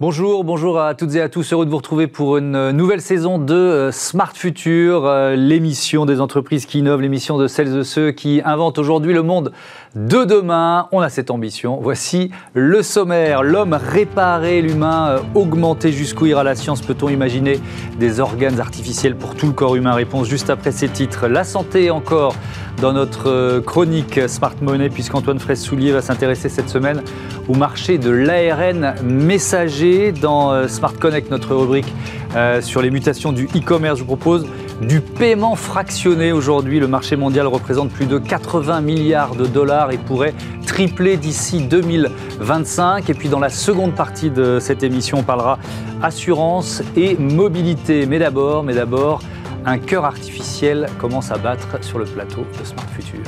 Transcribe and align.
Bonjour, 0.00 0.44
bonjour 0.44 0.78
à 0.78 0.94
toutes 0.94 1.16
et 1.16 1.20
à 1.20 1.28
tous. 1.28 1.52
Heureux 1.52 1.66
de 1.66 1.70
vous 1.70 1.78
retrouver 1.78 2.06
pour 2.06 2.36
une 2.36 2.70
nouvelle 2.70 3.00
saison 3.00 3.40
de 3.40 3.52
euh, 3.52 3.90
Smart 3.90 4.30
Future, 4.32 5.06
euh, 5.06 5.34
l'émission 5.34 6.06
des 6.06 6.20
entreprises 6.20 6.66
qui 6.66 6.78
innovent, 6.78 7.00
l'émission 7.00 7.36
de 7.36 7.48
celles 7.48 7.78
et 7.78 7.82
ceux 7.82 8.12
qui 8.12 8.40
inventent 8.44 8.78
aujourd'hui 8.78 9.12
le 9.12 9.24
monde 9.24 9.50
de 9.94 10.24
demain. 10.24 10.88
On 10.92 11.00
a 11.00 11.08
cette 11.08 11.30
ambition. 11.30 11.78
Voici 11.80 12.30
le 12.54 12.82
sommaire. 12.82 13.42
L'homme 13.42 13.78
réparé, 13.80 14.62
l'humain 14.62 15.08
euh, 15.08 15.18
augmenté. 15.34 15.92
Jusqu'où 15.92 16.26
ira 16.26 16.44
la 16.44 16.54
science 16.54 16.80
Peut-on 16.80 17.08
imaginer 17.08 17.60
des 17.98 18.20
organes 18.20 18.60
artificiels 18.60 19.16
pour 19.16 19.34
tout 19.34 19.46
le 19.46 19.52
corps 19.52 19.76
humain? 19.76 19.92
Réponse 19.92 20.28
juste 20.28 20.50
après 20.50 20.72
ces 20.72 20.88
titres. 20.88 21.28
La 21.28 21.44
santé 21.44 21.90
encore 21.90 22.34
dans 22.80 22.92
notre 22.92 23.60
chronique 23.60 24.20
Smart 24.28 24.54
Money, 24.60 24.88
puisqu'Antoine 24.88 25.38
Fraisse-Soulier 25.38 25.92
va 25.92 26.00
s'intéresser 26.00 26.48
cette 26.48 26.68
semaine 26.68 27.02
au 27.48 27.54
marché 27.54 27.98
de 27.98 28.10
l'ARN 28.10 28.94
messager. 29.02 30.12
Dans 30.12 30.52
euh, 30.52 30.68
Smart 30.68 30.94
Connect, 30.94 31.30
notre 31.30 31.54
rubrique 31.54 31.92
euh, 32.36 32.60
sur 32.60 32.82
les 32.82 32.90
mutations 32.90 33.32
du 33.32 33.46
e-commerce, 33.46 33.98
je 33.98 34.04
vous 34.04 34.16
propose 34.16 34.46
du 34.80 35.00
paiement 35.00 35.56
fractionné. 35.56 36.32
Aujourd'hui, 36.32 36.80
le 36.80 36.88
marché 36.88 37.16
mondial 37.16 37.46
représente 37.46 37.90
plus 37.90 38.06
de 38.06 38.18
80 38.18 38.80
milliards 38.80 39.34
de 39.34 39.46
dollars 39.46 39.90
et 39.90 39.98
pourrait 39.98 40.34
tripler 40.66 41.16
d'ici 41.16 41.62
2025. 41.62 43.08
Et 43.10 43.14
puis 43.14 43.28
dans 43.28 43.40
la 43.40 43.50
seconde 43.50 43.94
partie 43.94 44.30
de 44.30 44.58
cette 44.60 44.82
émission, 44.82 45.18
on 45.18 45.22
parlera 45.22 45.58
assurance 46.02 46.82
et 46.96 47.16
mobilité. 47.16 48.06
Mais 48.06 48.18
d'abord, 48.18 49.20
un 49.64 49.78
cœur 49.78 50.04
artificiel 50.04 50.88
commence 50.98 51.30
à 51.30 51.38
battre 51.38 51.82
sur 51.82 51.98
le 51.98 52.04
plateau 52.04 52.46
de 52.58 52.64
Smart 52.64 52.86
Future. 52.94 53.22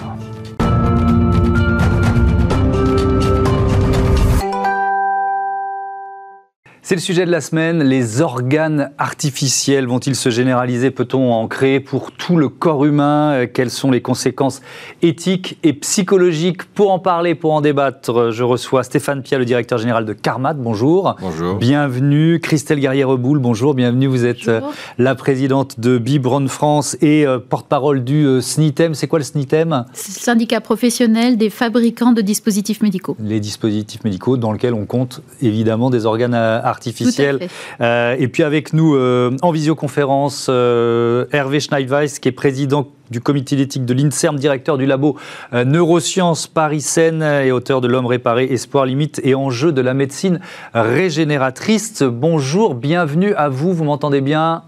C'est 6.90 6.96
le 6.96 7.00
sujet 7.00 7.24
de 7.24 7.30
la 7.30 7.40
semaine. 7.40 7.84
Les 7.84 8.20
organes 8.20 8.90
artificiels 8.98 9.86
vont-ils 9.86 10.16
se 10.16 10.28
généraliser 10.28 10.90
Peut-on 10.90 11.32
en 11.32 11.46
créer 11.46 11.78
pour 11.78 12.10
tout 12.10 12.34
le 12.36 12.48
corps 12.48 12.84
humain? 12.84 13.30
Euh, 13.30 13.46
Quelles 13.46 13.70
sont 13.70 13.92
les 13.92 14.02
conséquences 14.02 14.60
éthiques 15.00 15.56
et 15.62 15.72
psychologiques? 15.72 16.64
Pour 16.64 16.90
en 16.90 16.98
parler, 16.98 17.36
pour 17.36 17.52
en 17.52 17.60
débattre, 17.60 18.32
je 18.32 18.42
reçois 18.42 18.82
Stéphane 18.82 19.22
Pia, 19.22 19.38
le 19.38 19.44
directeur 19.44 19.78
général 19.78 20.04
de 20.04 20.12
Carmat. 20.12 20.54
Bonjour. 20.54 21.14
Bonjour. 21.20 21.58
Bienvenue. 21.58 22.40
Christelle 22.40 22.80
Guerrier-Reboul, 22.80 23.38
bonjour. 23.38 23.74
Bienvenue. 23.74 24.08
Vous 24.08 24.26
êtes 24.26 24.48
euh, 24.48 24.60
la 24.98 25.14
présidente 25.14 25.78
de 25.78 25.96
Bibron 25.96 26.48
France 26.48 26.96
et 27.00 27.24
euh, 27.24 27.38
porte-parole 27.38 28.02
du 28.02 28.42
SNITEM. 28.42 28.94
C'est 28.94 29.06
quoi 29.06 29.20
le 29.20 29.24
SNITEM? 29.24 29.84
Syndicat 29.92 30.60
professionnel 30.60 31.36
des 31.36 31.50
fabricants 31.50 32.10
de 32.10 32.20
dispositifs 32.20 32.82
médicaux. 32.82 33.16
Les 33.20 33.38
dispositifs 33.38 34.02
médicaux 34.02 34.36
dans 34.36 34.50
lesquels 34.50 34.74
on 34.74 34.86
compte 34.86 35.22
évidemment 35.40 35.90
des 35.90 36.04
organes 36.04 36.34
artificiels 36.34 36.79
artificielle. 36.80 37.48
Euh, 37.80 38.16
et 38.18 38.28
puis 38.28 38.42
avec 38.42 38.72
nous 38.72 38.94
euh, 38.94 39.36
en 39.42 39.50
visioconférence, 39.50 40.46
euh, 40.48 41.26
Hervé 41.32 41.60
Schneidweiss, 41.60 42.18
qui 42.18 42.28
est 42.28 42.32
président 42.32 42.88
du 43.10 43.20
comité 43.20 43.56
d'éthique 43.56 43.84
de 43.84 43.92
l'INSERM, 43.92 44.36
directeur 44.36 44.78
du 44.78 44.86
labo 44.86 45.16
Neurosciences 45.52 46.46
Paris-Seine 46.46 47.22
et 47.22 47.50
auteur 47.50 47.80
de 47.80 47.88
L'homme 47.88 48.06
réparé, 48.06 48.44
espoir 48.44 48.86
limite 48.86 49.20
et 49.24 49.34
enjeu 49.34 49.72
de 49.72 49.80
la 49.80 49.94
médecine 49.94 50.38
régénératrice. 50.74 52.04
Bonjour, 52.04 52.76
bienvenue 52.76 53.34
à 53.34 53.48
vous, 53.48 53.74
vous 53.74 53.82
m'entendez 53.82 54.20
bien? 54.20 54.62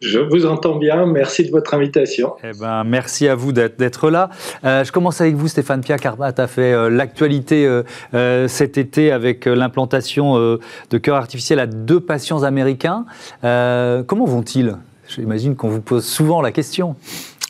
Je 0.00 0.18
vous 0.18 0.46
entends 0.46 0.76
bien. 0.76 1.06
Merci 1.06 1.44
de 1.44 1.50
votre 1.50 1.74
invitation. 1.74 2.34
Eh 2.42 2.52
ben, 2.58 2.84
merci 2.84 3.28
à 3.28 3.34
vous 3.34 3.52
d'être 3.52 4.10
là. 4.10 4.30
Euh, 4.64 4.84
je 4.84 4.92
commence 4.92 5.20
avec 5.20 5.34
vous, 5.34 5.48
Stéphane 5.48 5.80
Pia. 5.80 5.98
Carbat 5.98 6.32
a 6.36 6.46
fait 6.46 6.72
euh, 6.72 6.90
l'actualité 6.90 7.66
euh, 8.14 8.48
cet 8.48 8.78
été 8.78 9.12
avec 9.12 9.46
l'implantation 9.46 10.36
de 10.36 10.98
cœurs 10.98 11.16
artificiels 11.16 11.58
à 11.58 11.66
deux 11.66 12.00
patients 12.00 12.42
américains. 12.42 13.04
comment 13.42 14.24
vont-ils? 14.24 14.76
J'imagine 15.08 15.54
qu'on 15.54 15.68
vous 15.68 15.82
pose 15.82 16.04
souvent 16.04 16.40
la 16.40 16.50
question. 16.50 16.96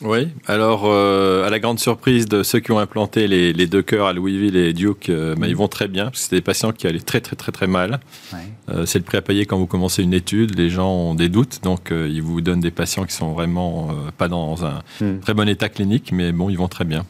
Oui, 0.01 0.27
alors 0.45 0.91
à 0.91 1.49
la 1.49 1.59
grande 1.59 1.79
surprise 1.79 2.27
de 2.27 2.43
ceux 2.43 2.59
qui 2.59 2.71
ont 2.71 2.79
implanté 2.79 3.27
les, 3.27 3.67
deux 3.67 3.81
cœurs 3.81 4.07
à 4.07 4.13
Louisville 4.13 4.57
et 4.57 4.73
Duke, 4.73 5.09
bah, 5.09 5.47
ils 5.47 5.55
vont 5.55 5.69
très 5.69 5.87
bien, 5.87 6.05
parce 6.05 6.23
que 6.23 6.27
c'est 6.29 6.35
des 6.35 6.41
patients 6.41 6.73
qui 6.73 6.85
allaient 6.85 6.99
très 6.99 7.21
très 7.21 7.35
très 7.37 7.53
très 7.53 7.67
mal. 7.67 7.99
Euh, 8.69 8.85
c'est 8.85 8.99
le 8.99 9.03
prix 9.03 9.17
à 9.17 9.21
payer 9.21 9.45
quand 9.45 9.57
vous 9.57 9.67
commencez 9.67 10.03
une 10.03 10.13
étude. 10.13 10.57
Les 10.57 10.69
gens 10.69 10.89
ont 10.89 11.15
des 11.15 11.29
doutes, 11.29 11.61
donc 11.63 11.91
euh, 11.91 12.09
ils 12.09 12.21
vous 12.21 12.41
donnent 12.41 12.59
des 12.59 12.71
patients 12.71 13.05
qui 13.05 13.13
sont 13.13 13.33
vraiment 13.33 13.89
euh, 13.89 14.11
pas 14.17 14.27
dans 14.27 14.65
un 14.65 14.81
hmm. 15.01 15.19
très 15.19 15.33
bon 15.33 15.47
état 15.47 15.69
clinique, 15.69 16.11
mais 16.11 16.31
bon, 16.31 16.49
ils 16.49 16.57
vont 16.57 16.67
très 16.67 16.85
bien. 16.85 17.05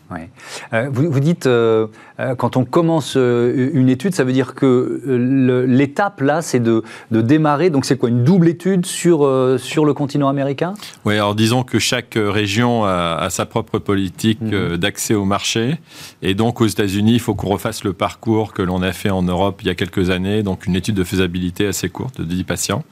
Vous, 0.91 1.09
vous, 1.09 1.19
dites, 1.19 1.47
quand 2.37 2.57
on 2.57 2.65
commence 2.65 3.15
une 3.15 3.89
étude, 3.89 4.15
ça 4.15 4.23
veut 4.23 4.31
dire 4.31 4.55
que 4.55 5.01
l'étape 5.67 6.21
là, 6.21 6.41
c'est 6.41 6.59
de, 6.59 6.83
de, 7.11 7.21
démarrer. 7.21 7.69
Donc 7.69 7.85
c'est 7.85 7.97
quoi 7.97 8.09
une 8.09 8.23
double 8.23 8.47
étude 8.47 8.85
sur, 8.85 9.29
sur 9.59 9.85
le 9.85 9.93
continent 9.93 10.29
américain? 10.29 10.73
Oui, 11.03 11.15
alors 11.15 11.35
disons 11.35 11.63
que 11.63 11.79
chaque 11.79 12.17
région 12.17 12.85
a, 12.85 13.27
sa 13.29 13.45
propre 13.45 13.79
politique 13.79 14.41
hmm. 14.41 14.77
d'accès 14.77 15.13
au 15.13 15.25
marché, 15.25 15.77
et 16.21 16.33
donc 16.33 16.61
aux 16.61 16.67
États-Unis, 16.67 17.13
il 17.13 17.19
faut 17.19 17.35
qu'on 17.35 17.49
refasse 17.49 17.83
le 17.83 17.93
parcours 17.93 18.53
que 18.53 18.61
l'on 18.61 18.81
a 18.81 18.93
fait 18.93 19.09
en 19.09 19.23
Europe 19.23 19.59
il 19.61 19.67
y 19.67 19.69
a 19.69 19.75
quelques 19.75 20.09
années, 20.09 20.43
donc 20.43 20.65
une 20.65 20.75
étude 20.75 20.95
de 20.95 21.03
faisabilité 21.03 21.67
assez 21.67 21.89
courte 21.89 22.21
de 22.21 22.25
10 22.25 22.43
patients. 22.43 22.83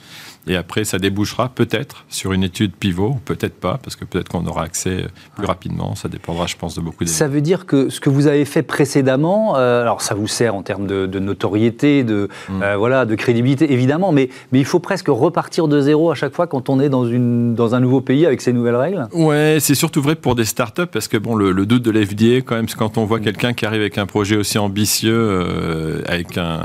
Et 0.47 0.55
après, 0.55 0.83
ça 0.83 0.99
débouchera 0.99 1.49
peut-être 1.49 2.05
sur 2.09 2.33
une 2.33 2.43
étude 2.43 2.73
pivot, 2.73 3.17
peut-être 3.23 3.55
pas, 3.55 3.79
parce 3.81 3.95
que 3.95 4.03
peut-être 4.03 4.27
qu'on 4.29 4.45
aura 4.45 4.63
accès 4.63 5.05
plus 5.37 5.45
rapidement. 5.45 5.95
Ça 5.95 6.09
dépendra, 6.09 6.47
je 6.47 6.57
pense, 6.57 6.75
de 6.75 6.81
beaucoup 6.81 7.05
Ça 7.05 7.27
veut 7.27 7.39
dire 7.39 7.65
que 7.65 7.89
ce 7.89 8.01
que 8.01 8.09
vous 8.09 8.27
avez 8.27 8.43
fait 8.43 8.61
précédemment, 8.63 9.55
euh, 9.55 9.81
alors 9.81 10.01
ça 10.01 10.15
vous 10.15 10.27
sert 10.27 10.53
en 10.53 10.61
termes 10.61 10.85
de, 10.85 11.19
notoriété, 11.19 12.03
de, 12.03 12.27
mm. 12.49 12.61
euh, 12.61 12.77
voilà, 12.77 13.05
de 13.05 13.15
crédibilité, 13.15 13.71
évidemment, 13.71 14.11
mais, 14.11 14.29
mais 14.51 14.59
il 14.59 14.65
faut 14.65 14.79
presque 14.79 15.07
repartir 15.07 15.67
de 15.69 15.79
zéro 15.79 16.11
à 16.11 16.15
chaque 16.15 16.33
fois 16.33 16.47
quand 16.47 16.69
on 16.69 16.79
est 16.81 16.89
dans, 16.89 17.05
une, 17.05 17.55
dans 17.55 17.73
un 17.75 17.79
nouveau 17.79 18.01
pays 18.01 18.25
avec 18.25 18.41
ces 18.41 18.51
nouvelles 18.51 18.75
règles 18.75 19.07
Ouais, 19.13 19.57
c'est 19.61 19.75
surtout 19.75 20.01
vrai 20.01 20.15
pour 20.15 20.35
des 20.35 20.45
startups, 20.45 20.87
parce 20.91 21.07
que 21.07 21.17
bon, 21.17 21.35
le, 21.35 21.53
doute 21.65 21.83
de 21.83 21.91
l'FDA, 21.91 22.41
quand 22.41 22.55
même, 22.55 22.67
c'est 22.67 22.77
quand 22.77 22.97
on 22.97 23.05
voit 23.05 23.19
mm. 23.19 23.23
quelqu'un 23.23 23.53
qui 23.53 23.65
arrive 23.65 23.81
avec 23.81 23.97
un 23.97 24.05
projet 24.05 24.35
aussi 24.35 24.57
ambitieux, 24.57 25.13
euh, 25.15 26.01
avec 26.05 26.37
un, 26.37 26.61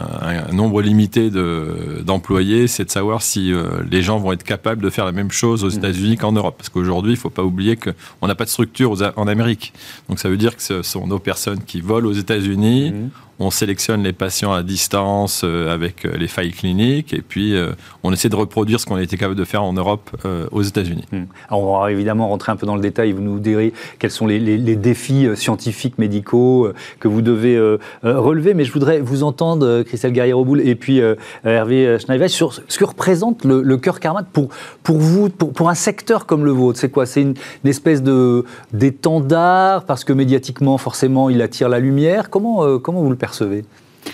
nombre 0.52 0.82
limité 0.82 1.30
d'employés, 2.04 2.66
c'est 2.66 2.84
de 2.84 2.90
savoir 2.90 3.22
si 3.22 3.52
euh, 3.68 3.82
les 3.90 4.02
gens 4.02 4.18
vont 4.18 4.32
être 4.32 4.44
capables 4.44 4.82
de 4.82 4.90
faire 4.90 5.04
la 5.04 5.12
même 5.12 5.30
chose 5.30 5.64
aux 5.64 5.70
mm. 5.70 5.78
États-Unis 5.78 6.16
qu'en 6.16 6.32
Europe. 6.32 6.56
Parce 6.58 6.68
qu'aujourd'hui, 6.68 7.12
il 7.12 7.16
ne 7.16 7.20
faut 7.20 7.30
pas 7.30 7.44
oublier 7.44 7.76
qu'on 7.76 8.26
n'a 8.26 8.34
pas 8.34 8.44
de 8.44 8.50
structure 8.50 8.94
en 9.16 9.26
Amérique. 9.26 9.72
Donc 10.08 10.18
ça 10.18 10.28
veut 10.28 10.36
dire 10.36 10.56
que 10.56 10.62
ce 10.62 10.82
sont 10.82 11.06
nos 11.06 11.18
personnes 11.18 11.62
qui 11.64 11.80
volent 11.80 12.08
aux 12.08 12.12
États-Unis. 12.12 12.92
Mm 12.92 13.10
on 13.40 13.50
sélectionne 13.50 14.02
les 14.02 14.12
patients 14.12 14.52
à 14.52 14.62
distance 14.62 15.42
euh, 15.44 15.72
avec 15.72 16.04
euh, 16.04 16.16
les 16.16 16.26
failles 16.26 16.50
cliniques 16.50 17.14
et 17.14 17.22
puis 17.22 17.54
euh, 17.54 17.70
on 18.02 18.12
essaie 18.12 18.28
de 18.28 18.36
reproduire 18.36 18.80
ce 18.80 18.86
qu'on 18.86 18.96
a 18.96 19.02
été 19.02 19.16
capable 19.16 19.38
de 19.38 19.44
faire 19.44 19.62
en 19.62 19.72
Europe 19.72 20.10
aux 20.50 20.62
États-Unis. 20.62 21.04
Hmm. 21.12 21.24
On 21.50 21.78
va 21.78 21.92
évidemment 21.92 22.28
rentrer 22.28 22.52
un 22.52 22.56
peu 22.56 22.66
dans 22.66 22.74
le 22.74 22.80
détail. 22.80 23.12
Vous 23.12 23.20
nous 23.20 23.38
direz 23.38 23.72
quels 23.98 24.10
sont 24.10 24.26
les, 24.26 24.58
défis 24.76 25.28
scientifiques, 25.34 25.98
médicaux 25.98 26.68
que 27.00 27.08
vous 27.08 27.22
devez 27.22 27.58
relever. 28.02 28.54
Mais 28.54 28.64
je 28.64 28.72
voudrais 28.72 29.00
vous 29.00 29.22
entendre, 29.22 29.82
Christelle 29.82 30.12
Guerrier-Roboul 30.12 30.60
et 30.60 30.74
puis 30.74 31.00
Hervé 31.44 31.98
Schneider, 31.98 32.28
sur 32.28 32.54
ce 32.54 32.78
que 32.78 32.84
représente 32.84 33.44
le, 33.44 33.76
cœur 33.76 34.00
Carmat 34.00 34.24
pour, 34.24 34.48
pour 34.82 34.98
vous, 34.98 35.28
pour, 35.28 35.68
un 35.68 35.74
secteur 35.74 36.26
comme 36.26 36.44
le 36.44 36.52
vôtre. 36.52 36.78
C'est 36.78 36.90
quoi? 36.90 37.06
C'est 37.06 37.22
une, 37.22 37.34
espèce 37.64 38.02
d'étendard 38.72 39.84
parce 39.84 40.04
que 40.04 40.12
médiatiquement, 40.12 40.78
forcément, 40.78 41.30
il 41.30 41.42
attire 41.42 41.68
la 41.68 41.80
lumière? 41.80 42.30
Comment, 42.30 42.78
comment 42.78 43.02
vous 43.02 43.10
le 43.10 43.16
percevez? 43.16 43.27
Percevez 43.28 43.64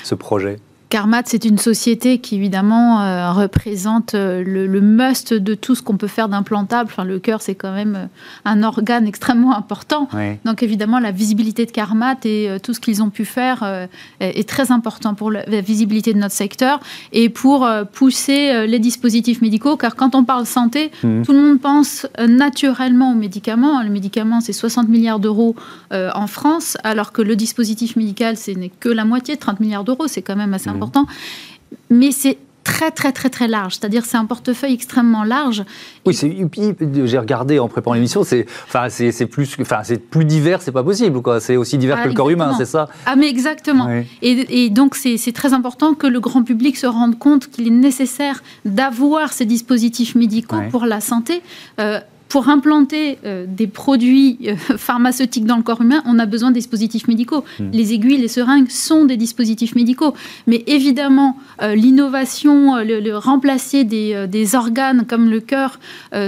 ce 0.02 0.16
projet? 0.16 0.58
Carmat, 0.90 1.22
c'est 1.24 1.44
une 1.44 1.58
société 1.58 2.18
qui 2.18 2.36
évidemment 2.36 3.02
euh, 3.02 3.32
représente 3.32 4.14
euh, 4.14 4.44
le, 4.44 4.80
must 4.80 5.34
de 5.34 5.54
tout 5.54 5.74
ce 5.74 5.82
qu'on 5.82 5.96
peut 5.96 6.06
faire 6.06 6.28
d'implantable. 6.28 6.88
Enfin, 6.92 7.04
le 7.04 7.18
cœur, 7.18 7.42
c'est 7.42 7.54
quand 7.54 7.72
même 7.72 7.96
euh, 7.96 8.06
un 8.44 8.62
organe 8.62 9.06
extrêmement 9.08 9.56
important. 9.56 10.08
Donc 10.44 10.62
évidemment, 10.62 11.00
la 11.00 11.10
visibilité 11.10 11.66
de 11.66 11.70
Carmat 11.70 12.16
et 12.24 12.48
tout 12.62 12.74
ce 12.74 12.80
qu'ils 12.80 13.02
ont 13.02 13.10
pu 13.10 13.24
faire 13.24 13.88
est, 14.20 14.48
très 14.48 14.70
important 14.70 15.14
pour 15.14 15.30
la 15.30 15.60
visibilité 15.60 16.12
de 16.12 16.18
notre 16.18 16.34
secteur 16.34 16.80
et 17.12 17.28
pour 17.28 17.68
pousser 17.92 18.66
les 18.66 18.78
dispositifs 18.78 19.40
médicaux. 19.42 19.76
Car 19.76 19.96
quand 19.96 20.14
on 20.14 20.24
parle 20.24 20.46
santé, 20.46 20.90
mmh. 21.02 21.22
tout 21.22 21.32
le 21.32 21.40
monde 21.40 21.60
pense 21.60 22.06
naturellement 22.18 23.12
aux 23.12 23.16
médicaments. 23.16 23.82
Le 23.82 23.90
médicament, 23.90 24.40
c'est 24.40 24.52
60 24.52 24.88
milliards 24.88 25.20
d'euros 25.20 25.56
en 25.92 26.26
France, 26.26 26.76
alors 26.84 27.12
que 27.12 27.22
le 27.22 27.36
dispositif 27.36 27.96
médical, 27.96 28.36
ce 28.36 28.50
n'est 28.52 28.68
que 28.68 28.88
la 28.88 29.04
moitié, 29.04 29.36
30 29.36 29.60
milliards 29.60 29.84
d'euros. 29.84 30.06
C'est 30.06 30.22
quand 30.22 30.36
même 30.36 30.54
assez 30.54 30.70
important. 30.74 31.02
Mmh. 31.02 31.76
Mais 31.90 32.12
c'est 32.12 32.38
très 32.64 32.90
très 32.90 33.12
très 33.12 33.28
très 33.28 33.46
large, 33.46 33.74
c'est-à-dire 33.74 34.04
c'est 34.04 34.16
un 34.16 34.24
portefeuille 34.24 34.72
extrêmement 34.72 35.22
large. 35.22 35.64
Oui, 36.06 36.14
j'ai 36.14 37.18
regardé 37.18 37.58
en 37.58 37.68
préparant 37.68 37.94
l'émission, 37.94 38.24
c'est 38.24 38.46
enfin 38.66 38.88
c'est 38.88 39.26
plus 39.26 39.54
enfin 39.60 39.80
c'est 39.84 39.98
plus 39.98 40.24
divers, 40.24 40.62
c'est 40.62 40.72
pas 40.72 40.82
possible 40.82 41.20
quoi, 41.20 41.40
c'est 41.40 41.56
aussi 41.56 41.78
divers 41.78 42.02
que 42.02 42.08
le 42.08 42.14
corps 42.14 42.30
humain, 42.30 42.54
c'est 42.56 42.64
ça 42.64 42.88
Ah 43.06 43.16
mais 43.16 43.28
exactement. 43.28 43.88
Et, 44.22 44.70
donc 44.70 44.96
c'est 44.96 45.32
très 45.32 45.52
important 45.52 45.94
que 45.94 46.06
le 46.06 46.20
grand 46.20 46.42
public 46.42 46.76
se 46.76 46.86
rende 46.86 47.18
compte 47.18 47.48
qu'il 47.48 47.66
est 47.66 47.70
nécessaire 47.70 48.42
d'avoir 48.64 49.32
ces 49.32 49.44
dispositifs 49.44 50.14
médicaux 50.14 50.62
pour 50.70 50.86
la 50.86 51.00
santé. 51.00 51.42
Euh, 51.78 52.00
pour 52.34 52.48
implanter 52.48 53.18
des 53.46 53.68
produits 53.68 54.50
pharmaceutiques 54.76 55.44
dans 55.44 55.56
le 55.56 55.62
corps 55.62 55.82
humain, 55.82 56.02
on 56.04 56.18
a 56.18 56.26
besoin 56.26 56.50
des 56.50 56.58
dispositifs 56.58 57.06
médicaux. 57.06 57.44
Hmm. 57.60 57.70
Les 57.72 57.92
aiguilles, 57.92 58.16
les 58.16 58.26
seringues 58.26 58.70
sont 58.70 59.04
des 59.04 59.16
dispositifs 59.16 59.76
médicaux. 59.76 60.14
Mais 60.48 60.64
évidemment, 60.66 61.38
l'innovation, 61.62 62.78
le, 62.78 63.16
remplacer 63.16 63.84
des, 63.84 64.26
des, 64.26 64.56
organes 64.56 65.06
comme 65.06 65.30
le 65.30 65.38
cœur 65.38 65.78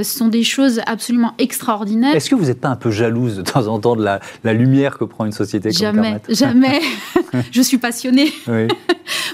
sont 0.04 0.28
des 0.28 0.44
choses 0.44 0.80
absolument 0.86 1.34
extraordinaires. 1.38 2.14
Est-ce 2.14 2.30
que 2.30 2.36
vous 2.36 2.46
n'êtes 2.46 2.60
pas 2.60 2.68
un 2.68 2.76
peu 2.76 2.92
jalouse 2.92 3.38
de 3.38 3.42
temps 3.42 3.66
en 3.66 3.80
temps 3.80 3.96
de 3.96 4.04
la, 4.04 4.20
la 4.44 4.52
lumière 4.52 4.98
que 4.98 5.04
prend 5.04 5.24
une 5.24 5.32
société 5.32 5.70
comme 5.70 5.78
Jamais, 5.78 6.20
jamais. 6.28 6.80
je 7.50 7.62
suis 7.62 7.78
passionnée. 7.78 8.32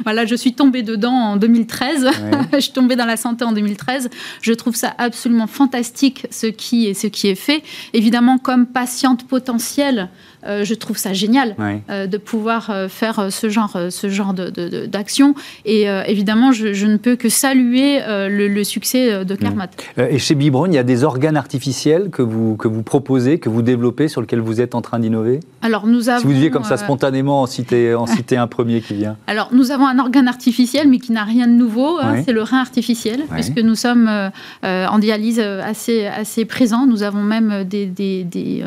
voilà, 0.05 0.25
je 0.25 0.35
suis 0.35 0.55
tombée 0.55 0.83
dedans 0.83 1.13
en 1.13 1.37
2013. 1.37 2.09
je 2.55 2.61
suis 2.61 2.73
tombée 2.73 2.97
dans 2.97 3.05
la 3.05 3.19
santé 3.19 3.45
en 3.45 3.53
2013. 3.53 4.09
Je 4.41 4.53
trouve 4.55 4.75
ça 4.75 4.95
absolument 4.97 5.47
fantastique 5.47 6.27
ce 6.31 6.47
qui 6.47 6.62
est, 6.87 6.95
ce 6.95 7.07
qui 7.07 7.29
est 7.29 7.35
fait. 7.35 7.63
Évidemment, 7.93 8.39
comme 8.39 8.67
patiente 8.67 9.27
potentielle, 9.27 10.09
euh, 10.45 10.65
je 10.65 10.75
trouve 10.75 10.97
ça 10.97 11.13
génial 11.13 11.55
euh, 11.89 12.07
de 12.09 12.17
pouvoir 12.17 12.71
euh, 12.71 12.89
faire 12.89 13.31
ce 13.31 13.49
genre, 13.49 13.79
ce 13.91 14.09
genre 14.09 14.35
d'action. 14.35 15.35
et 15.65 15.87
évidemment, 16.07 16.53
je, 16.53 16.87
ne 16.87 16.97
peux 16.97 17.17
que 17.17 17.29
saluer 17.29 18.01
le, 18.07 18.65
succès 18.65 19.25
de 19.25 19.35
Kermat. 19.35 19.71
Et 19.97 20.19
chez 20.19 20.35
Bibron, 20.35 20.67
il 20.67 20.75
y 20.75 20.79
a 20.79 20.83
des 20.83 21.05
organes 21.05 21.37
artificiels 21.37 22.11
que 22.11 22.23
vous, 22.23 22.57
que 22.57 22.69
vous 22.69 22.83
proposez, 22.83 23.39
que 23.39 23.49
vous 23.49 23.63
développez, 23.63 24.09
sur 24.09 24.21
lesquels 24.21 24.41
vous 24.41 24.61
êtes 24.61 24.75
en 24.75 24.83
train 24.83 24.99
d'innover? 24.99 25.41
Alors, 25.63 25.87
nous 25.87 26.09
avons. 26.09 26.21
Si 26.21 26.27
vous 26.27 26.33
deviez 26.33 26.51
comme 26.51 26.65
ça 26.65 26.77
spontanément 26.77 27.43
en 27.43 27.47
citer, 27.47 27.95
en 27.95 28.07
citer 28.17 28.37
un 28.37 28.47
premier 28.47 28.81
qui 28.81 28.95
vient. 28.95 29.17
Alors, 29.27 29.51
nous 29.53 29.71
avons 29.71 29.87
un 29.87 29.99
organe 29.99 30.29
artificiel, 30.29 30.89
mais 30.89 30.99
qui 30.99 31.13
n'a 31.13 31.25
rien 31.25 31.47
de 31.47 31.53
nouveau. 31.53 31.99
Hein, 32.01 32.23
c'est 32.25 32.33
le 32.33 32.43
rein 32.43 32.59
artificiel, 32.59 33.25
puisque 33.31 33.59
nous 33.59 33.75
sommes 33.75 34.31
en 34.63 34.99
dialyse 34.99 35.41
assez, 35.41 36.07
assez 36.07 36.45
présents. 36.53 36.87
Nous 36.87 37.03
avons 37.03 37.23
même 37.23 37.65
des, 37.65 37.87
des, 37.87 38.25
des, 38.25 38.63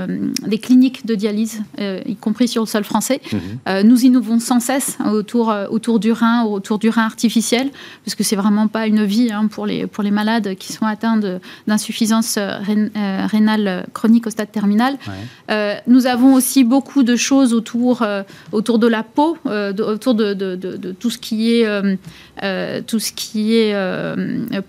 des 0.46 0.58
cliniques 0.58 1.06
de 1.06 1.16
dialyse 1.16 1.62
euh, 1.80 2.02
y 2.06 2.16
compris 2.16 2.48
sur 2.48 2.64
le 2.64 2.68
sol 2.68 2.84
français. 2.84 3.22
Mhm. 3.32 3.40
Euh, 3.70 3.84
nous 3.84 4.00
innovons 4.06 4.40
sans 4.40 4.60
cesse 4.60 4.98
autour, 5.12 5.52
euh, 5.52 5.68
autour 5.70 6.00
du 6.00 6.12
rein, 6.12 6.44
autour 6.44 6.80
du 6.80 6.90
rein 6.90 7.04
artificiel, 7.04 7.70
parce 8.04 8.16
que 8.16 8.24
c'est 8.24 8.36
vraiment 8.36 8.68
pas 8.68 8.88
une 8.88 9.04
vie 9.06 9.32
hein, 9.32 9.48
pour, 9.48 9.66
les, 9.68 9.86
pour 9.86 10.04
les 10.04 10.12
malades 10.12 10.56
qui 10.56 10.74
sont 10.74 10.86
atteints 10.86 11.20
d'insuffisance 11.68 12.40
rénale 13.34 13.86
chronique 13.94 14.26
au 14.28 14.32
stade 14.32 14.52
terminal. 14.52 14.98
nous 15.88 16.08
avons 16.08 16.34
aussi 16.34 16.64
beaucoup 16.64 17.04
de 17.04 17.16
choses 17.16 17.54
autour, 17.54 18.06
autour 18.52 18.80
de 18.80 18.88
la 18.88 19.04
peau, 19.04 19.38
autour 19.94 20.16
de, 20.16 20.34
de, 20.34 20.56
de, 20.56 20.92
tout 20.92 21.10
ce 21.10 21.18
qui 21.18 21.38
est, 21.54 21.66
tout 22.90 23.00
ce 23.00 23.12
qui 23.12 23.56
est 23.56 23.74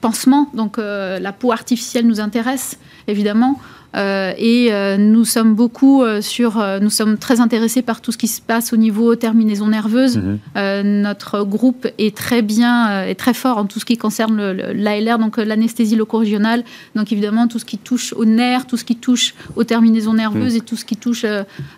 pansement. 0.01 0.51
Donc 0.55 0.77
la 0.79 1.33
peau 1.33 1.53
artificielle 1.53 2.07
nous 2.07 2.21
intéresse 2.21 2.79
évidemment. 3.07 3.61
Euh, 3.97 4.33
et 4.37 4.69
euh, 4.73 4.97
nous 4.99 5.25
sommes 5.25 5.55
beaucoup 5.55 6.03
euh, 6.03 6.21
sur, 6.21 6.63
nous 6.81 6.91
sommes 6.91 7.17
très 7.17 7.41
intéressés 7.41 7.83
par 7.83 8.01
tout 8.01 8.13
ce 8.13 8.19
qui 8.19 8.29
se 8.29 8.41
passe 8.41 8.73
au 8.73 8.77
niveau 8.77 9.15
terminaison 9.15 9.69
nerveuse. 9.69 10.19
Mhm. 10.19 11.01
notre 11.01 11.45
groupe 11.45 11.87
est 11.99 12.17
très 12.17 12.43
bien, 12.43 13.03
est 13.03 13.15
très 13.15 13.35
fort 13.35 13.59
en 13.59 13.65
tout 13.65 13.81
ce 13.81 13.85
qui 13.85 13.97
concerne 13.97 14.53
l'ALR, 14.53 15.19
donc 15.19 15.37
l'anesthésie 15.37 15.97
loco-régionale. 15.97 16.65
Donc 16.95 17.13
évidemment 17.13 17.49
tout 17.49 17.59
ce 17.59 17.65
qui 17.65 17.79
touche 17.79 18.13
aux 18.13 18.25
nerfs, 18.25 18.67
tout 18.67 18.77
ce 18.77 18.85
qui 18.85 18.97
touche 18.97 19.35
aux 19.57 19.65
terminaisons 19.65 20.15
nerveuses 20.15 20.53
mhm. 20.53 20.59
et 20.59 20.61
tout 20.61 20.77
ce 20.77 20.85
qui 20.85 20.97
touche 20.97 21.25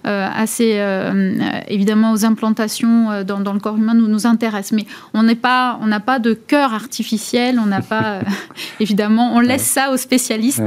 assez 0.04 0.82
évidemment 1.68 2.12
aux 2.12 2.24
implantations 2.24 3.22
dans, 3.26 3.40
dans, 3.40 3.52
le 3.52 3.60
corps 3.60 3.76
humain 3.76 3.94
nous, 3.94 4.08
nous 4.08 4.26
intéresse. 4.26 4.72
Mais 4.72 4.86
on 5.14 5.22
n'est 5.22 5.34
pas, 5.34 5.78
on 5.82 5.86
n'a 5.86 6.00
pas 6.00 6.18
de 6.18 6.32
cœur 6.34 6.72
artificiel, 6.74 7.58
on 7.58 7.66
n'a 7.66 7.80
pas 7.80 8.20
évidemment, 8.80 9.34
on 9.34 9.40
laisse 9.40 9.62
ça 9.62 9.90
aux 9.90 9.96
spécialistes. 9.96 10.62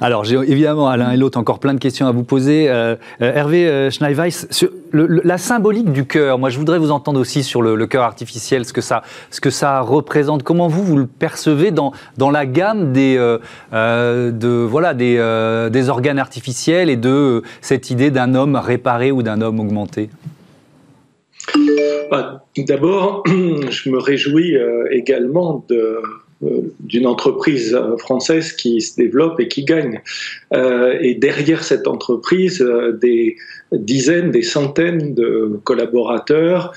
Alors 0.00 0.24
j'ai 0.24 0.36
évidemment 0.36 0.77
l'un 0.96 1.12
et 1.12 1.16
l'autre 1.16 1.38
encore 1.38 1.58
plein 1.58 1.74
de 1.74 1.78
questions 1.78 2.06
à 2.06 2.12
vous 2.12 2.24
poser. 2.24 2.68
Euh, 2.68 2.96
euh, 3.20 3.32
Hervé 3.34 3.68
euh, 3.68 3.90
sur 3.90 4.68
la 4.92 5.38
symbolique 5.38 5.92
du 5.92 6.06
cœur, 6.06 6.38
moi 6.38 6.50
je 6.50 6.58
voudrais 6.58 6.78
vous 6.78 6.90
entendre 6.90 7.20
aussi 7.20 7.42
sur 7.42 7.60
le, 7.62 7.86
cœur 7.86 8.04
artificiel, 8.04 8.64
ce 8.64 8.72
que, 8.72 8.80
ça, 9.50 9.80
représente. 9.80 10.42
Comment 10.42 10.68
vous, 10.68 10.82
vous 10.82 10.96
le 10.96 11.06
percevez 11.06 11.70
dans, 11.70 11.92
la 12.30 12.46
gamme 12.46 12.92
des, 12.92 13.16
de, 13.72 14.64
voilà, 14.64 14.94
des, 14.94 15.88
organes 15.88 16.18
artificiels 16.18 16.90
et 16.90 16.96
de 16.96 17.42
cette 17.60 17.90
idée 17.90 18.10
d'un 18.10 18.34
homme 18.34 18.56
réparé 18.56 19.12
ou 19.12 19.22
d'un 19.22 19.40
homme 19.40 19.60
augmenté? 19.60 20.10
Bah, 22.10 22.44
D'abord, 22.56 23.22
je 23.26 23.90
me 23.90 23.98
réjouis 23.98 24.56
également 24.90 25.64
de 25.68 26.00
d'une 26.40 27.06
entreprise 27.06 27.74
euh, 27.74 27.96
française 27.96 28.52
qui 28.52 28.80
se 28.80 28.96
développe 28.96 29.40
et 29.40 29.48
qui 29.48 29.64
gagne. 29.64 30.00
Euh, 30.54 30.96
et 31.00 31.14
derrière 31.14 31.64
cette 31.64 31.88
entreprise, 31.88 32.64
des 33.00 33.36
dizaines, 33.72 34.30
des 34.30 34.42
centaines 34.42 35.14
de 35.14 35.58
collaborateurs 35.64 36.72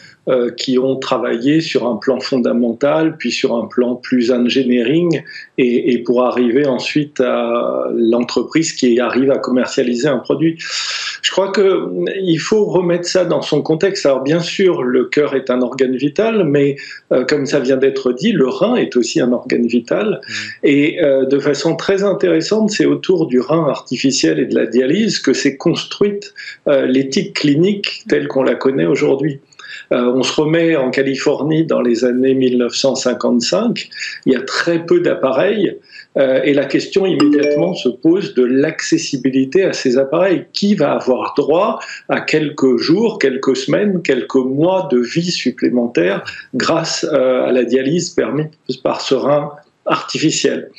qui 0.58 0.78
ont 0.78 0.98
travaillé 0.98 1.62
sur 1.62 1.88
un 1.88 1.96
plan 1.96 2.20
fondamental, 2.20 3.18
puis 3.18 3.32
sur 3.32 3.56
un 3.56 3.66
plan 3.66 3.96
plus 3.96 4.32
engineering, 4.32 5.24
et, 5.58 5.94
et 5.94 5.98
pour 6.00 6.24
arriver 6.24 6.68
ensuite 6.68 7.20
à 7.20 7.88
l'entreprise 7.96 8.74
qui 8.74 9.00
arrive 9.00 9.32
à 9.32 9.40
commercialiser 9.40 10.08
un 10.08 10.20
produit. 10.20 10.58
Je 11.22 11.32
crois 11.32 11.52
qu'il 11.52 12.40
faut 12.40 12.66
remettre 12.66 13.06
ça 13.06 13.26
dans 13.26 13.42
son 13.42 13.62
contexte. 13.62 14.06
Alors 14.06 14.22
bien 14.22 14.40
sûr, 14.40 14.84
le 14.84 15.06
cœur 15.06 15.36
est 15.36 15.50
un 15.50 15.62
organe 15.62 15.96
vital, 15.96 16.44
mais 16.46 16.76
comme 17.28 17.46
ça 17.46 17.60
vient 17.60 17.78
d'être 17.78 18.12
dit, 18.14 18.32
le 18.32 18.48
rein 18.48 18.76
est 18.76 18.96
aussi 18.96 19.20
un 19.22 19.32
organe 19.32 19.68
vitale. 19.68 20.22
Mmh. 20.22 20.34
Et 20.64 21.04
euh, 21.04 21.26
de 21.26 21.40
façon 21.40 21.76
très 21.76 22.04
intéressante, 22.04 22.72
c'est 22.72 22.86
autour 22.86 23.28
du 23.28 23.40
rein 23.40 23.68
artificiel 23.68 24.40
et 24.40 24.46
de 24.46 24.56
la 24.56 24.66
dialyse 24.66 25.20
que 25.20 25.34
s'est 25.34 25.58
construite 25.58 26.34
euh, 26.68 26.86
l'éthique 26.86 27.36
clinique 27.36 28.04
telle 28.08 28.28
qu'on 28.28 28.44
la 28.44 28.56
connaît 28.56 28.86
aujourd'hui. 28.86 29.40
Euh, 29.92 30.14
on 30.16 30.24
se 30.24 30.40
remet 30.40 30.76
en 30.76 30.90
Californie 30.90 31.66
dans 31.66 31.82
les 31.82 32.06
années 32.06 32.34
1955. 32.34 33.90
Il 34.26 34.34
y 34.34 34.36
a 34.36 34.42
très 34.42 34.86
peu 34.86 35.00
d'appareils 35.02 35.78
et 36.44 36.54
la 36.54 36.66
question 36.66 37.06
immédiatement 37.06 37.74
se 37.74 37.88
pose 37.88 38.34
de 38.34 38.44
l'accessibilité 38.44 39.64
à 39.64 39.72
ces 39.72 39.98
appareils. 39.98 40.46
Qui 40.52 40.76
va 40.76 40.96
avoir 40.96 41.34
droit 41.38 41.80
à 42.10 42.20
quelques 42.20 42.76
jours, 42.78 43.18
quelques 43.18 43.56
semaines, 43.56 44.02
quelques 44.02 44.36
mois 44.36 44.90
de 44.92 45.00
vie 45.00 45.32
supplémentaire 45.32 46.26
grâce 46.54 47.06
à 47.06 47.54
la 47.54 47.64
dialyse 47.64 48.10
permise 48.10 48.50
par 48.84 49.00
ce 49.00 49.16
rein 49.16 49.52
artificielle. 49.86 50.70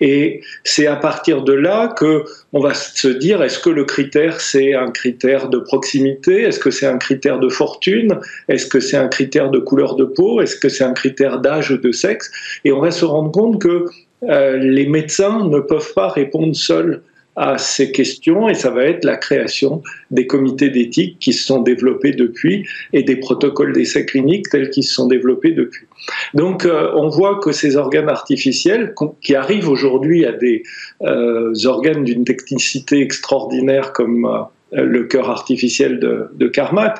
Et 0.00 0.40
c'est 0.62 0.86
à 0.86 0.96
partir 0.96 1.42
de 1.42 1.52
là 1.52 1.88
que 1.88 2.24
on 2.52 2.60
va 2.60 2.74
se 2.74 3.08
dire 3.08 3.42
est-ce 3.42 3.58
que 3.58 3.70
le 3.70 3.84
critère 3.84 4.40
c'est 4.40 4.74
un 4.74 4.90
critère 4.90 5.48
de 5.48 5.58
proximité, 5.58 6.42
est-ce 6.42 6.60
que 6.60 6.70
c'est 6.70 6.86
un 6.86 6.98
critère 6.98 7.40
de 7.40 7.48
fortune, 7.48 8.20
est-ce 8.48 8.66
que 8.66 8.80
c'est 8.80 8.96
un 8.96 9.08
critère 9.08 9.50
de 9.50 9.58
couleur 9.58 9.96
de 9.96 10.04
peau, 10.04 10.40
est-ce 10.40 10.56
que 10.56 10.68
c'est 10.68 10.84
un 10.84 10.92
critère 10.92 11.40
d'âge 11.40 11.70
ou 11.70 11.78
de 11.78 11.92
sexe? 11.92 12.30
Et 12.64 12.72
on 12.72 12.80
va 12.80 12.90
se 12.90 13.04
rendre 13.04 13.32
compte 13.32 13.60
que 13.60 13.86
euh, 14.28 14.56
les 14.56 14.86
médecins 14.86 15.46
ne 15.46 15.58
peuvent 15.58 15.92
pas 15.94 16.08
répondre 16.08 16.54
seuls 16.54 17.02
à 17.36 17.58
ces 17.58 17.90
questions 17.90 18.48
et 18.48 18.54
ça 18.54 18.70
va 18.70 18.84
être 18.84 19.04
la 19.04 19.16
création 19.16 19.82
des 20.10 20.26
comités 20.26 20.70
d'éthique 20.70 21.18
qui 21.18 21.32
se 21.32 21.44
sont 21.44 21.62
développés 21.62 22.12
depuis 22.12 22.66
et 22.92 23.02
des 23.02 23.16
protocoles 23.16 23.72
d'essai 23.72 24.06
cliniques 24.06 24.48
tels 24.50 24.70
qu'ils 24.70 24.84
se 24.84 24.94
sont 24.94 25.08
développés 25.08 25.50
depuis. 25.50 25.86
Donc 26.34 26.64
euh, 26.64 26.90
on 26.94 27.08
voit 27.08 27.38
que 27.38 27.52
ces 27.52 27.76
organes 27.76 28.08
artificiels 28.08 28.94
qui 29.20 29.34
arrivent 29.34 29.68
aujourd'hui 29.68 30.24
à 30.24 30.32
des 30.32 30.62
euh, 31.02 31.52
organes 31.64 32.04
d'une 32.04 32.24
technicité 32.24 33.00
extraordinaire 33.00 33.92
comme 33.92 34.26
euh, 34.26 34.84
le 34.84 35.04
cœur 35.04 35.30
artificiel 35.30 36.00
de, 36.00 36.30
de 36.34 36.48
Karmat, 36.48 36.94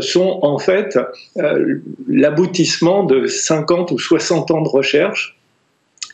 sont 0.00 0.40
en 0.42 0.58
fait 0.58 0.98
l'aboutissement 2.06 3.04
de 3.04 3.26
50 3.26 3.90
ou 3.90 3.98
60 3.98 4.50
ans 4.50 4.60
de 4.60 4.68
recherche 4.68 5.38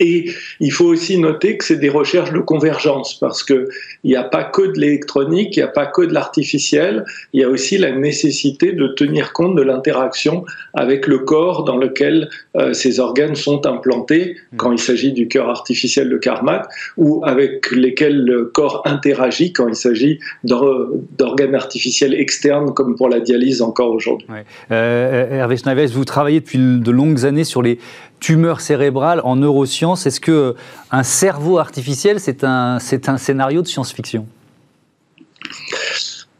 et 0.01 0.33
il 0.61 0.73
faut 0.73 0.87
aussi 0.87 1.19
noter 1.19 1.59
que 1.59 1.65
c'est 1.65 1.77
des 1.77 1.91
recherches 1.91 2.33
de 2.33 2.41
convergence 2.41 3.19
parce 3.19 3.45
qu'il 3.45 3.67
n'y 4.03 4.17
a 4.17 4.25
pas 4.25 4.45
que 4.45 4.63
de 4.63 4.81
l'électronique, 4.81 5.57
il 5.57 5.61
n'y 5.61 5.65
a 5.65 5.69
pas 5.69 5.87
que 5.87 6.03
de 6.03 6.13
l'artificiel, 6.13 7.05
il 7.35 7.43
y 7.43 7.45
a 7.45 7.49
aussi 7.49 7.77
la 7.77 7.93
nécessité 7.93 8.73
de 8.73 8.89
tenir 8.89 9.33
compte 9.33 9.55
de 9.55 9.63
l'interaction 9.63 10.45
avec 10.73 11.07
le 11.07 11.19
corps 11.19 11.65
dans 11.65 11.77
lequel 11.77 12.31
euh, 12.57 12.73
ces 12.73 12.99
organes 12.99 13.35
sont 13.35 13.67
implantés 13.67 14.37
mmh. 14.53 14.57
quand 14.57 14.73
il 14.73 14.79
s'agit 14.79 15.13
du 15.13 15.29
cœur 15.29 15.51
artificiel 15.51 16.09
de 16.09 16.17
Karmat 16.17 16.63
ou 16.97 17.23
avec 17.25 17.71
lesquels 17.71 18.25
le 18.25 18.47
corps 18.47 18.83
interagit 18.87 19.53
quand 19.53 19.69
il 19.69 19.77
s'agit 19.77 20.19
d'organes 20.45 21.55
artificiels 21.55 22.15
externes 22.15 22.73
comme 22.73 22.97
pour 22.97 23.11
la 23.11 23.21
dialyse 23.21 23.61
encore 23.61 23.93
aujourd'hui. 23.93 24.27
Euh, 24.71 25.39
Hervé 25.39 25.59
Schnaves, 25.59 25.91
vous 25.91 26.05
travaillez 26.07 26.41
depuis 26.41 26.59
de 26.59 26.91
longues 26.91 27.27
années 27.27 27.45
sur 27.45 27.61
les 27.61 27.79
tumeur 28.21 28.61
cérébrale 28.61 29.21
en 29.25 29.37
neurosciences. 29.37 30.07
Est-ce 30.07 30.21
que 30.21 30.31
euh, 30.31 30.53
un 30.91 31.03
cerveau 31.03 31.59
artificiel, 31.59 32.21
c'est 32.21 32.45
un, 32.45 32.79
c'est 32.79 33.09
un 33.09 33.17
scénario 33.17 33.63
de 33.63 33.67
science-fiction? 33.67 34.27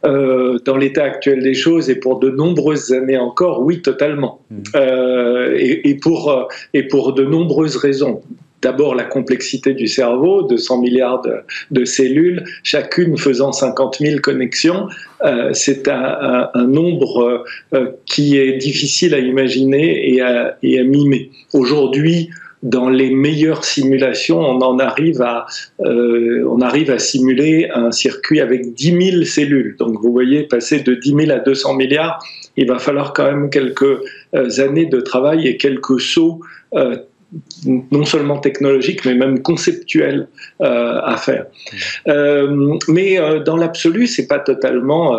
Euh, 0.07 0.59
dans 0.65 0.77
l'état 0.77 1.05
actuel 1.05 1.43
des 1.43 1.53
choses 1.53 1.91
et 1.91 1.97
pour 1.97 2.21
de 2.21 2.31
nombreuses 2.31 2.93
années 2.93 3.19
encore, 3.19 3.61
oui, 3.61 3.83
totalement. 3.83 4.41
Mmh. 4.51 4.57
Euh, 4.77 5.57
et, 5.59 5.95
pour, 5.95 6.49
et 6.73 6.85
pour 6.89 7.13
de 7.13 7.25
nombreuses 7.25 7.77
raisons. 7.77 8.23
D'abord 8.63 8.95
la 8.95 9.05
complexité 9.05 9.75
du 9.75 9.89
cerveau, 9.89 10.43
200 10.43 10.81
milliards 10.81 11.23
de, 11.71 11.85
cellules, 11.85 12.45
chacune 12.63 13.17
faisant 13.17 13.53
50 13.53 13.99
000 14.01 14.21
connexions. 14.21 14.89
Euh, 15.25 15.51
c'est 15.53 15.89
un, 15.89 16.51
nombre 16.67 17.45
euh, 17.75 17.87
qui 18.07 18.39
est 18.39 18.59
difficile 18.59 19.15
à 19.15 19.19
imaginer 19.19 20.15
et 20.15 20.21
à, 20.21 20.57
mimer. 20.63 21.31
Aujourd'hui, 21.53 22.31
dans 22.63 22.91
les 22.91 23.09
meilleures 23.11 23.65
simulations, 23.65 24.39
on 24.39 24.79
arrive 24.79 25.23
à, 25.23 25.47
euh, 25.81 26.45
on 26.47 26.61
arrive 26.61 26.91
à 26.91 26.99
simuler 26.99 27.71
un 27.75 27.91
circuit 27.91 28.41
avec 28.41 28.75
10 28.75 29.13
000 29.13 29.25
cellules. 29.25 29.77
Donc 29.79 29.99
vous 30.03 30.13
voyez, 30.13 30.43
passer 30.43 30.81
de 30.81 30.95
10 30.95 31.15
000 31.27 31.31
à 31.31 31.39
200 31.39 31.75
milliards, 31.75 32.23
il 32.59 32.67
va 32.67 32.79
falloir 32.79 33.15
quand 33.15 33.25
même 33.25 33.49
quelques 33.49 34.01
années 34.35 34.85
de 34.85 35.01
travail 35.01 35.49
et 35.49 35.57
quelques 35.57 36.01
sauts 36.01 36.41
non 37.65 38.05
seulement 38.05 38.39
technologique, 38.39 39.05
mais 39.05 39.15
même 39.15 39.43
conceptuel 39.43 40.29
euh, 40.61 41.01
à 41.03 41.17
faire. 41.17 41.47
Euh, 42.09 42.77
mais 42.89 43.21
euh, 43.21 43.41
dans 43.41 43.57
l'absolu, 43.57 44.07
c'est 44.07 44.27
pas 44.27 44.39
totalement 44.39 45.19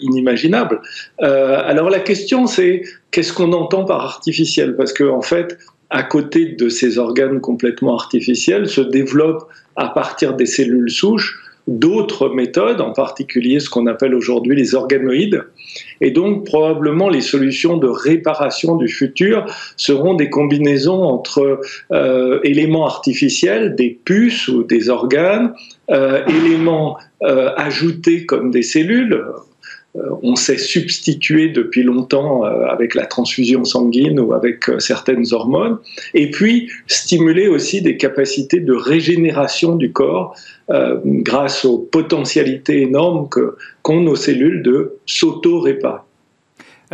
inimaginable. 0.00 0.80
alors 1.18 1.90
la 1.90 2.00
question, 2.00 2.46
c'est 2.46 2.82
qu'est-ce 3.10 3.32
qu'on 3.32 3.52
entend 3.52 3.84
par 3.84 4.02
artificiel? 4.02 4.76
Parce 4.76 4.92
qu'en 4.92 5.18
en 5.18 5.22
fait, 5.22 5.58
à 5.90 6.02
côté 6.02 6.46
de 6.46 6.68
ces 6.68 6.98
organes 6.98 7.40
complètement 7.40 7.94
artificiels, 7.94 8.68
se 8.68 8.80
développent 8.80 9.48
à 9.76 9.88
partir 9.88 10.34
des 10.34 10.46
cellules 10.46 10.90
souches 10.90 11.38
d'autres 11.66 12.28
méthodes, 12.28 12.80
en 12.80 12.92
particulier 12.92 13.60
ce 13.60 13.70
qu'on 13.70 13.86
appelle 13.86 14.14
aujourd'hui 14.14 14.56
les 14.56 14.74
organoïdes. 14.74 15.44
Et 16.00 16.10
donc 16.10 16.46
probablement 16.46 17.08
les 17.08 17.20
solutions 17.20 17.76
de 17.76 17.86
réparation 17.86 18.76
du 18.76 18.88
futur 18.88 19.44
seront 19.76 20.14
des 20.14 20.30
combinaisons 20.30 21.02
entre 21.02 21.60
euh, 21.92 22.40
éléments 22.42 22.86
artificiels, 22.86 23.74
des 23.74 23.98
puces 24.04 24.48
ou 24.48 24.62
des 24.62 24.88
organes, 24.88 25.54
euh, 25.90 26.24
éléments 26.26 26.98
euh, 27.22 27.50
ajoutés 27.56 28.26
comme 28.26 28.50
des 28.50 28.62
cellules, 28.62 29.24
on 29.94 30.36
s'est 30.36 30.58
substitué 30.58 31.48
depuis 31.48 31.82
longtemps 31.82 32.44
euh, 32.44 32.66
avec 32.66 32.94
la 32.94 33.06
transfusion 33.06 33.64
sanguine 33.64 34.20
ou 34.20 34.32
avec 34.32 34.68
euh, 34.68 34.78
certaines 34.78 35.24
hormones, 35.32 35.78
et 36.14 36.30
puis 36.30 36.70
stimuler 36.86 37.48
aussi 37.48 37.82
des 37.82 37.96
capacités 37.96 38.60
de 38.60 38.72
régénération 38.72 39.76
du 39.76 39.92
corps 39.92 40.36
grâce 41.04 41.64
aux 41.64 41.78
potentialités 41.78 42.82
énormes 42.82 43.28
qu'ont 43.28 44.00
nos 44.00 44.14
cellules 44.14 44.62
de 44.62 44.98
s'auto-réparer. 45.04 45.98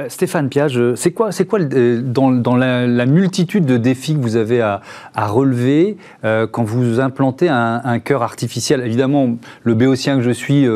Stéphane 0.09 0.49
Piage, 0.49 0.81
c'est 0.95 1.13
quoi, 1.13 1.31
c'est 1.31 1.45
quoi 1.45 1.59
dans, 1.59 2.57
la, 2.57 3.05
multitude 3.05 3.67
de 3.67 3.77
défis 3.77 4.15
que 4.15 4.21
vous 4.21 4.37
avez 4.37 4.63
à, 4.63 4.81
relever 5.15 5.99
quand 6.23 6.65
vous 6.65 7.01
implantez 7.01 7.51
un, 7.51 7.99
cœur 7.99 8.23
artificiel? 8.23 8.81
Évidemment, 8.81 9.37
le 9.63 9.75
béotien 9.75 10.17
que 10.17 10.23
je 10.23 10.31
suis 10.31 10.67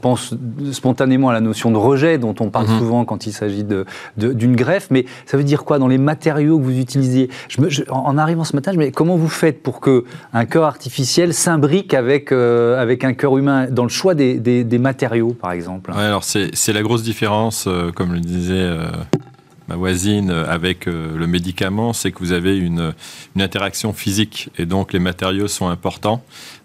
pense 0.00 0.34
spontanément 0.72 1.28
à 1.28 1.32
la 1.32 1.40
notion 1.40 1.70
de 1.70 1.76
rejet 1.76 2.18
dont 2.18 2.34
on 2.40 2.50
parle 2.50 2.68
mhm. 2.68 2.78
souvent 2.78 3.04
quand 3.04 3.26
il 3.26 3.32
s'agit 3.32 3.64
d'une 3.64 3.84
de, 4.16 4.54
greffe, 4.54 4.88
mais 4.90 5.04
ça 5.26 5.36
veut 5.36 5.44
dire 5.44 5.64
quoi 5.64 5.78
dans 5.78 5.88
les 5.88 5.98
matériaux 5.98 6.58
que 6.58 6.64
vous 6.64 6.78
utilisez 6.78 7.28
je 7.48 7.82
En 7.90 8.18
arrivant 8.18 8.44
ce 8.44 8.56
matin, 8.56 8.72
je 8.72 8.78
me 8.78 8.86
dis 8.86 8.92
comment 8.92 9.16
vous 9.16 9.28
faites 9.28 9.62
pour 9.62 9.80
que 9.80 10.04
un 10.32 10.44
cœur 10.44 10.64
artificiel 10.64 11.34
s'imbrique 11.34 11.94
avec, 11.94 12.32
euh, 12.32 12.80
avec 12.80 13.04
un 13.04 13.12
cœur 13.12 13.36
humain 13.36 13.66
dans 13.70 13.84
le 13.84 13.88
choix 13.88 14.14
des, 14.14 14.38
des, 14.38 14.78
matériaux, 14.78 15.34
par 15.34 15.52
exemple? 15.52 15.92
Alors 15.94 16.24
c'est 16.24 16.72
la 16.72 16.82
grosse 16.82 17.02
différence, 17.02 17.66
euh, 17.66 17.90
comme 17.92 18.12
le 18.12 18.20
disait 18.20 18.54
euh, 18.54 18.86
ma 19.70 19.76
voisine 19.76 20.30
avec 20.30 20.86
le 20.86 21.26
médicament, 21.26 21.92
c'est 21.92 22.10
que 22.12 22.18
vous 22.18 22.32
avez 22.32 22.58
une, 22.58 22.92
une, 23.36 23.42
interaction 23.42 23.92
physique 23.92 24.50
et 24.58 24.66
donc 24.66 24.92
les 24.92 24.98
matériaux 24.98 25.48
sont 25.48 25.68
importants. 25.68 26.22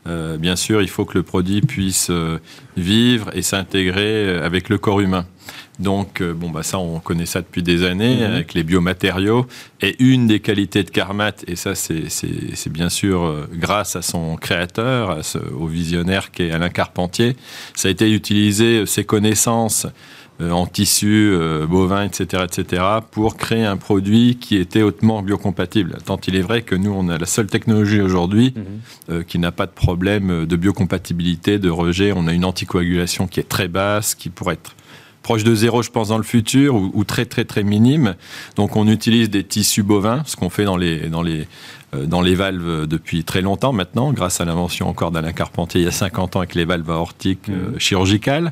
Euh, 0.08 0.38
bien 0.38 0.56
sûr, 0.56 0.82
il 0.82 0.90
faut 0.90 1.06
que 1.06 1.18
le 1.18 1.24
produit 1.24 1.62
puisse 1.62 2.10
euh, 2.12 2.38
vivre 2.78 3.32
et 3.34 3.42
s'intégrer 3.42 4.28
euh, 4.28 4.46
avec 4.46 4.70
le 4.70 4.78
corps 4.78 5.00
humain. 5.00 5.26
Donc, 5.80 6.24
bon, 6.24 6.52
bah 6.52 6.64
ça, 6.64 6.80
on 6.80 7.00
connaît 7.02 7.26
ça 7.26 7.42
depuis 7.42 7.62
des 7.62 7.84
années 7.84 8.18
mhm. 8.18 8.24
avec 8.24 8.54
les 8.54 8.64
biomatériaux. 8.64 9.46
Et 9.82 10.02
une 10.02 10.26
des 10.26 10.40
qualités 10.40 10.84
de 10.84 10.90
Carmat, 10.90 11.34
et 11.48 11.58
ça, 11.58 11.76
c'est 11.76 12.70
bien 12.70 12.88
sûr 12.88 13.46
grâce 13.52 13.98
à 13.98 14.02
son 14.02 14.38
créateur, 14.38 15.20
au 15.60 15.68
visionnaire 15.68 16.32
qui 16.32 16.44
est 16.44 16.52
Alain 16.52 16.70
Carpentier, 16.70 17.36
ça 17.74 17.90
a 17.90 17.92
été 17.92 18.10
d'utiliser 18.10 18.86
ses 18.86 19.04
connaissances 19.04 19.86
euh, 19.86 19.90
en 20.42 20.66
tissu 20.66 21.32
euh, 21.34 21.66
bovin, 21.66 22.04
etc., 22.04 22.44
etc., 22.44 22.84
pour 23.12 23.38
créer 23.38 23.64
un 23.64 23.78
produit 23.78 24.38
qui 24.38 24.58
était 24.58 24.82
hautement 24.82 25.22
biocompatible. 25.22 25.98
Tant 26.06 26.20
il 26.28 26.36
est 26.36 26.42
vrai 26.42 26.62
que 26.62 26.76
nous, 26.76 26.92
on 26.92 27.08
a 27.08 27.18
la 27.18 27.26
seule 27.26 27.48
technologie 27.48 28.02
aujourd'hui 28.02 28.54
mhm. 28.56 28.64
euh, 29.10 29.24
qui 29.24 29.40
n'a 29.40 29.52
pas 29.52 29.66
de 29.66 29.72
problème 29.72 30.46
de 30.46 30.56
biocompatibilité, 30.56 31.58
de 31.58 31.70
rejet. 31.70 32.12
On 32.16 32.28
a 32.28 32.34
une 32.34 32.46
anticoagulation 32.46 33.28
qui 33.28 33.40
est 33.40 33.48
très 33.48 33.68
basse, 33.68 34.16
qui 34.16 34.30
pourrait 34.30 34.56
être 34.56 34.76
proche 35.26 35.44
de 35.44 35.56
zéro, 35.56 35.82
je 35.82 35.90
pense, 35.90 36.10
dans 36.10 36.18
le 36.18 36.24
futur, 36.24 36.76
ou, 36.76 37.04
très 37.04 37.26
très 37.26 37.46
très 37.46 37.64
minime. 37.64 38.16
Donc 38.58 38.76
on 38.76 38.88
utilise 38.88 39.32
des 39.32 39.44
tissus 39.44 39.82
bovins, 39.82 40.22
ce 40.28 40.36
qu'on 40.36 40.52
fait 40.52 40.66
dans 40.66 40.78
les, 40.78 41.10
dans 41.10 41.24
les 41.24 41.42
euh, 41.42 41.46
dans 42.06 42.22
les 42.22 42.36
valves 42.36 42.88
depuis 42.88 43.24
très 43.24 43.42
longtemps 43.42 43.74
maintenant, 43.74 44.12
grâce 44.14 44.42
à 44.42 44.46
l'invention 44.46 44.90
encore 44.90 45.12
d'Alain 45.12 45.32
Carpentier 45.32 45.82
il 45.82 45.84
y 45.84 45.88
a 45.88 45.92
50 45.92 46.36
ans 46.36 46.40
avec 46.40 46.56
les 46.56 46.66
valves 46.66 46.90
aortiques 46.90 47.50
euh, 47.50 47.72
mmh. 47.72 47.80
chirurgicales. 47.80 48.52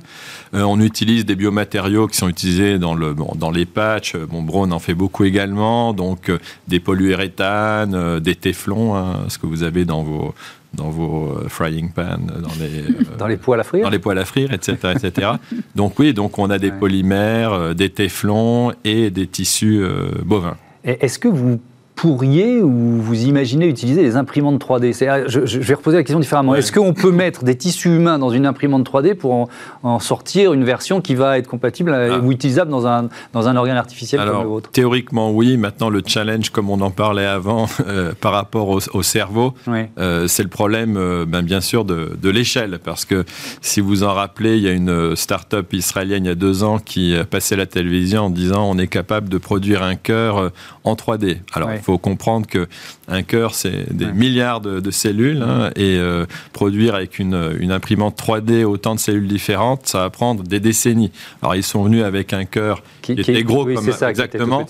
Euh, 0.53 0.62
on 0.63 0.79
utilise 0.79 1.25
des 1.25 1.35
biomatériaux 1.35 2.07
qui 2.07 2.17
sont 2.17 2.29
utilisés 2.29 2.79
dans, 2.79 2.95
le, 2.95 3.15
dans 3.35 3.51
les 3.51 3.65
patchs. 3.65 4.15
Bon, 4.15 4.41
Braun 4.41 4.71
en 4.71 4.79
fait 4.79 4.93
beaucoup 4.93 5.23
également, 5.23 5.93
donc 5.93 6.31
des 6.67 6.79
polyuréthanes, 6.79 8.19
des 8.19 8.35
téflons, 8.35 8.95
hein, 8.95 9.25
ce 9.29 9.38
que 9.38 9.45
vous 9.45 9.63
avez 9.63 9.85
dans 9.85 10.03
vos, 10.03 10.33
dans 10.73 10.89
vos 10.89 11.38
frying 11.47 11.91
pans, 11.91 12.17
dans 12.17 12.50
les, 12.59 12.85
dans 13.17 13.27
les 13.27 13.38
poêles 13.38 13.59
à 13.59 13.63
frire, 13.63 13.83
dans 13.83 13.89
les 13.89 14.00
poêles 14.00 14.19
à 14.19 14.25
frire, 14.25 14.53
etc., 14.53 14.93
etc. 14.95 15.31
donc 15.75 15.97
oui, 16.00 16.13
donc 16.13 16.39
on 16.39 16.50
a 16.50 16.59
des 16.59 16.71
polymères, 16.71 17.75
des 17.75 17.89
téflons 17.89 18.73
et 18.83 19.09
des 19.09 19.27
tissus 19.27 19.83
bovins. 20.25 20.57
Est-ce 20.83 21.17
que 21.17 21.29
vous 21.29 21.59
pourriez 21.95 22.62
ou 22.62 22.97
vous 23.01 23.25
imaginez 23.25 23.67
utiliser 23.67 24.01
les 24.01 24.15
imprimantes 24.15 24.63
3D 24.63 24.93
je, 25.27 25.59
vais 25.59 25.73
reposer 25.73 25.97
la 25.97 26.03
question 26.03 26.19
différemment. 26.19 26.55
Est-ce 26.55 26.71
qu'on 26.71 26.93
peut 26.93 27.12
mettre 27.12 27.43
des 27.43 27.55
tissus 27.55 27.95
humains 27.95 28.19
dans 28.19 28.29
une 28.29 28.45
imprimante 28.45 28.89
3D 28.89 29.15
pour 29.15 29.50
en, 29.83 30.00
sortir 30.00 30.53
une 30.53 30.63
version 30.63 31.01
qui 31.01 31.15
va 31.15 31.38
être 31.38 31.47
compatible 31.47 31.93
ah. 31.93 32.19
ou 32.19 32.31
utilisable 32.31 32.71
dans 32.71 32.88
un, 32.88 33.09
dans 33.31 33.47
un 33.47 33.55
organe 33.55 33.77
artificiel 33.77 34.21
comme 34.25 34.41
le 34.41 34.47
vôtre? 34.47 34.71
Théoriquement, 34.71 35.31
oui. 35.31 35.57
Maintenant, 35.57 35.89
le 35.89 36.01
challenge, 36.05 36.50
comme 36.50 36.69
on 36.69 36.81
en 36.81 36.91
parlait 36.91 37.25
avant, 37.25 37.67
euh, 37.88 38.13
par 38.19 38.33
rapport 38.33 38.69
au, 38.69 39.03
cerveau, 39.03 39.53
euh, 39.97 40.27
c'est 40.27 40.43
le 40.43 40.50
problème, 40.50 40.97
euh, 40.97 41.25
ben, 41.25 41.41
bien 41.41 41.62
sûr, 41.62 41.85
de, 41.85 42.17
de 42.21 42.29
l'échelle. 42.29 42.79
Parce 42.83 43.05
que 43.05 43.25
si 43.62 43.81
vous 43.81 44.03
en 44.03 44.13
rappelez, 44.13 44.57
il 44.57 44.63
y 44.63 44.67
a 44.67 44.73
une 44.73 45.15
start-up 45.15 45.73
israélienne 45.73 46.25
il 46.25 46.27
y 46.27 46.31
a 46.31 46.35
deux 46.35 46.63
ans 46.63 46.79
qui 46.79 47.15
passait 47.29 47.55
la 47.55 47.65
télévision 47.65 48.23
en 48.23 48.29
disant 48.29 48.69
on 48.69 48.77
est 48.77 48.88
capable 48.88 49.29
de 49.29 49.38
produire 49.38 49.83
un 49.83 49.95
cœur 49.95 50.51
en 50.83 50.95
3D. 50.95 51.38
Alors, 51.53 51.71
il 51.71 51.79
faut 51.83 51.97
comprendre 51.97 52.47
que 52.47 52.67
un 53.07 53.23
cœur, 53.23 53.53
c'est 53.53 53.93
des 53.93 54.11
milliards 54.11 54.61
de, 54.61 54.91
cellules, 54.91 55.41
hein, 55.41 55.71
et 55.75 55.97
euh, 55.97 56.25
produire 56.53 56.95
avec 56.95 57.19
une, 57.19 57.35
imprimante 57.69 58.17
3D 58.19 58.63
autant 58.63 58.95
de 58.95 58.99
cellules 58.99 59.27
différentes, 59.27 59.87
ça 59.87 59.99
va 59.99 60.09
prendre 60.09 60.43
des 60.43 60.59
décennies. 60.59 61.11
Alors, 61.41 61.55
ils 61.55 61.63
sont 61.63 61.83
venus 61.83 62.03
avec 62.03 62.33
un 62.33 62.45
cœur 62.45 62.83
qui, 63.01 63.13
était 63.13 63.43
gros 63.43 63.65
comme 63.65 63.91
ça, 63.91 64.09
exactement. 64.09 64.65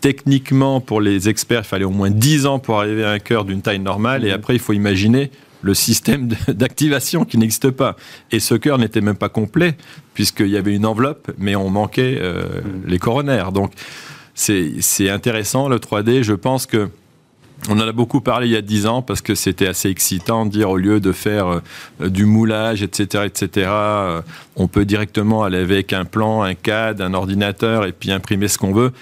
Techniquement, 0.00 0.80
pour 0.80 1.00
les 1.00 1.28
experts, 1.28 1.62
il 1.64 1.68
fallait 1.68 1.84
au 1.84 1.90
moins 1.90 2.10
10 2.10 2.46
ans 2.46 2.58
pour 2.58 2.78
arriver 2.78 3.04
à 3.04 3.10
un 3.10 3.18
cœur 3.18 3.44
d'une 3.44 3.62
taille 3.62 3.80
normale, 3.80 4.24
et 4.24 4.28
mhm. 4.28 4.34
après, 4.34 4.54
il 4.54 4.60
faut 4.60 4.72
imaginer 4.72 5.30
le 5.62 5.74
système 5.74 6.28
d'activation 6.48 7.24
qui 7.24 7.38
n'existe 7.38 7.70
pas. 7.70 7.96
Et 8.30 8.40
ce 8.40 8.54
cœur 8.54 8.78
n'était 8.78 9.00
même 9.00 9.16
pas 9.16 9.28
complet, 9.28 9.76
puisqu'il 10.14 10.48
y 10.48 10.56
avait 10.56 10.74
une 10.74 10.86
enveloppe, 10.86 11.30
mais 11.38 11.56
on 11.56 11.70
manquait 11.70 12.18
euh, 12.20 12.44
mhm. 12.62 12.82
les 12.86 12.98
coronaires. 12.98 13.52
Donc, 13.52 13.72
c'est 14.36 15.10
intéressant 15.10 15.68
le 15.68 15.78
3D. 15.78 16.22
Je 16.22 16.34
pense 16.34 16.66
que 16.66 16.88
on 17.70 17.80
en 17.80 17.88
a 17.88 17.92
beaucoup 17.92 18.20
parlé 18.20 18.48
il 18.48 18.52
y 18.52 18.56
a 18.56 18.60
dix 18.60 18.86
ans 18.86 19.00
parce 19.00 19.22
que 19.22 19.34
c'était 19.34 19.66
assez 19.66 19.88
excitant 19.88 20.44
de 20.44 20.50
dire 20.50 20.68
au 20.68 20.76
lieu 20.76 21.00
de 21.00 21.10
faire 21.10 21.62
euh, 22.00 22.08
du 22.08 22.26
moulage, 22.26 22.82
etc., 22.82 23.24
etc., 23.24 23.68
euh, 23.70 24.20
on 24.56 24.68
peut 24.68 24.84
directement 24.84 25.42
aller 25.42 25.58
avec 25.58 25.94
un 25.94 26.04
plan, 26.04 26.42
un 26.42 26.54
CAD, 26.54 27.00
un 27.00 27.14
ordinateur 27.14 27.86
et 27.86 27.92
puis 27.92 28.12
imprimer 28.12 28.48
ce 28.48 28.58
qu'on 28.58 28.72
veut. 28.72 28.92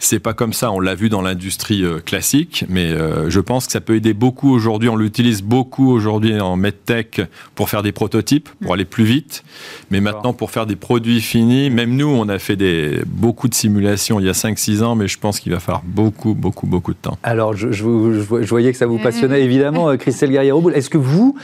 C'est 0.00 0.20
pas 0.20 0.32
comme 0.32 0.52
ça, 0.52 0.70
on 0.70 0.78
l'a 0.78 0.94
vu 0.94 1.08
dans 1.08 1.22
l'industrie 1.22 1.82
euh, 1.82 1.98
classique, 1.98 2.64
mais 2.68 2.92
euh, 2.92 3.28
je 3.30 3.40
pense 3.40 3.66
que 3.66 3.72
ça 3.72 3.80
peut 3.80 3.96
aider 3.96 4.14
beaucoup 4.14 4.52
aujourd'hui. 4.52 4.88
On 4.88 4.96
l'utilise 4.96 5.42
beaucoup 5.42 5.90
aujourd'hui 5.90 6.40
en 6.40 6.56
medtech 6.56 7.20
pour 7.56 7.68
faire 7.68 7.82
des 7.82 7.90
prototypes, 7.90 8.48
pour 8.62 8.74
aller 8.74 8.84
plus 8.84 9.04
vite. 9.04 9.42
Mais 9.90 10.00
maintenant, 10.00 10.32
pour 10.32 10.52
faire 10.52 10.66
des 10.66 10.76
produits 10.76 11.20
finis, 11.20 11.68
même 11.70 11.96
nous, 11.96 12.06
on 12.06 12.28
a 12.28 12.38
fait 12.38 12.54
des, 12.54 13.00
beaucoup 13.06 13.48
de 13.48 13.54
simulations 13.54 14.20
il 14.20 14.26
y 14.26 14.28
a 14.28 14.32
5-6 14.32 14.84
ans, 14.84 14.94
mais 14.94 15.08
je 15.08 15.18
pense 15.18 15.40
qu'il 15.40 15.52
va 15.52 15.58
falloir 15.58 15.82
beaucoup, 15.84 16.34
beaucoup, 16.34 16.68
beaucoup 16.68 16.92
de 16.92 16.98
temps. 16.98 17.18
Alors, 17.24 17.56
je, 17.56 17.72
je, 17.72 17.80
voyais 17.80 18.70
que 18.70 18.78
ça 18.78 18.86
vous 18.86 18.98
passionnait 18.98 19.42
évidemment, 19.42 19.90
euh, 19.90 19.96
Christelle 19.96 20.30
Guerriero. 20.30 20.70
Est-ce 20.70 20.90
que 20.90 20.98
vous, 20.98 21.36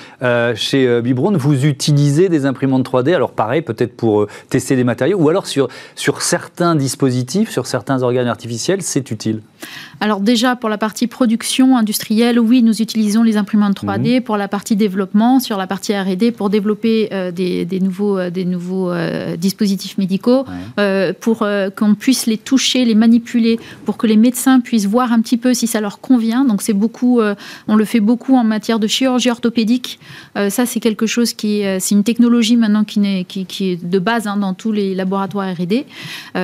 chez 0.54 1.02
Bibron, 1.02 1.36
vous 1.36 1.66
utilisez 1.66 2.28
des 2.28 2.46
imprimantes 2.46 2.88
3D 2.88 3.14
Alors, 3.14 3.32
pareil, 3.32 3.62
peut-être 3.62 3.96
pour 3.96 4.28
tester 4.48 4.76
des 4.76 4.84
matériaux, 4.84 5.18
ou 5.18 5.28
alors 5.28 5.46
sur, 5.46 5.68
sur 5.96 6.22
certains 6.22 6.76
dispositifs, 6.76 7.50
sur 7.50 7.66
certains 7.66 8.02
organes 8.02 8.28
artificiels 8.28 8.43
artificielle, 8.44 8.82
c'est 8.82 9.10
utile 9.10 9.40
alors 10.00 10.20
déjà, 10.20 10.56
pour 10.56 10.68
la 10.68 10.78
partie 10.78 11.06
production 11.06 11.76
industrielle, 11.76 12.38
oui, 12.38 12.62
nous 12.62 12.82
utilisons 12.82 13.22
les 13.22 13.36
imprimantes 13.36 13.82
3D. 13.82 14.16
Mhm. 14.16 14.22
Pour 14.22 14.36
la 14.36 14.48
partie 14.48 14.76
développement, 14.76 15.40
sur 15.40 15.56
la 15.56 15.66
partie 15.66 15.94
R&D, 15.94 16.32
pour 16.32 16.50
développer 16.50 17.08
euh, 17.12 17.30
des, 17.30 17.80
nouveaux, 17.80 18.30
des 18.30 18.44
nouveaux 18.44 18.90
euh, 18.90 19.36
dispositifs 19.36 19.98
médicaux, 19.98 20.44
pour 21.20 21.46
qu'on 21.76 21.94
puisse 21.94 22.26
les 22.26 22.38
toucher, 22.38 22.84
les 22.84 22.94
manipuler, 22.94 23.58
pour 23.84 23.96
que 23.96 24.06
les 24.06 24.16
médecins 24.16 24.60
puissent 24.60 24.86
voir 24.86 25.12
un 25.12 25.20
petit 25.20 25.36
peu 25.36 25.54
si 25.54 25.66
ça 25.66 25.80
leur 25.80 26.00
convient. 26.00 26.44
Donc 26.44 26.62
c'est 26.62 26.72
beaucoup, 26.72 27.20
on 27.68 27.76
le 27.76 27.84
fait 27.84 28.00
beaucoup 28.00 28.36
en 28.36 28.44
matière 28.44 28.78
de 28.78 28.86
chirurgie 28.86 29.30
orthopédique. 29.30 29.98
ça, 30.34 30.66
c'est 30.66 30.80
quelque 30.80 31.06
chose 31.06 31.32
qui, 31.32 31.62
c'est 31.78 31.94
une 31.94 32.04
technologie 32.04 32.56
maintenant 32.56 32.84
qui, 32.84 33.00
est, 33.04 33.24
qui, 33.24 33.70
est 33.70 33.84
de 33.84 33.98
base 33.98 34.26
hein, 34.26 34.36
dans 34.36 34.54
tous 34.54 34.72
les 34.72 34.94
laboratoires 34.94 35.54
R&D. 35.54 35.86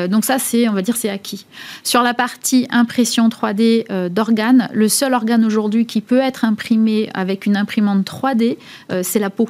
donc 0.09 0.25
ça, 0.25 0.39
c'est, 0.39 0.69
on 0.69 0.73
va 0.73 0.83
dire, 0.83 0.97
c'est 0.97 1.11
acquis. 1.11 1.47
Sur 1.91 2.05
la 2.05 2.15
partie 2.15 2.69
impression 2.71 3.29
3D 3.29 3.87
euh, 3.91 4.09
d'organes, 4.09 4.69
le 4.73 4.89
seul 4.89 5.13
organe 5.13 5.45
aujourd'hui 5.45 5.87
qui 5.87 6.01
peut 6.01 6.21
être 6.21 6.45
imprimé 6.45 7.11
avec 7.15 7.47
une 7.47 7.57
imprimante 7.57 8.09
3D, 8.09 8.59
euh, 8.93 9.01
c'est 9.03 9.19
la 9.19 9.29
peau. 9.29 9.49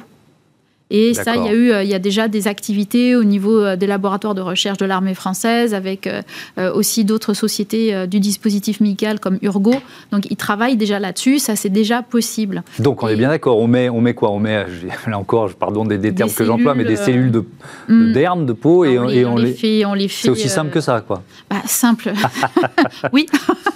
Et 0.91 1.13
ça, 1.13 1.37
il 1.37 1.45
y 1.45 1.47
a 1.47 1.53
eu, 1.53 1.71
euh, 1.71 1.83
il 1.83 1.89
y 1.89 1.93
a 1.93 1.99
déjà 1.99 2.27
des 2.27 2.49
activités 2.49 3.15
au 3.15 3.23
niveau 3.23 3.63
euh, 3.63 3.77
des 3.77 3.87
laboratoires 3.87 4.35
de 4.35 4.41
recherche 4.41 4.77
de 4.77 4.85
l'armée 4.85 5.15
française, 5.15 5.73
avec 5.73 6.05
euh, 6.05 6.21
aussi 6.73 7.05
d'autres 7.05 7.33
sociétés 7.33 8.07
du 8.07 8.19
dispositif 8.19 8.81
médical 8.81 9.21
comme 9.21 9.39
Urgo. 9.41 9.73
Donc, 10.11 10.29
ils 10.29 10.35
travaillent 10.35 10.75
déjà 10.75 10.99
là-dessus. 10.99 11.39
Ça, 11.39 11.55
c'est 11.55 11.69
déjà 11.69 12.01
possible. 12.01 12.63
Donc, 12.79 13.03
on 13.03 13.07
est 13.07 13.15
bien 13.15 13.29
d'accord. 13.29 13.57
On 13.57 13.67
met, 13.67 13.87
on 13.89 14.01
met 14.01 14.13
quoi? 14.13 14.31
On 14.31 14.39
met, 14.39 14.65
là 15.07 15.17
encore, 15.17 15.53
pardon 15.53 15.85
des, 15.85 16.13
termes 16.13 16.31
que 16.31 16.43
j'emploie, 16.43 16.75
mais 16.75 16.83
des 16.83 16.97
cellules 16.97 17.31
de, 17.31 17.45
hmm. 17.87 18.11
derme, 18.11 18.45
de 18.45 18.53
peau, 18.53 18.83
et, 18.83 18.99
on, 18.99 19.05
les, 19.37 19.53
fait. 19.53 19.85
On 19.85 19.93
les 19.93 20.09
fait. 20.09 20.23
C'est 20.23 20.29
aussi 20.29 20.49
simple 20.49 20.71
que 20.71 20.81
ça, 20.81 20.99
quoi. 20.99 21.23
Bah, 21.49 21.57
simple. 21.65 22.11
oui. 23.13 23.27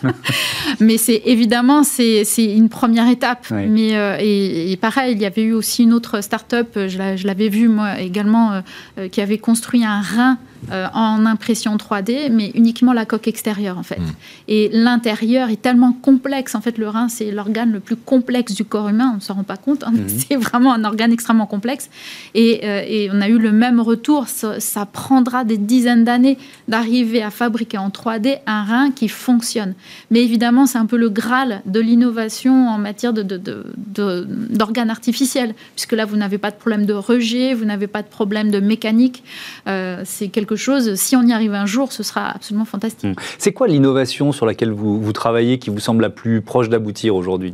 mais 0.82 0.98
c'est 0.98 1.22
évidemment, 1.26 1.84
c'est 1.84 2.26
une 2.38 2.70
première 2.70 3.10
étape. 3.10 3.48
Mais 3.52 3.92
et, 4.20 4.72
et, 4.72 4.78
pareil, 4.78 5.14
il 5.14 5.22
y 5.22 5.26
avait 5.26 5.44
eu 5.44 5.54
aussi 5.54 5.84
une 5.84 5.94
autre 5.94 6.22
start-up. 6.22 6.68
Je 6.76 6.98
je 7.16 7.28
l'avais 7.28 7.50
vu 7.50 7.68
moi 7.68 8.00
également, 8.00 8.54
euh, 8.54 8.62
euh, 8.98 9.08
qui 9.10 9.22
avait 9.22 9.38
construit 9.38 9.86
un 9.86 10.02
rein 10.02 10.38
euh, 10.72 10.88
en 10.94 11.26
impression 11.26 11.76
3D, 11.78 12.32
mais 12.32 12.52
uniquement 12.56 12.94
la 12.94 13.06
coque 13.06 13.28
extérieure 13.28 13.78
en 13.78 13.84
fait. 13.84 14.00
Hmm. 14.00 14.14
Et 14.48 14.70
l'intérieur 14.74 15.50
est 15.50 15.62
tellement 15.62 15.94
complexe. 15.94 16.56
En 16.56 16.62
fait, 16.62 16.78
le 16.78 16.88
rein, 16.88 17.10
c'est 17.10 17.32
l'organe 17.32 17.72
le 17.72 17.80
plus 17.80 17.96
complexe 17.96 18.54
du 18.54 18.66
corps 18.66 18.90
humain. 18.90 19.12
On 19.14 19.16
ne 19.16 19.22
s'en 19.22 19.36
rend 19.36 19.44
pas 19.44 19.58
compte. 19.58 19.84
Hein, 19.84 19.92
hmm. 19.92 20.08
C'est 20.28 20.36
vraiment 20.36 20.74
un 20.74 20.84
organe 20.84 21.12
extrêmement 21.12 21.46
complexe. 21.46 21.90
Euh, 22.36 22.84
et, 22.88 23.10
on 23.12 23.22
a 23.22 23.30
eu 23.30 23.38
le 23.38 23.52
même 23.52 23.80
retour. 23.80 24.28
Ça, 24.28 24.86
prendra 24.86 25.44
des 25.44 25.58
dizaines 25.58 26.04
d'années 26.04 26.38
d'arriver 26.68 27.22
à 27.22 27.30
fabriquer 27.32 27.78
en 27.78 27.90
3D 27.90 28.40
un 28.46 28.64
rein 28.64 28.92
qui 28.92 29.08
fonctionne. 29.08 29.74
Mais 30.12 30.24
évidemment, 30.24 30.66
c'est 30.66 30.78
un 30.78 30.86
peu 30.86 30.98
le 30.98 31.10
graal 31.10 31.62
de 31.66 31.80
l'innovation 31.80 32.70
en 32.70 32.78
matière 32.78 33.14
d'organes 33.14 34.88
de, 34.88 34.92
artificiels, 34.92 35.54
puisque 35.76 35.94
là, 35.94 36.06
vous 36.06 36.18
n'avez 36.18 36.38
pas 36.38 36.52
de 36.52 36.56
problème 36.56 36.86
de 36.86 36.94
rejet, 36.94 37.54
vous 37.54 37.66
n'avez 37.66 37.88
pas 37.88 38.02
de 38.02 38.08
problème 38.08 38.52
de 38.52 38.60
mécanique. 38.60 39.24
Euh, 39.68 40.02
c'est 40.06 40.30
quelque 40.30 40.55
chose, 40.56 40.96
si 40.96 41.16
on 41.16 41.24
y 41.24 41.34
arrive 41.34 41.54
un 41.54 41.66
jour, 41.66 41.92
ce 41.92 42.04
sera 42.04 42.30
absolument 42.30 42.66
fantastique. 42.66 43.12
Hmm. 43.12 43.22
C'est 43.38 43.54
quoi 43.54 43.68
l'innovation 43.68 44.32
sur 44.32 44.46
laquelle 44.46 44.72
vous, 44.72 45.02
vous, 45.02 45.14
travaillez 45.14 45.60
qui 45.60 45.70
vous 45.70 45.80
semble 45.80 46.02
la 46.02 46.10
plus 46.10 46.42
proche 46.42 46.70
d'aboutir 46.70 47.16
aujourd'hui 47.16 47.54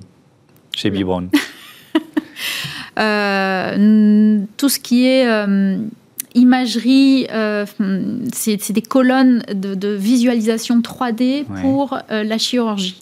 chez 0.76 0.90
Bibron? 0.90 1.28
Euh, 3.00 4.40
Tout 4.58 4.68
ce 4.68 4.80
qui 4.80 5.08
est... 5.08 5.26
Euh, 5.26 5.78
imagerie, 6.36 7.26
euh, 7.32 7.66
c'est 8.34 8.72
des 8.72 8.82
colonnes 8.82 9.44
de, 9.54 9.90
visualisation 9.90 10.80
3D 10.80 11.46
pour 11.62 11.98
la 12.10 12.38
chirurgie. 12.38 13.01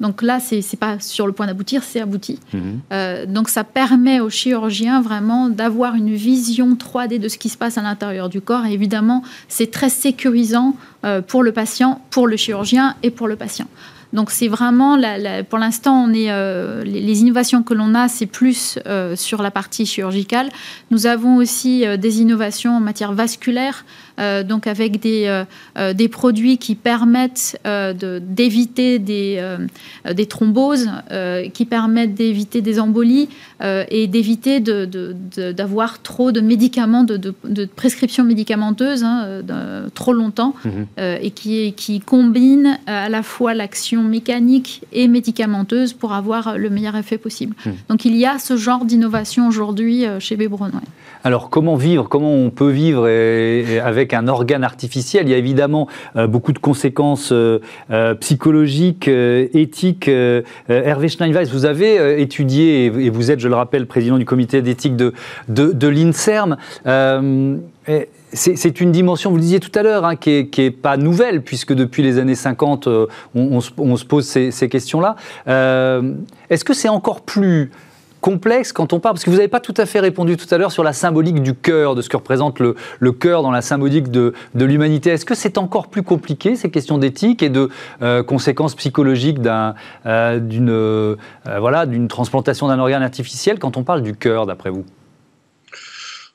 Donc 0.00 0.22
là, 0.22 0.40
c'est 0.40 0.56
n'est 0.56 0.78
pas 0.78 0.98
sur 1.00 1.26
le 1.26 1.32
point 1.32 1.46
d'aboutir, 1.46 1.82
c'est 1.82 2.00
abouti. 2.00 2.38
Mhm. 2.52 2.80
Euh, 2.92 3.26
donc 3.26 3.48
ça 3.48 3.64
permet 3.64 4.20
aux 4.20 4.30
chirurgiens 4.30 5.00
vraiment 5.00 5.48
d'avoir 5.48 5.94
une 5.94 6.14
vision 6.14 6.74
3D 6.74 7.18
de 7.18 7.28
ce 7.28 7.38
qui 7.38 7.48
se 7.48 7.56
passe 7.56 7.78
à 7.78 7.82
l'intérieur 7.82 8.28
du 8.28 8.40
corps. 8.40 8.66
Et 8.66 8.72
évidemment, 8.72 9.22
c'est 9.48 9.70
très 9.70 9.88
sécurisant 9.88 10.76
euh, 11.04 11.22
pour 11.22 11.42
le 11.42 11.52
patient, 11.52 12.02
pour 12.10 12.26
le 12.26 12.36
chirurgien 12.36 12.94
et 13.02 13.10
pour 13.10 13.26
le 13.26 13.36
patient. 13.36 13.66
Donc 14.12 14.30
c'est 14.30 14.48
vraiment, 14.48 14.98
pour 15.48 15.58
l'instant, 15.58 16.04
on 16.04 16.12
est 16.12 16.30
euh, 16.30 16.84
les, 16.84 17.20
innovations 17.20 17.62
que 17.62 17.74
l'on 17.74 17.94
a, 17.94 18.08
c'est 18.08 18.26
plus 18.26 18.78
sur 19.16 19.42
la 19.42 19.50
partie 19.50 19.84
chirurgicale. 19.84 20.48
Nous 20.90 21.06
avons 21.06 21.36
aussi 21.36 21.84
des 21.98 22.20
innovations 22.20 22.76
en 22.76 22.80
matière 22.80 23.12
vasculaire. 23.12 23.84
Euh, 24.18 24.42
donc 24.42 24.66
avec 24.66 25.00
des, 25.00 25.26
euh, 25.26 25.44
euh, 25.78 25.92
des 25.92 26.08
produits 26.08 26.58
qui 26.58 26.74
permettent 26.74 27.60
d'éviter 27.64 28.98
des, 28.98 29.42
des 30.10 30.26
thromboses, 30.26 30.88
qui 31.52 31.64
permettent 31.64 32.14
d'éviter 32.14 32.62
des 32.62 32.80
embolies 32.80 33.28
et 33.62 34.06
d'éviter 34.06 34.60
d'avoir 34.60 35.92
de, 35.94 35.98
trop 36.02 36.32
de 36.32 36.40
médicaments, 36.40 37.04
de, 37.04 37.64
prescriptions 37.76 38.24
médicamenteuses 38.24 39.04
hein, 39.04 39.42
trop 39.94 40.12
longtemps, 40.12 40.54
mhm. 40.64 40.86
et 40.98 41.30
qui, 41.30 41.72
qui 41.74 42.00
combinent 42.00 42.78
à 42.86 43.08
la 43.08 43.22
fois 43.22 43.54
l'action 43.54 44.02
mécanique 44.02 44.82
et 44.92 45.08
médicamenteuse 45.08 45.92
pour 45.92 46.12
avoir 46.12 46.58
le 46.58 46.70
meilleur 46.70 46.96
effet 46.96 47.18
possible. 47.18 47.54
Mhm. 47.64 47.72
Donc 47.88 48.04
il 48.04 48.16
y 48.16 48.26
a 48.26 48.38
ce 48.38 48.56
genre 48.56 48.84
d'innovation 48.84 49.46
aujourd'hui 49.48 50.04
chez 50.20 50.36
Bebron. 50.36 50.70
Alors 51.26 51.50
comment 51.50 51.74
vivre 51.74 52.08
Comment 52.08 52.32
on 52.32 52.50
peut 52.50 52.70
vivre 52.70 53.02
avec 53.84 54.14
un 54.14 54.28
organe 54.28 54.62
artificiel? 54.62 55.26
Il 55.26 55.32
y 55.32 55.34
a 55.34 55.38
évidemment 55.38 55.88
euh, 56.14 56.28
beaucoup 56.28 56.52
de 56.52 56.60
conséquences 56.60 57.32
euh, 57.32 57.58
euh, 57.90 58.14
psychologiques, 58.14 59.08
éthiques. 59.08 60.08
Hervé 60.68 61.08
Schneinweiss, 61.08 61.50
vous 61.50 61.64
avez 61.64 62.22
étudié, 62.22 62.84
et 62.84 63.10
vous 63.10 63.32
êtes, 63.32 63.40
je 63.40 63.48
le 63.48 63.56
rappelle, 63.56 63.86
président 63.86 64.18
du 64.18 64.24
comité 64.24 64.62
d'éthique 64.62 64.94
de, 64.94 65.12
l'INSERM. 65.88 66.58
c'est 68.32 68.80
une 68.80 68.92
dimension, 68.92 69.30
vous 69.30 69.36
le 69.36 69.42
disiez 69.42 69.58
tout 69.58 69.76
à 69.76 69.82
l'heure, 69.82 70.04
hein, 70.04 70.14
qui 70.14 70.48
n'est 70.56 70.70
pas 70.70 70.96
nouvelle, 70.96 71.42
puisque 71.42 71.72
depuis 71.72 72.04
les 72.04 72.18
années 72.20 72.36
50, 72.36 72.88
on, 73.34 73.60
se 73.60 74.04
pose 74.04 74.26
ces 74.26 74.68
questions-là. 74.68 75.16
Est-ce 76.50 76.64
que 76.64 76.72
c'est 76.72 76.88
encore 76.88 77.22
plus 77.22 77.72
complexe 78.26 78.72
quand 78.72 78.92
on 78.92 78.98
parle, 78.98 79.14
parce 79.14 79.24
que 79.24 79.30
vous 79.30 79.36
n'avez 79.36 79.46
pas 79.46 79.60
tout 79.60 79.74
à 79.76 79.86
fait 79.86 80.00
répondu 80.00 80.36
tout 80.36 80.52
à 80.52 80.58
l'heure 80.58 80.72
sur 80.72 80.82
la 80.82 80.92
symbolique 80.92 81.44
du 81.44 81.54
cœur, 81.54 81.94
de 81.94 82.02
ce 82.02 82.08
que 82.08 82.16
représente 82.16 82.58
le, 82.58 82.74
cœur 83.12 83.42
dans 83.42 83.52
la 83.52 83.62
symbolique 83.62 84.10
de, 84.10 84.32
l'humanité. 84.56 85.10
Est-ce 85.10 85.24
que 85.24 85.36
c'est 85.36 85.58
encore 85.58 85.86
plus 85.86 86.02
compliqué, 86.02 86.56
ces 86.56 86.68
questions 86.68 86.98
d'éthique 86.98 87.44
et 87.44 87.50
de 87.50 87.68
euh, 88.02 88.24
conséquences 88.24 88.74
psychologiques 88.74 89.38
euh, 89.46 90.40
d'une 90.40 90.70
euh, 90.70 91.14
d'une 91.86 92.08
transplantation 92.08 92.66
d'un 92.66 92.80
organe 92.80 93.04
artificiel 93.04 93.60
quand 93.60 93.76
on 93.76 93.84
parle 93.84 94.02
du 94.02 94.16
cœur, 94.16 94.44
d'après 94.44 94.70
vous? 94.70 94.84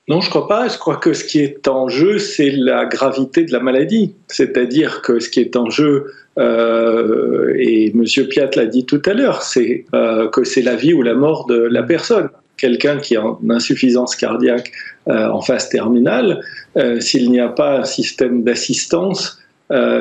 Non, 0.07 0.21
je 0.21 0.29
crois 0.29 0.47
pas. 0.47 0.69
Je 0.69 0.77
crois 0.77 0.95
que 0.95 1.11
ce 1.11 1.25
qui 1.25 1.39
est 1.39 1.67
en 1.67 1.89
jeu, 1.89 2.19
c'est 2.19 2.51
la 2.51 2.85
gravité 2.85 3.43
de 3.43 3.51
la 3.51 3.59
maladie. 3.59 4.15
C'est-à-dire 4.29 5.01
que 5.01 5.19
ce 5.19 5.29
qui 5.29 5.41
est 5.41 5.57
en 5.57 5.69
jeu, 5.69 6.05
euh, 6.37 7.53
et 7.57 7.91
M. 7.91 8.05
Piat 8.29 8.49
l'a 8.55 8.65
dit 8.65 8.85
tout 8.85 9.01
à 9.05 9.13
l'heure, 9.13 9.41
c'est 9.43 9.85
euh, 9.93 10.29
que 10.29 10.43
c'est 10.43 10.61
la 10.61 10.75
vie 10.75 10.93
ou 10.93 11.01
la 11.01 11.13
mort 11.13 11.45
de 11.45 11.55
la 11.55 11.83
personne. 11.83 12.29
Quelqu'un 12.57 12.97
qui 12.97 13.15
a 13.15 13.23
une 13.41 13.51
insuffisance 13.51 14.15
cardiaque 14.15 14.71
euh, 15.07 15.27
en 15.27 15.41
phase 15.41 15.69
terminale, 15.69 16.41
s'il 16.99 17.31
n'y 17.31 17.39
a 17.39 17.49
pas 17.49 17.79
un 17.79 17.83
système 17.83 18.43
d'assistance, 18.43 19.39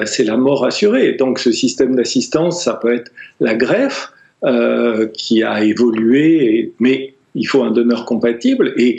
c'est 0.04 0.24
la 0.24 0.36
mort 0.36 0.64
assurée. 0.66 1.12
Donc 1.12 1.38
ce 1.38 1.52
système 1.52 1.94
d'assistance, 1.94 2.64
ça 2.64 2.74
peut 2.74 2.92
être 2.92 3.12
la 3.38 3.54
greffe 3.54 4.12
qui 5.14 5.42
a 5.42 5.64
évolué, 5.64 6.72
mais 6.80 7.14
il 7.34 7.44
faut 7.44 7.62
un 7.62 7.70
donneur 7.70 8.04
compatible. 8.04 8.74
Et 8.76 8.98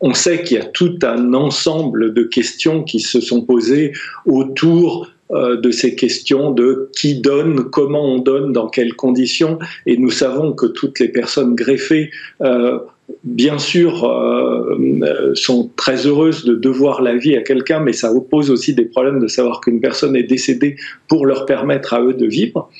on 0.00 0.12
sait 0.12 0.42
qu'il 0.42 0.58
y 0.58 0.60
a 0.60 0.64
tout 0.64 0.98
un 1.02 1.32
ensemble 1.32 2.12
de 2.12 2.22
questions 2.22 2.84
qui 2.84 3.00
se 3.00 3.20
sont 3.20 3.42
posées 3.42 3.92
autour 4.26 5.13
de 5.34 5.70
ces 5.70 5.94
questions 5.94 6.50
de 6.50 6.90
qui 6.96 7.20
donne, 7.20 7.64
comment 7.64 8.04
on 8.04 8.18
donne, 8.18 8.52
dans 8.52 8.68
quelles 8.68 8.94
conditions. 8.94 9.58
Et 9.86 9.96
nous 9.96 10.10
savons 10.10 10.52
que 10.52 10.66
toutes 10.66 11.00
les 11.00 11.08
personnes 11.08 11.54
greffées, 11.54 12.10
euh, 12.40 12.78
bien 13.24 13.58
sûr, 13.58 14.04
euh, 14.04 15.34
sont 15.34 15.70
très 15.76 16.06
heureuses 16.06 16.44
de 16.44 16.54
devoir 16.54 17.02
la 17.02 17.16
vie 17.16 17.36
à 17.36 17.42
quelqu'un, 17.42 17.80
mais 17.80 17.92
ça 17.92 18.12
oppose 18.12 18.50
aussi 18.50 18.74
des 18.74 18.84
problèmes 18.84 19.20
de 19.20 19.28
savoir 19.28 19.60
qu'une 19.60 19.80
personne 19.80 20.16
est 20.16 20.22
décédée 20.22 20.76
pour 21.08 21.26
leur 21.26 21.46
permettre 21.46 21.94
à 21.94 22.02
eux 22.02 22.14
de 22.14 22.26
vivre. 22.26 22.70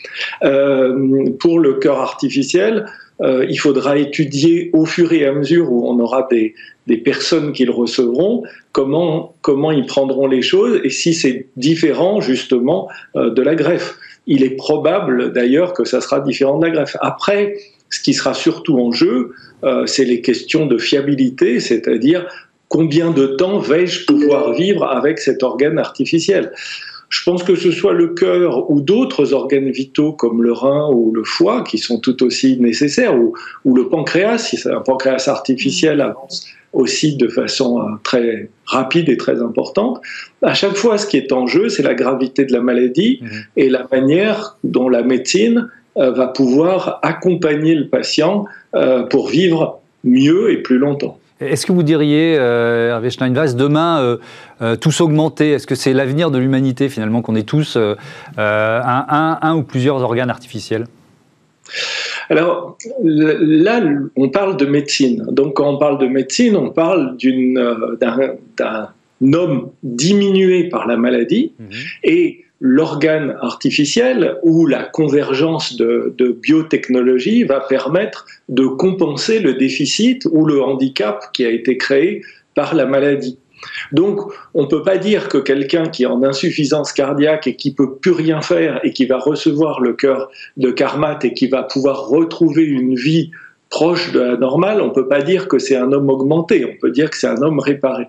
pour 1.41 1.59
le 1.59 1.75
cœur 1.75 1.99
artificiel, 1.99 2.87
il 3.21 3.57
faudra 3.57 3.97
étudier 3.97 4.71
au 4.73 4.85
fur 4.85 5.13
et 5.13 5.25
à 5.25 5.33
mesure 5.33 5.71
où 5.71 5.89
on 5.89 5.99
aura 6.01 6.27
des, 6.31 6.55
des 6.87 6.99
personnes 6.99 7.53
qu'ils 7.53 7.71
recevront, 7.71 8.43
comment, 8.73 9.35
comment 9.41 9.71
ils 9.71 9.87
prendront 9.87 10.27
les 10.27 10.43
choses 10.43 10.81
et 10.85 10.91
si 10.91 11.15
c'est 11.15 11.47
différent 11.57 12.21
justement 12.21 12.89
euh, 13.17 13.31
de 13.31 13.43
la 13.43 13.55
greffe. 13.55 13.97
Il 14.27 14.43
est 14.43 14.57
probable 14.57 15.33
d'ailleurs 15.33 15.73
que 15.73 15.85
ça 15.85 16.01
sera 16.01 16.21
différent 16.21 16.59
de 16.59 16.67
la 16.67 16.73
greffe. 16.73 16.97
Après, 17.01 17.57
ce 17.91 18.01
qui 18.01 18.15
sera 18.15 18.35
surtout 18.35 18.79
en 18.79 18.93
jeu, 18.93 19.33
euh, 19.65 19.87
c'est 19.87 20.05
les 20.05 20.21
questions 20.21 20.67
de 20.67 20.79
fiabilité, 20.79 21.61
c'est-à-dire 21.61 22.27
combien 22.69 23.11
de 23.11 23.27
temps 23.27 23.59
vais-je 23.59 24.07
pouvoir 24.07 24.53
vivre 24.53 24.85
avec 24.85 25.19
cet 25.19 25.43
organe 25.43 25.79
artificiel 25.79 26.53
je 27.15 27.23
pense 27.23 27.45
que 27.45 27.55
ce 27.55 27.71
soit 27.71 27.93
le 27.93 28.09
cœur 28.09 28.69
ou 28.73 28.81
d'autres 28.81 29.35
organes 29.35 29.71
vitaux 29.71 30.13
comme 30.13 30.43
le 30.43 30.53
rein 30.53 30.91
ou 30.91 31.13
le 31.13 31.23
foie 31.23 31.63
qui 31.63 31.79
sont 31.79 32.01
tout 32.01 32.25
aussi 32.25 32.59
nécessaires, 32.59 33.17
ou, 33.17 33.35
ou 33.65 33.77
le 33.77 33.89
pancréas, 33.89 34.39
si 34.39 34.57
c'est 34.57 34.73
un 34.73 34.81
pancréas 34.81 35.29
artificiel 35.29 36.01
avance 36.01 36.45
aussi 36.73 37.17
de 37.17 37.29
façon 37.29 37.81
euh, 37.81 37.93
très 38.03 38.49
rapide 38.67 39.09
et 39.09 39.17
très 39.17 39.41
importante. 39.41 40.01
À 40.43 40.55
chaque 40.55 40.75
fois, 40.75 40.99
ce 40.99 41.07
qui 41.07 41.17
est 41.17 41.31
en 41.31 41.47
jeu, 41.47 41.69
c'est 41.69 41.85
la 41.85 41.95
gravité 41.95 42.45
de 42.45 42.53
la 42.53 42.61
maladie 42.61 43.21
mmh. 43.23 43.27
et 43.59 43.69
la 43.69 43.87
manière 43.93 44.57
dont 44.65 44.89
la 44.89 45.05
médecine 45.05 45.71
euh, 45.97 46.11
va 46.11 46.27
pouvoir 46.27 46.99
accompagner 47.03 47.77
le 47.77 47.87
patient 47.87 48.47
euh, 48.75 49.05
pour 49.05 49.29
vivre 49.29 49.81
mieux 50.03 50.51
et 50.51 50.57
plus 50.57 50.79
longtemps. 50.79 51.21
Est-ce 51.51 51.67
que 51.67 51.73
vous 51.73 51.83
diriez, 51.83 52.37
euh, 52.39 52.91
Hervé 52.91 53.11
Steinvas, 53.11 53.55
demain, 53.55 54.19
tous 54.81 55.01
augmenter? 55.01 55.53
Est-ce 55.53 55.67
que 55.67 55.75
c'est 55.75 55.93
l'avenir 55.93 56.31
de 56.31 56.39
l'humanité, 56.39 56.89
finalement, 56.89 57.23
qu'on 57.23 57.35
ait 57.37 57.43
tous 57.43 57.79
un, 58.37 59.55
ou 59.57 59.63
plusieurs 59.63 60.03
organes 60.03 60.31
artificiels? 60.31 60.87
Alors 62.31 62.79
là, 63.03 63.83
on 64.17 64.29
parle 64.29 64.57
de 64.57 64.67
médecine. 64.67 65.27
Donc 65.31 65.55
quand 65.55 65.75
on 65.75 65.79
parle 65.79 65.99
de 65.99 66.07
médecine, 66.07 66.57
on 66.57 66.71
parle 66.71 67.17
d'un 67.19 68.89
homme 69.33 69.71
diminué 69.83 70.69
par 70.69 70.87
la 70.87 70.97
maladie 70.97 71.53
mhm. 71.59 71.69
et 72.05 72.44
l'organe 72.61 73.37
artificiel 73.41 74.39
ou 74.43 74.67
la 74.67 74.85
convergence 74.85 75.77
de, 75.77 76.15
de, 76.17 76.33
biotechnologie 76.33 77.45
va 77.45 77.61
permettre 77.61 78.27
de 78.49 78.67
compenser 78.67 79.41
le 79.41 79.55
déficit 79.55 80.27
ou 80.31 80.47
le 80.47 80.63
handicap 80.63 81.33
qui 81.33 81.45
a 81.45 81.51
été 81.51 81.77
créé 81.77 82.23
par 82.55 82.75
la 82.75 82.87
maladie. 82.87 83.39
Donc, 83.93 84.21
on 84.55 84.63
ne 84.63 84.67
peut 84.67 84.83
pas 84.83 84.99
dire 84.99 85.29
que 85.29 85.39
quelqu'un 85.39 85.89
qui 85.89 86.03
est 86.03 86.07
en 86.07 86.23
insuffisance 86.23 86.93
cardiaque 86.93 87.47
et 87.47 87.57
qui 87.57 87.75
peut 87.75 87.97
plus 87.97 88.13
rien 88.13 88.41
faire 88.43 88.81
et 88.85 88.93
qui 88.93 89.07
va 89.07 89.19
recevoir 89.19 89.81
le 89.81 89.95
cœur 89.95 90.31
de 90.57 90.71
Karmat 90.71 91.19
et 91.23 91.33
qui 91.33 91.47
va 91.47 91.63
pouvoir 91.63 92.09
retrouver 92.09 92.65
une 92.65 92.95
vie 92.95 93.31
proche 93.75 94.13
de 94.13 94.21
la 94.21 94.37
normale, 94.37 94.81
on 94.81 94.87
ne 94.87 94.93
peut 94.93 95.09
pas 95.09 95.21
dire 95.21 95.49
que 95.49 95.59
c'est 95.59 95.75
un 95.75 95.91
homme 95.91 96.09
augmenté, 96.09 96.65
on 96.65 96.81
peut 96.81 96.93
dire 96.93 97.11
que 97.11 97.17
c'est 97.17 97.27
un 97.27 97.43
homme 97.43 97.59
réparé. 97.59 98.07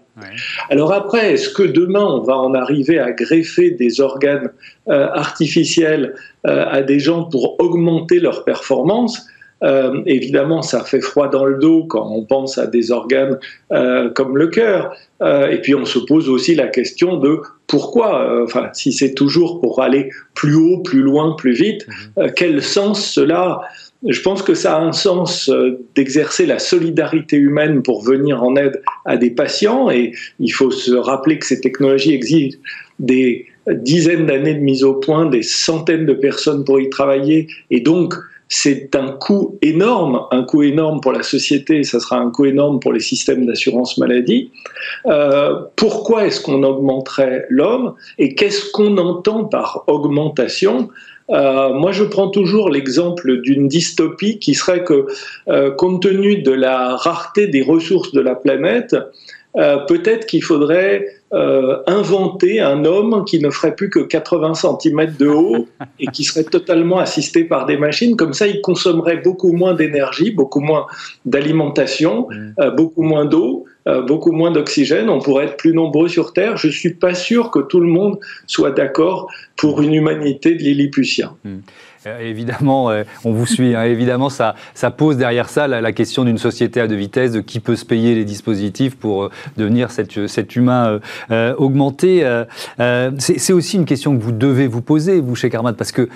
Alors 0.70 0.94
après, 0.94 1.34
est-ce 1.34 1.50
que 1.50 1.64
demain 1.64 2.06
on 2.06 2.22
va 2.22 2.38
en 2.38 2.54
arriver 2.54 3.00
à 3.00 3.12
greffer 3.12 3.72
des 3.72 4.00
organes 4.00 4.52
euh, 4.90 5.08
artificiels 5.12 6.14
euh, 6.46 6.66
à 6.70 6.84
des 6.84 7.00
gens 7.00 7.24
pour 7.24 7.60
augmenter 7.60 8.20
leur 8.20 8.44
performance? 8.44 9.26
Euh, 9.64 10.04
évidemment, 10.06 10.62
ça 10.62 10.84
fait 10.84 11.02
froid 11.02 11.30
dans 11.30 11.46
le 11.46 11.58
dos 11.58 11.86
quand 11.86 12.08
on 12.12 12.24
pense 12.26 12.60
à 12.60 12.68
des 12.68 12.92
organes 12.92 13.40
comme 14.14 14.38
le 14.38 14.48
cœur. 14.48 14.96
et 15.54 15.60
puis 15.64 15.74
on 15.74 15.86
se 15.86 15.98
pose 15.98 16.30
aussi 16.30 16.54
la 16.54 16.68
question 16.68 17.18
de 17.18 17.42
pourquoi, 17.66 18.44
enfin, 18.44 18.70
si 18.74 18.94
c'est 18.94 19.16
toujours 19.16 19.60
pour 19.62 19.82
aller 19.82 20.12
plus 20.36 20.54
haut, 20.54 20.84
plus 20.84 21.02
loin, 21.02 21.36
plus 21.36 21.54
vite, 21.54 21.88
mhm. 21.88 22.32
quel 22.36 22.62
sens 22.62 23.04
cela 23.04 23.62
je 24.04 24.22
pense 24.22 24.44
que 24.44 24.54
ça 24.54 24.78
a 24.78 24.82
un 24.82 24.92
sens 24.92 25.50
euh, 25.50 25.80
d'exercer 25.96 26.46
la 26.46 26.60
solidarité 26.60 27.38
humaine 27.38 27.82
pour 27.82 28.04
venir 28.04 28.44
en 28.44 28.56
aide 28.56 28.82
à 29.06 29.18
des 29.18 29.32
patients. 29.32 29.90
Et 29.90 30.14
il 30.40 30.52
faut 30.52 30.72
se 30.72 30.94
rappeler 30.94 31.40
que 31.40 31.46
ces 31.46 31.62
technologies 31.62 32.14
exigent 32.14 32.58
des 33.00 33.48
dizaines 33.68 34.28
d'années 34.28 34.54
de 34.54 34.60
mise 34.60 34.84
au 34.84 34.96
point, 34.96 35.26
des 35.26 35.42
centaines 35.42 36.06
de 36.06 36.14
personnes 36.14 36.64
pour 36.66 36.80
y 36.80 36.90
travailler. 36.90 37.48
Et 37.72 37.80
donc 37.80 38.14
c'est 38.48 38.96
un 38.96 39.12
coût 39.12 39.58
énorme, 39.62 40.22
un 40.32 40.44
coût 40.44 40.62
énorme 40.62 41.02
pour 41.02 41.12
la 41.12 41.24
société, 41.24 41.84
ça 41.84 42.00
sera 42.00 42.18
un 42.18 42.30
coût 42.30 42.46
énorme 42.46 42.80
pour 42.80 42.94
les 42.94 43.00
systèmes 43.00 43.46
d'assurance 43.46 43.98
maladie. 43.98 44.52
Euh, 45.08 45.62
pourquoi 45.76 46.28
est-ce 46.28 46.42
qu'on 46.42 46.62
augmenterait 46.62 47.48
l'homme 47.50 47.96
et 48.20 48.36
qu'est-ce 48.36 48.72
qu'on 48.72 48.98
entend 48.98 49.46
par 49.46 49.84
augmentation? 49.88 50.90
Euh, 51.30 51.74
moi, 51.74 51.92
je 51.92 52.04
prends 52.04 52.30
toujours 52.30 52.70
l'exemple 52.70 53.42
d'une 53.42 53.68
dystopie 53.68 54.40
qui 54.40 54.54
serait 54.54 54.84
que, 54.84 55.08
euh, 55.48 55.72
compte 55.72 56.04
tenu 56.04 56.42
de 56.42 56.52
la 56.52 56.96
rareté 56.96 57.48
des 57.48 57.62
ressources 57.62 58.12
de 58.12 58.22
la 58.22 58.36
planète, 58.36 58.96
euh, 59.58 59.78
peut-être 59.88 60.26
qu'il 60.26 60.44
faudrait 60.44 61.08
inventer 61.88 62.62
un 62.62 62.86
homme 62.86 63.26
qui 63.26 63.42
ne 63.42 63.50
ferait 63.50 63.76
plus 63.76 63.90
que 63.90 64.00
80 64.00 64.54
cm 64.54 65.18
de 65.20 65.28
haut 65.28 65.68
et 66.00 66.08
qui 66.08 66.24
serait 66.24 66.46
totalement 66.46 66.98
assisté 66.98 67.44
par 67.44 67.66
des 67.66 67.76
machines. 67.76 68.16
Comme 68.16 68.32
ça, 68.32 68.48
il 68.48 68.62
consommerait 68.62 69.18
beaucoup 69.18 69.52
moins 69.52 69.74
d'énergie, 69.74 70.32
beaucoup 70.32 70.62
moins 70.62 70.86
d'alimentation, 71.26 72.30
mmh. 72.30 72.70
beaucoup 72.78 73.02
moins 73.02 73.26
d'eau. 73.26 73.66
Euh, 73.88 74.02
beaucoup 74.02 74.32
moins 74.32 74.50
d'oxygène, 74.50 75.10
on 75.10 75.20
pourrait 75.20 75.46
être 75.46 75.58
plus 75.58 75.74
nombreux 75.74 76.08
sur 76.08 76.34
Terre. 76.34 76.58
Je 76.58 76.68
ne 76.68 76.72
suis 76.72 76.96
pas 76.96 77.14
sûr 77.14 77.52
que 77.52 77.60
tout 77.60 77.80
le 77.80 77.88
monde 77.88 78.18
soit 78.48 78.72
d'accord 78.72 79.32
pour 79.56 79.80
une 79.80 79.94
humanité 79.94 80.56
de 80.56 80.64
Lilliputien. 80.64 81.36
Hmm. 81.44 81.58
Euh, 82.08 82.20
évidemment, 82.20 82.90
euh, 82.90 83.04
on 83.24 83.32
vous 83.32 83.46
suit. 83.46 83.76
Hein. 83.76 83.84
évidemment, 83.84 84.30
ça, 84.30 84.56
ça, 84.74 84.90
pose 84.90 85.18
derrière 85.18 85.50
ça 85.50 85.68
la, 85.68 85.92
question 85.92 86.24
d'une 86.24 86.40
société 86.40 86.82
à 86.82 86.88
deux 86.88 86.96
vitesses, 86.96 87.32
de 87.32 87.42
qui 87.42 87.60
peut 87.60 87.76
se 87.76 87.86
payer 87.86 88.16
les 88.16 88.26
dispositifs 88.26 88.96
pour 88.96 89.30
devenir 89.56 89.92
cet, 89.92 90.28
cet 90.28 90.56
humain 90.56 91.00
augmenté. 91.58 92.24
C'est 93.18 93.54
aussi 93.54 93.78
une 93.78 93.86
question 93.86 94.18
que 94.18 94.22
vous 94.22 94.32
devez 94.32 94.68
vous 94.68 94.82
poser, 94.82 95.20
vous, 95.20 95.36
chez 95.36 95.50
Carmat, 95.50 95.74
parce 95.74 95.92
que, 95.92 96.10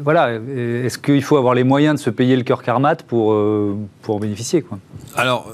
voilà, 0.00 0.38
est-ce 0.84 0.98
qu'il 0.98 1.22
faut 1.22 1.36
avoir 1.36 1.54
les 1.54 1.64
moyens 1.64 1.96
de 1.96 2.00
se 2.00 2.10
payer 2.10 2.36
le 2.36 2.42
cœur 2.42 2.62
Carmat 2.62 2.96
pour, 2.96 3.34
pour 4.02 4.16
en 4.16 4.18
bénéficier 4.18 4.62
quoi? 4.62 4.78
Alors, 5.16 5.50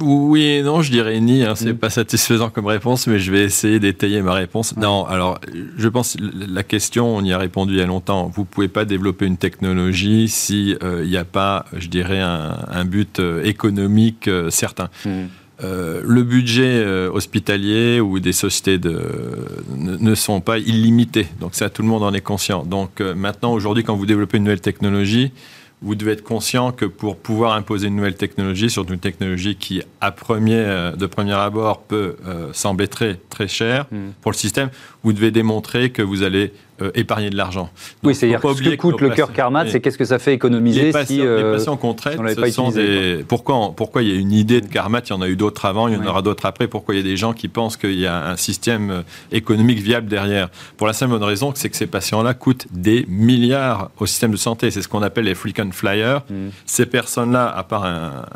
oui 0.00 0.42
et 0.42 0.62
non, 0.62 0.82
je 0.82 0.90
dirais 0.90 1.18
ni. 1.20 1.44
Hein, 1.44 1.54
c'est 1.54 1.72
mm. 1.72 1.78
pas 1.78 1.90
satisfaisant 1.90 2.50
comme 2.50 2.66
réponse, 2.66 3.06
mais 3.06 3.18
je 3.18 3.30
vais 3.32 3.44
essayer 3.44 3.80
d'étayer 3.80 4.22
ma 4.22 4.32
réponse. 4.32 4.76
Non, 4.76 5.04
alors 5.06 5.40
je 5.76 5.88
pense 5.88 6.16
la 6.20 6.62
question, 6.62 7.16
on 7.16 7.22
y 7.22 7.32
a 7.32 7.38
répondu 7.38 7.74
il 7.74 7.78
y 7.78 7.82
a 7.82 7.86
longtemps. 7.86 8.30
Vous 8.34 8.44
pouvez 8.44 8.68
pas 8.68 8.84
développer 8.84 9.26
une 9.26 9.36
technologie 9.36 10.28
si 10.28 10.76
euh, 10.82 11.02
il 11.04 11.10
n'y 11.10 11.16
a 11.16 11.24
pas, 11.24 11.66
je 11.76 11.88
dirais, 11.88 12.20
un, 12.20 12.84
but 12.84 13.20
euh, 13.20 13.42
économique 13.44 14.28
euh, 14.28 14.50
certain. 14.50 14.88
Mm. 15.04 15.26
le 15.60 16.22
budget 16.22 16.84
hospitalier 17.08 18.00
ou 18.00 18.20
des 18.20 18.32
sociétés 18.32 18.78
de, 18.78 19.00
ne, 19.76 20.14
sont 20.14 20.40
pas 20.40 20.58
illimités. 20.58 21.26
Donc 21.40 21.54
ça, 21.54 21.70
tout 21.70 21.82
le 21.82 21.88
monde 21.88 22.02
en 22.02 22.12
est 22.12 22.20
conscient. 22.20 22.62
Donc 22.64 23.00
maintenant, 23.00 23.52
aujourd'hui, 23.52 23.82
quand 23.82 23.96
vous 23.96 24.06
développez 24.06 24.36
une 24.36 24.44
nouvelle 24.44 24.60
technologie, 24.60 25.32
vous 25.82 25.94
devez 25.94 26.12
être 26.12 26.24
conscient 26.24 26.72
que 26.72 26.84
pour 26.84 27.16
pouvoir 27.16 27.52
imposer 27.52 27.88
une 27.88 27.96
nouvelle 27.96 28.14
technologie, 28.14 28.70
surtout 28.70 28.94
une 28.94 29.00
technologie 29.00 29.56
qui, 29.56 29.82
à 30.00 30.10
premier, 30.10 30.56
euh, 30.56 30.92
de 30.92 31.06
premier 31.06 31.34
abord, 31.34 31.82
peut 31.82 32.16
euh, 32.26 32.50
sembler 32.52 32.88
très, 32.88 33.14
très 33.28 33.46
cher 33.46 33.86
hmm. 33.90 34.10
pour 34.22 34.30
le 34.32 34.36
système, 34.36 34.70
vous 35.02 35.12
devez 35.12 35.30
démontrer 35.30 35.90
que 35.90 36.02
vous 36.02 36.22
allez 36.22 36.52
euh, 36.80 36.90
épargner 36.94 37.30
de 37.30 37.36
l'argent. 37.36 37.70
Oui, 38.02 38.14
c'est-à-dire 38.14 38.40
ce 38.40 38.62
que 38.62 38.76
coûte 38.76 39.00
le 39.00 39.10
cœur 39.10 39.32
Carmat, 39.32 39.66
c'est 39.68 39.80
qu'est-ce 39.80 39.98
que 39.98 40.04
ça 40.04 40.18
fait 40.18 40.34
économiser 40.34 40.82
les 40.82 40.92
patients, 40.92 41.06
si, 41.06 41.22
les 41.22 41.52
patients 41.52 41.76
qu'on 41.76 41.94
traite, 41.94 42.18
ce 42.18 42.50
sont 42.50 42.70
des... 42.70 43.24
Pourquoi, 43.26 43.72
pourquoi 43.74 44.02
il 44.02 44.08
y 44.08 44.12
a 44.12 44.20
une 44.20 44.32
idée 44.32 44.60
de 44.60 44.66
Carmat 44.66 45.00
Il 45.06 45.10
y 45.10 45.12
en 45.12 45.22
a 45.22 45.28
eu 45.28 45.36
d'autres 45.36 45.64
avant, 45.64 45.88
il 45.88 45.94
y 45.94 45.96
en 45.96 46.06
aura 46.06 46.22
d'autres 46.22 46.46
après. 46.46 46.68
Pourquoi 46.68 46.94
il 46.94 46.98
y 46.98 47.00
a 47.00 47.04
des 47.04 47.16
gens 47.16 47.32
qui 47.32 47.48
pensent 47.48 47.76
qu'il 47.76 47.98
y 47.98 48.06
a 48.06 48.28
un 48.28 48.36
système 48.36 49.02
économique 49.32 49.80
viable 49.80 50.06
derrière? 50.06 50.48
Pour 50.76 50.86
la 50.86 50.92
simple 50.92 51.12
bonne 51.12 51.24
raison, 51.24 51.52
c'est 51.54 51.70
que 51.70 51.76
ces 51.76 51.86
patients-là 51.86 52.34
coûtent 52.34 52.66
des 52.70 53.04
milliards 53.08 53.90
au 53.98 54.06
système 54.06 54.30
de 54.32 54.36
santé. 54.36 54.70
C'est 54.70 54.82
ce 54.82 54.88
qu'on 54.88 55.02
appelle 55.02 55.24
les 55.24 55.34
frequent 55.34 55.56
flyers. 55.72 56.22
Hmm. 56.28 56.48
Ces 56.64 56.86
personnes-là, 56.86 57.48
à 57.48 57.62
part 57.62 57.86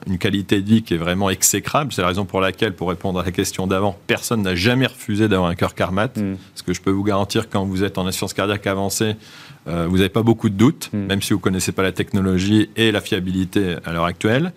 une 0.07 0.19
qualité 0.19 0.61
de 0.61 0.69
vie 0.69 0.83
qui 0.83 0.95
est 0.95 0.99
vraiment 0.99 1.31
exécrable, 1.31 1.93
c'est 1.93 2.03
la 2.03 2.09
raison 2.09 2.25
pour 2.25 2.41
laquelle, 2.41 2.75
pour 2.75 2.89
répondre 2.89 3.21
à 3.21 3.25
la 3.25 3.31
question 3.31 3.67
d'avant, 3.67 3.97
personne 4.07 4.43
n'a 4.43 4.55
jamais 4.55 4.87
refusé 4.87 5.29
d'avoir 5.29 5.51
un 5.51 5.55
cœur 5.55 5.75
Carmat. 5.75 6.09
Hmm. 6.17 6.37
Parce 6.53 6.63
que 6.63 6.73
je 6.73 6.81
peux 6.81 6.91
vous 6.91 7.05
garantir, 7.05 7.49
quand 7.49 7.65
vous 7.65 7.85
êtes 7.85 7.99
en 7.99 8.07
assurance 8.07 8.30
cardiaque 8.35 8.67
avancée, 8.67 9.17
euh, 9.69 9.87
vous 9.89 9.99
n'avez 9.99 10.09
pas 10.09 10.23
beaucoup 10.23 10.49
de 10.49 10.55
doutes, 10.55 10.91
hmm. 10.93 10.99
même 10.99 11.23
si 11.23 11.33
vous 11.33 11.39
ne 11.39 11.43
connaissez 11.43 11.73
pas 11.73 11.83
la 11.83 11.93
technologie 11.93 12.71
et 12.77 12.93
la 12.93 13.01
fiabilité 13.01 13.77
à 13.85 13.93
l'heure 13.93 14.05
actuelle. 14.05 14.53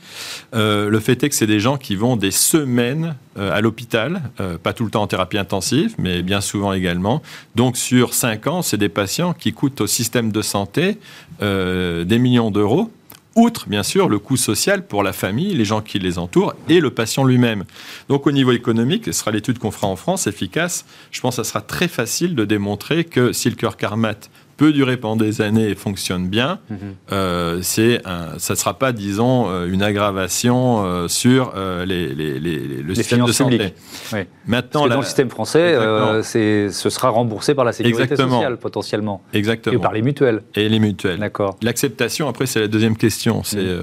Euh, 0.56 0.90
le 0.90 1.00
fait 1.00 1.24
est 1.24 1.30
que 1.30 1.36
c'est 1.36 1.48
des 1.48 1.60
gens 1.60 1.78
qui 1.78 1.96
vont 1.96 2.16
des 2.16 2.32
semaines 2.32 3.16
euh, 3.38 3.52
à 3.52 3.62
l'hôpital, 3.62 4.22
pas 4.62 4.74
tout 4.74 4.86
le 4.86 4.92
temps 4.92 5.02
en 5.02 5.08
thérapie 5.08 5.38
intensive, 5.38 5.96
mais 5.98 6.22
bien 6.22 6.42
souvent 6.42 6.74
également. 6.74 7.22
Donc 7.56 7.78
sur 7.78 8.14
5 8.14 8.48
ans, 8.48 8.62
c'est 8.62 8.78
des 8.78 8.90
patients 8.90 9.34
qui 9.34 9.54
coûtent 9.54 9.82
au 9.82 9.88
système 9.88 10.32
de 10.32 10.42
santé 10.42 10.98
des 11.42 12.20
millions 12.20 12.52
d'euros 12.52 12.90
outre 13.36 13.68
bien 13.68 13.84
sûr 13.84 14.10
le 14.10 14.20
coût 14.20 14.38
social 14.38 14.86
pour 14.86 15.04
la 15.04 15.14
famille, 15.14 15.54
les 15.54 15.66
gens 15.66 15.82
qui 15.82 16.00
les 16.00 16.20
entourent 16.20 16.54
et 16.70 16.80
le 16.80 16.92
patient 16.92 17.24
lui-même. 17.24 17.64
Donc 18.10 18.28
au 18.28 18.32
niveau 18.32 18.52
économique, 18.52 19.06
ce 19.06 19.12
sera 19.12 19.32
l'étude 19.32 19.60
qu'on 19.60 19.72
fera 19.72 19.88
en 19.88 19.96
France, 19.96 20.28
efficace, 20.28 20.86
je 21.12 21.22
pense 21.22 21.38
que 21.38 21.44
ça 21.44 21.50
sera 21.50 21.62
très 21.62 21.88
facile 21.88 22.36
de 22.36 22.46
démontrer 22.46 23.04
que 23.04 23.34
si 23.34 23.50
le 23.50 23.56
cœur 23.56 23.78
Carmat 23.78 24.30
peut 24.58 24.72
durer 24.72 24.98
pendant 24.98 25.16
des 25.16 25.42
années 25.42 25.70
et 25.70 25.76
fonctionne 25.76 26.28
bien, 26.28 26.60
mhm. 26.70 26.78
euh, 27.12 27.60
c'est 27.62 28.02
ça 28.38 28.54
ne 28.54 28.58
sera 28.58 28.78
pas, 28.78 28.92
disons, 28.92 29.50
euh, 29.50 29.72
une 29.72 29.82
aggravation 29.82 30.84
euh, 30.86 31.08
sur 31.08 31.54
les, 31.86 32.14
les, 32.14 32.40
les, 32.40 32.60
le 32.82 32.96
système 32.96 33.26
de 33.26 33.32
santé. 33.32 33.74
Oui. 34.12 34.20
Maintenant, 34.46 34.88
dans 34.88 35.00
le 35.00 35.06
système 35.06 35.30
français, 35.30 35.76
ce 36.24 36.90
sera 36.90 37.10
remboursé 37.10 37.56
par 37.56 37.66
la 37.66 37.74
sécurité 37.74 38.16
sociale 38.16 38.58
potentiellement. 38.58 39.22
Exactement. 39.34 39.76
Et 39.76 39.80
par 39.80 39.94
les 39.94 40.02
mutuelles. 40.02 40.44
Et 40.56 40.70
les 40.70 40.80
mutuelles. 40.80 41.20
D'accord. 41.20 41.58
L'acceptation, 41.62 42.28
après, 42.28 42.46
c'est 42.46 42.60
la 42.60 42.68
deuxième 42.68 42.98
question. 42.98 43.44
C'est 43.44 43.58
mm. 43.58 43.82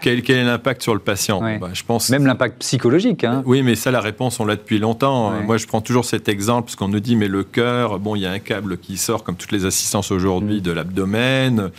quel, 0.00 0.22
quel, 0.22 0.38
est 0.38 0.44
l'impact 0.44 0.82
sur 0.82 0.94
le 0.94 1.00
patient? 1.00 1.40
Bah, 1.40 1.68
je 1.72 1.82
pense 1.84 2.10
Même 2.10 2.26
l'impact 2.26 2.58
psychologique. 2.60 3.24
Hein. 3.24 3.42
Oui, 3.46 3.62
mais 3.62 3.74
ça, 3.74 3.90
la 3.90 4.00
réponse, 4.00 4.40
on 4.40 4.44
l'a 4.44 4.56
depuis 4.56 4.78
longtemps. 4.78 5.32
Moi, 5.42 5.56
je 5.56 5.66
prends 5.66 5.80
toujours 5.80 6.04
cet 6.04 6.28
exemple, 6.28 6.66
parce 6.66 6.76
qu'on 6.76 6.88
nous 6.88 7.00
dit, 7.00 7.16
mais 7.16 7.28
le 7.28 7.44
cœur, 7.44 7.98
bon, 7.98 8.16
il 8.16 8.22
y 8.22 8.26
a 8.26 8.30
un 8.30 8.38
câble 8.38 8.78
qui 8.78 8.96
sort 8.96 9.24
comme 9.24 9.36
toutes 9.36 9.52
les 9.52 9.64
assistances 9.64 9.91
aujourd'hui 10.00 10.60
de 10.60 10.72
l'abdomen. 10.72 11.70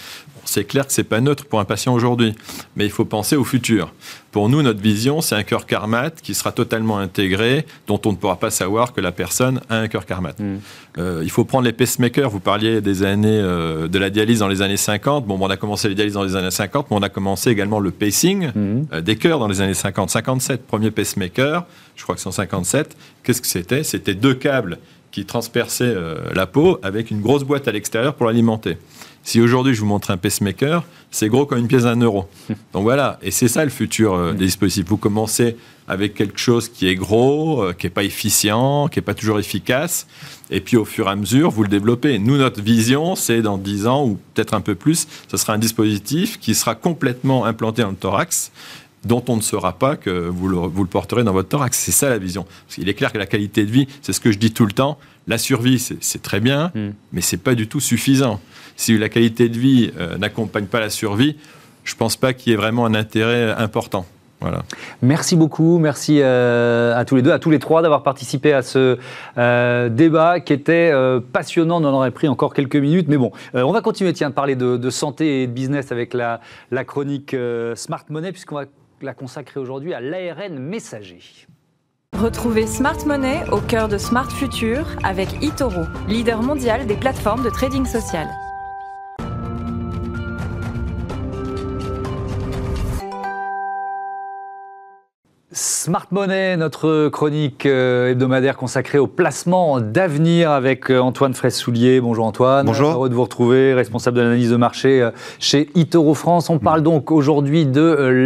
C'est 0.46 0.66
clair 0.66 0.86
que 0.86 0.94
c'est 0.94 1.04
pas 1.04 1.22
neutre 1.22 1.46
pour 1.46 1.60
un 1.60 1.66
patient 1.66 1.94
aujourd'hui, 1.94 2.36
mais 2.76 2.86
il 2.86 2.92
faut 2.92 3.06
penser 3.06 3.36
au 3.36 3.44
futur. 3.44 3.94
Pour 4.32 4.50
nous, 4.50 4.62
notre 4.62 4.82
vision, 4.82 5.22
c'est 5.22 5.36
un 5.36 5.44
cœur 5.44 5.66
karmat 5.66 6.12
qui 6.12 6.34
sera 6.34 6.52
totalement 6.52 6.98
intégré, 6.98 7.66
dont 7.88 8.00
on 8.06 8.12
ne 8.12 8.18
pourra 8.18 8.36
pas 8.36 8.50
savoir 8.50 8.94
que 8.94 9.02
la 9.02 9.12
personne 9.12 9.62
a 9.70 9.78
un 9.78 9.88
cœur 9.88 10.06
karmat. 10.06 10.34
Mm. 10.38 10.58
Euh, 10.98 11.22
il 11.24 11.30
faut 11.32 11.46
prendre 11.46 11.66
les 11.66 11.72
pacemakers. 11.72 12.30
Vous 12.30 12.40
parliez 12.40 12.82
des 12.82 13.04
années 13.04 13.30
euh, 13.30 13.88
de 13.88 13.98
la 14.00 14.10
dialyse 14.10 14.40
dans 14.40 14.48
les 14.48 14.62
années 14.62 14.78
50. 14.78 15.26
Bon, 15.26 15.38
on 15.40 15.50
a 15.50 15.58
commencé 15.58 15.88
les 15.88 15.96
dialyses 15.96 16.14
dans 16.14 16.24
les 16.24 16.36
années 16.36 16.52
50, 16.52 16.92
mais 16.92 16.98
on 16.98 17.04
a 17.04 17.10
commencé 17.10 17.50
également 17.50 17.80
le 17.80 17.92
pacing 17.92 18.48
mm. 18.54 18.88
euh, 18.94 19.02
des 19.02 19.16
cœurs 19.16 19.40
dans 19.40 19.48
les 19.48 19.62
années 19.62 19.74
50. 19.74 20.10
57, 20.10 20.68
premier 20.68 20.92
pacemaker, 20.92 21.66
je 21.96 22.04
crois 22.04 22.16
que 22.16 22.22
c'est 22.22 22.28
en 22.28 22.32
57. 22.32 22.98
Qu'est-ce 23.24 23.42
que 23.42 23.48
c'était? 23.48 23.84
C'était 23.84 24.16
deux 24.16 24.34
câbles 24.34 24.78
qui 25.14 25.26
transperçait 25.26 25.86
euh, 25.86 26.16
la 26.34 26.48
peau 26.48 26.80
avec 26.82 27.12
une 27.12 27.22
grosse 27.22 27.44
boîte 27.44 27.68
à 27.68 27.72
l'extérieur 27.72 28.16
pour 28.16 28.26
l'alimenter. 28.26 28.78
Si 29.22 29.40
aujourd'hui 29.40 29.74
je 29.74 29.80
vous 29.80 29.86
montre 29.86 30.12
un 30.12 30.18
pacemaker, 30.18 30.84
c'est 31.12 31.30
gros 31.30 31.46
comme 31.46 31.60
une 31.60 31.68
pièce 31.68 31.84
d'un 31.84 31.96
euro. 31.96 32.28
Donc 32.74 32.84
voilà, 32.84 33.20
et 33.22 33.32
c'est 33.32 33.48
ça 33.48 33.64
le 33.64 33.70
futur 33.70 34.16
euh, 34.16 34.34
des 34.34 34.46
dispositifs. 34.46 34.86
Vous 34.86 34.98
commencez 34.98 35.56
avec 35.88 36.16
quelque 36.16 36.40
chose 36.40 36.68
qui 36.68 36.88
est 36.88 36.96
gros, 36.96 37.62
euh, 37.62 37.74
qui 37.74 37.86
n'est 37.86 37.92
pas 37.92 38.04
efficient, 38.04 38.88
qui 38.88 38.98
n'est 38.98 39.04
pas 39.04 39.14
toujours 39.14 39.40
efficace, 39.40 40.08
et 40.50 40.60
puis 40.60 40.78
au 40.78 40.84
fur 40.84 41.08
et 41.08 41.12
à 41.12 41.16
mesure, 41.16 41.52
vous 41.52 41.64
le 41.64 41.70
développez. 41.70 42.18
Nous, 42.18 42.38
notre 42.38 42.62
vision, 42.62 43.16
c'est 43.16 43.42
dans 43.42 43.58
10 43.58 43.88
ans 43.88 44.06
ou 44.06 44.20
peut-être 44.34 44.56
un 44.56 44.62
peu 44.62 44.76
plus, 44.76 45.08
ce 45.30 45.38
sera 45.38 45.54
un 45.54 45.58
dispositif 45.60 46.40
qui 46.40 46.56
sera 46.56 46.76
complètement 46.76 47.46
implanté 47.46 47.84
dans 47.84 47.92
le 47.92 47.96
thorax 47.96 48.52
dont 49.06 49.24
on 49.28 49.36
ne 49.36 49.42
saura 49.42 49.74
pas 49.74 49.96
que 49.96 50.10
vous 50.10 50.48
le, 50.48 50.58
vous 50.58 50.84
le 50.84 50.90
porterez 50.90 51.24
dans 51.24 51.34
votre 51.34 51.50
thorax. 51.50 51.78
C'est 51.78 51.92
ça 51.92 52.10
la 52.10 52.18
vision. 52.18 52.46
Parce 52.66 52.76
qu'il 52.76 52.88
est 52.90 52.94
clair 52.94 53.12
que 53.12 53.18
la 53.18 53.26
qualité 53.26 53.66
de 53.66 53.72
vie, 53.72 53.88
c'est 54.02 54.14
ce 54.14 54.20
que 54.20 54.32
je 54.32 54.38
dis 54.38 54.52
tout 54.52 54.66
le 54.66 54.72
temps, 54.72 54.98
la 55.28 55.38
survie, 55.38 55.80
c'est 55.80 56.22
très 56.22 56.40
bien, 56.40 56.72
mais 56.74 56.82
hmm. 56.82 56.94
mais 57.14 57.22
c'est 57.22 57.38
pas 57.38 57.56
du 57.56 57.68
tout 57.68 57.80
suffisant. 57.80 58.40
Si 58.76 58.98
la 58.98 59.10
qualité 59.10 59.50
de 59.50 59.58
vie 59.58 59.92
euh, 59.98 60.18
n'accompagne 60.18 60.66
pas 60.66 60.80
la 60.80 60.90
survie, 60.90 61.38
je 61.84 61.96
pense 61.96 62.18
pas 62.18 62.34
qu'il 62.34 62.52
y 62.52 62.54
ait 62.54 62.58
vraiment 62.58 62.86
un 62.86 62.94
intérêt 62.94 63.52
important. 63.52 64.06
Voilà. 64.42 64.64
Merci 65.02 65.38
beaucoup, 65.38 65.78
merci 65.78 66.20
euh, 66.20 66.98
à 66.98 67.06
tous 67.06 67.16
les 67.16 67.22
deux, 67.22 67.32
à 67.32 67.40
tous 67.40 67.50
les 67.50 67.60
trois 67.60 67.82
d'avoir 67.82 68.04
participé 68.04 68.52
à 68.52 68.62
ce 68.62 68.98
euh, 69.38 69.88
débat 69.88 70.42
qui 70.42 70.52
était 70.52 70.92
passionnant. 71.32 71.82
On 71.82 71.86
en 71.86 71.94
aurait 71.94 72.12
pris 72.12 72.28
encore 72.28 72.54
quelques 72.54 72.76
minutes, 72.76 73.08
mais 73.08 73.16
bon, 73.16 73.32
on 73.54 73.72
va 73.72 73.80
continuer 73.80 74.12
tiens, 74.12 74.30
de 74.30 74.36
parler 74.36 74.58
de, 74.58 74.90
santé 74.90 75.44
et 75.44 75.48
de 75.48 75.54
business 75.54 75.94
avec 75.94 76.14
la, 76.14 76.42
la 76.72 76.84
chronique 76.84 77.34
Smart 77.76 78.04
Money, 78.10 78.34
puisqu'on 78.34 78.56
va 78.56 78.66
la 79.04 79.14
consacrer 79.14 79.60
aujourd'hui 79.60 79.94
à 79.94 80.02
l'ARN 80.02 80.58
messager. 80.58 81.20
Retrouvez 82.18 82.68
Smart 82.68 83.06
Money 83.06 83.44
au 83.52 83.60
cœur 83.60 83.88
de 83.88 83.98
Smart 83.98 84.30
Future 84.32 84.86
avec 85.04 85.30
eToro, 85.42 85.84
leader 86.08 86.42
mondial 86.42 86.86
des 86.86 86.96
plateformes 86.96 87.44
de 87.44 87.50
trading 87.50 87.86
social. 87.86 88.28
Smart 95.56 96.08
Money, 96.10 96.58
notre 96.58 97.10
chronique 97.10 97.68
euh, 97.68 98.10
hebdomadaire 98.10 98.58
consacrée 98.58 98.98
au 98.98 99.06
placement 99.06 99.80
d'avenir 99.80 100.50
avec 100.50 100.90
euh, 100.90 101.00
Antoine 101.00 101.36
Fraisse-Soulier. 101.36 102.02
Bonjour 102.02 102.26
Antoine. 102.26 102.66
Bonjour. 102.66 102.90
Heureux 102.90 103.10
de 103.10 103.14
vous 103.14 103.22
retrouver, 103.22 103.76
responsable 103.76 104.18
de 104.18 104.24
l'analyse 104.24 104.50
de 104.50 104.56
marché 104.56 105.00
euh, 105.00 105.12
chez 105.38 105.70
Itoro 105.76 106.16
France. 106.16 106.50
On 106.50 106.58
parle 106.58 106.82
donc 106.82 107.12
aujourd'hui 107.12 107.68
de 107.68 107.82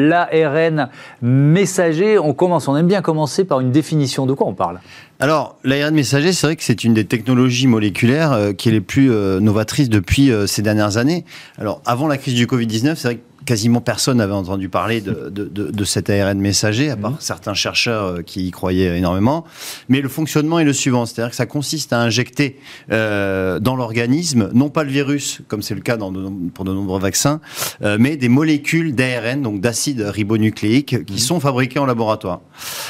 l'ARN 0.09 0.87
messager. 1.21 2.17
On 2.17 2.33
commence, 2.33 2.69
on 2.69 2.77
aime 2.77 2.87
bien 2.87 3.01
commencer 3.01 3.43
par 3.43 3.59
une 3.59 3.71
définition. 3.71 4.25
De 4.25 4.31
quoi 4.31 4.47
on 4.47 4.53
parle? 4.53 4.79
Alors, 5.19 5.57
l'ARN 5.65 5.93
messager, 5.93 6.31
c'est 6.31 6.47
vrai 6.47 6.55
que 6.55 6.63
c'est 6.63 6.85
une 6.85 6.93
des 6.93 7.05
technologies 7.05 7.67
moléculaires 7.67 8.53
qui 8.57 8.69
est 8.69 8.71
les 8.71 8.81
plus 8.81 9.09
novatrices 9.09 9.89
depuis 9.89 10.31
ces 10.45 10.61
dernières 10.61 10.95
années. 10.95 11.25
Alors, 11.57 11.81
avant 11.85 12.07
la 12.07 12.17
crise 12.17 12.35
du 12.35 12.45
Covid-19, 12.45 12.95
c'est 12.95 13.07
vrai 13.07 13.15
que 13.15 13.36
quasiment 13.47 13.79
personne 13.79 14.17
n'avait 14.17 14.33
entendu 14.33 14.67
parler 14.67 14.99
de, 14.99 15.29
de, 15.29 15.47
de, 15.47 15.83
cet 15.85 16.09
ARN 16.09 16.37
messager, 16.37 16.89
à 16.91 16.97
part 16.97 17.11
mhm. 17.11 17.17
certains 17.21 17.53
chercheurs 17.53 18.03
euh, 18.03 18.21
qui 18.21 18.45
y 18.45 18.51
croyaient 18.51 18.97
énormément. 18.97 19.45
Mais 19.87 20.01
le 20.01 20.09
fonctionnement 20.09 20.59
est 20.59 20.65
le 20.65 20.73
suivant, 20.73 21.05
c'est-à-dire 21.05 21.31
que 21.31 21.35
ça 21.35 21.45
consiste 21.45 21.93
à 21.93 22.01
injecter 22.01 22.59
euh, 22.91 23.59
dans 23.59 23.77
l'organisme, 23.77 24.49
non 24.53 24.69
pas 24.69 24.83
le 24.83 24.91
virus, 24.91 25.39
comme 25.47 25.61
c'est 25.61 25.75
le 25.75 25.81
cas 25.81 25.95
dans 25.95 26.11
pour 26.53 26.65
de 26.65 26.73
nombreux 26.73 26.99
vaccins, 26.99 27.39
euh, 27.83 27.97
mais 27.99 28.17
des 28.17 28.27
molécules 28.27 28.93
d'ARN, 28.93 29.41
donc 29.41 29.61
d'acide 29.61 30.01
ribonucléique, 30.01 31.05
qui 31.05 31.13
mhm. 31.13 31.19
sont 31.19 31.39
fabriquées 31.39 31.79
en 31.79 31.85
laboratoire. 31.85 32.41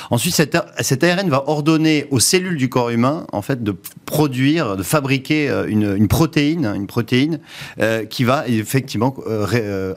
Ensuite, 0.10 0.34
cet, 0.34 0.58
cet, 0.80 1.04
ARN 1.04 1.30
va 1.30 1.48
ordonner 1.48 2.08
aux 2.10 2.20
cellules 2.20 2.58
du 2.58 2.68
corps 2.68 2.90
humain, 2.90 3.28
en 3.32 3.44
fait, 3.44 3.64
de 3.64 3.76
produire, 4.06 4.76
de 4.76 4.84
fabriquer 4.84 5.52
une, 5.68 5.96
une 5.96 6.08
protéine, 6.08 6.66
une 6.76 6.88
protéine 6.88 7.40
euh, 7.80 8.06
qui 8.06 8.24
va 8.24 8.48
effectivement 8.48 9.16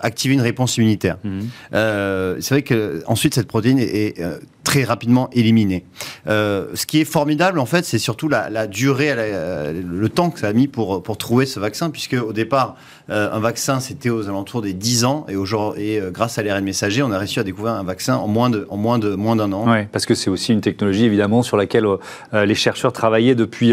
activer 0.01 0.35
une 0.35 0.50
réponse 0.51 0.77
immunitaire. 0.77 1.17
Mhm. 1.25 1.49
Euh, 1.75 2.37
c'est 2.41 2.55
vrai 2.55 2.63
que 2.63 3.03
ensuite 3.07 3.35
cette 3.35 3.47
protéine 3.47 3.79
est, 3.79 4.21
euh, 4.21 4.39
très 4.65 4.85
rapidement 4.85 5.31
éliminée. 5.33 5.85
Euh, 6.29 6.67
ce 6.75 6.87
qui 6.87 7.01
est 7.01 7.05
formidable 7.05 7.59
en 7.59 7.67
fait, 7.67 7.85
c'est 7.85 7.99
surtout 7.99 8.29
la, 8.29 8.67
durée, 8.67 9.15
le 9.15 10.09
temps 10.09 10.31
que 10.31 10.39
ça 10.39 10.49
a 10.49 10.53
mis 10.53 10.69
pour 10.69 11.03
pour 11.03 11.17
trouver 11.17 11.47
ce 11.47 11.59
vaccin, 11.59 11.91
puisque 11.91 12.15
au 12.15 12.33
départ 12.33 12.77
un 13.09 13.41
vaccin 13.41 13.81
c'était 13.81 14.11
aux 14.11 14.29
alentours 14.29 14.63
des 14.63 14.73
10 14.73 15.05
ans 15.05 15.27
et 15.29 15.35
aujourd'hui 15.35 15.83
et 15.83 16.03
grâce 16.13 16.39
à 16.39 16.43
l'ARN 16.43 16.63
messager, 16.63 17.03
on 17.03 17.11
a 17.11 17.19
réussi 17.19 17.41
à 17.41 17.43
découvrir 17.43 17.75
un 17.75 17.83
vaccin 17.83 18.17
en 18.17 18.29
moins 18.29 18.51
de 18.51 18.67
en 18.71 18.77
moins 18.77 18.99
de 18.99 19.15
moins 19.15 19.35
d'un 19.35 19.53
an. 19.53 19.65
Oui, 19.67 19.87
parce 19.91 20.07
que 20.07 20.15
c'est 20.15 20.31
aussi 20.31 20.53
une 20.53 20.61
technologie 20.61 21.05
évidemment 21.05 21.43
sur 21.43 21.57
laquelle 21.57 21.87
les 22.33 22.55
chercheurs 22.55 22.93
travaillaient 22.93 23.35
depuis 23.35 23.73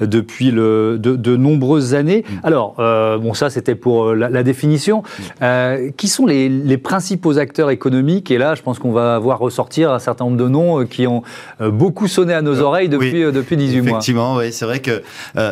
depuis 0.00 0.50
le, 0.50 0.98
de, 1.00 1.36
nombreuses 1.36 1.94
années. 1.94 2.24
Mm. 2.28 2.34
Alors 2.44 2.74
bon 2.76 3.34
ça 3.34 3.50
c'était 3.50 3.74
pour 3.74 4.14
la, 4.14 4.42
définition. 4.42 5.02
Mm. 5.40 5.92
qui 5.96 6.08
sont 6.08 6.15
les, 6.24 6.78
principaux 6.78 7.38
acteurs 7.38 7.70
économiques 7.70 8.30
Et 8.30 8.38
là, 8.38 8.54
je 8.54 8.62
pense 8.62 8.78
qu'on 8.78 8.92
va 8.92 9.18
voir 9.18 9.38
ressortir 9.38 9.90
un 9.90 9.98
certain 9.98 10.24
nombre 10.24 10.36
de 10.36 10.48
noms 10.48 10.80
euh, 10.80 10.84
qui 10.84 11.06
ont 11.06 11.22
euh, 11.60 11.70
beaucoup 11.70 12.06
sonné 12.06 12.32
à 12.32 12.42
nos 12.42 12.60
euh, 12.60 12.62
oreilles 12.62 12.88
depuis, 12.88 13.24
depuis 13.32 13.56
18 13.56 13.80
mois. 13.80 13.90
Effectivement, 13.90 14.36
oui, 14.36 14.52
c'est 14.52 14.64
vrai 14.64 14.80
que 14.80 15.02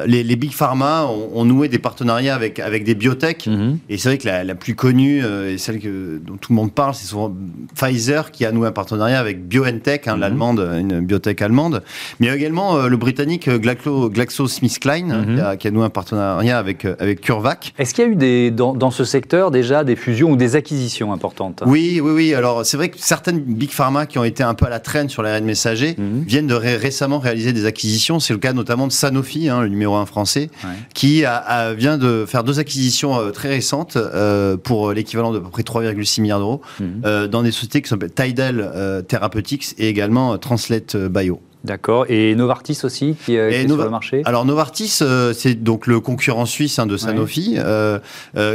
les, 0.06 0.36
big 0.36 0.52
pharma 0.52 1.06
ont, 1.34 1.44
noué 1.44 1.68
des 1.68 1.78
partenariats 1.78 2.34
avec, 2.34 2.60
avec 2.60 2.84
des 2.84 2.94
biotech. 2.94 3.46
Mhm. 3.46 3.78
Et 3.90 3.98
c'est 3.98 4.08
vrai 4.08 4.18
que 4.18 4.28
la, 4.28 4.54
plus 4.54 4.74
connue 4.74 5.22
et 5.48 5.58
celle 5.58 5.80
que, 5.80 6.18
dont 6.18 6.36
tout 6.36 6.52
le 6.52 6.56
monde 6.56 6.72
parle, 6.72 6.94
c'est 6.94 7.06
souvent 7.06 7.34
Pfizer 7.74 8.30
qui 8.30 8.46
a 8.46 8.52
noué 8.52 8.68
un 8.68 8.72
partenariat 8.72 9.18
avec 9.18 9.46
BioNTech, 9.46 10.08
hein, 10.08 10.14
mhm. 10.14 10.20
l'allemande, 10.20 10.60
une 10.78 11.00
biotech 11.00 11.42
allemande. 11.42 11.82
Mais 12.20 12.28
également 12.28 12.86
le 12.86 12.96
britannique 12.96 13.50
GlaxoSmithKline 13.50 15.06
mhm. 15.06 15.56
qui, 15.58 15.68
a, 15.68 15.70
noué 15.70 15.84
un 15.84 15.90
partenariat 15.90 16.58
avec, 16.58 16.84
avec 16.84 17.20
CureVac. 17.20 17.74
Est-ce 17.78 17.92
qu'il 17.92 18.04
y 18.04 18.06
a 18.06 18.10
eu 18.10 18.16
des, 18.16 18.50
dans, 18.50 18.74
dans, 18.74 18.90
ce 18.90 19.04
secteur 19.04 19.50
déjà 19.50 19.84
des 19.84 19.96
fusions 19.96 20.30
ou 20.30 20.36
des 20.36 20.53
acquisitions 20.56 21.12
importantes. 21.12 21.62
Oui, 21.66 22.00
oui, 22.02 22.12
oui. 22.12 22.34
Alors, 22.34 22.64
c'est 22.64 22.76
vrai 22.76 22.88
que 22.88 22.98
certaines 22.98 23.40
big 23.40 23.70
pharma 23.70 24.06
qui 24.06 24.18
ont 24.18 24.24
été 24.24 24.42
un 24.42 24.54
peu 24.54 24.66
à 24.66 24.70
la 24.70 24.80
traîne 24.80 25.08
sur 25.08 25.22
l'ARN 25.22 25.44
messager 25.44 25.94
mhm. 25.98 26.22
viennent 26.22 26.46
de 26.46 26.54
récemment 26.54 27.18
réaliser 27.18 27.52
des 27.52 27.66
acquisitions. 27.66 28.20
C'est 28.20 28.32
le 28.32 28.38
cas 28.38 28.52
notamment 28.52 28.86
de 28.86 28.92
Sanofi, 28.92 29.48
hein, 29.48 29.62
le 29.62 29.68
numéro 29.68 29.96
1 29.96 30.06
français, 30.06 30.50
qui 30.94 31.24
a, 31.24 31.74
vient 31.74 31.98
de 31.98 32.24
faire 32.26 32.44
deux 32.44 32.58
acquisitions 32.58 33.18
euh, 33.18 33.30
très 33.30 33.48
récentes 33.48 33.96
euh, 33.96 34.56
pour 34.56 34.92
l'équivalent 34.92 35.32
de 35.32 35.38
peu 35.38 35.50
près 35.50 35.62
3,6 35.62 36.20
milliards 36.20 36.38
d'euros 36.38 36.60
mhm. 36.80 37.02
euh, 37.04 37.26
dans 37.28 37.42
des 37.42 37.52
sociétés 37.52 37.82
qui 37.82 37.88
s'appellent 37.88 38.12
Tidal 38.12 39.04
Therapeutics 39.08 39.74
et 39.78 39.88
également 39.88 40.38
Translate 40.38 40.96
Bio. 40.96 41.40
D'accord. 41.64 42.04
Et 42.10 42.34
Novartis 42.34 42.78
aussi, 42.84 43.16
qui, 43.24 43.38
euh, 43.38 43.48
est 43.48 43.66
sur 43.66 43.78
le 43.78 43.88
marché? 43.88 44.20
Alors 44.26 44.44
Novartis, 44.44 44.98
euh, 45.00 45.32
c'est 45.32 45.54
donc 45.54 45.86
le 45.86 45.98
concurrent 45.98 46.44
suisse 46.44 46.78
hein, 46.78 46.84
de 46.84 46.98
Sanofi, 46.98 47.56
euh, 47.56 47.98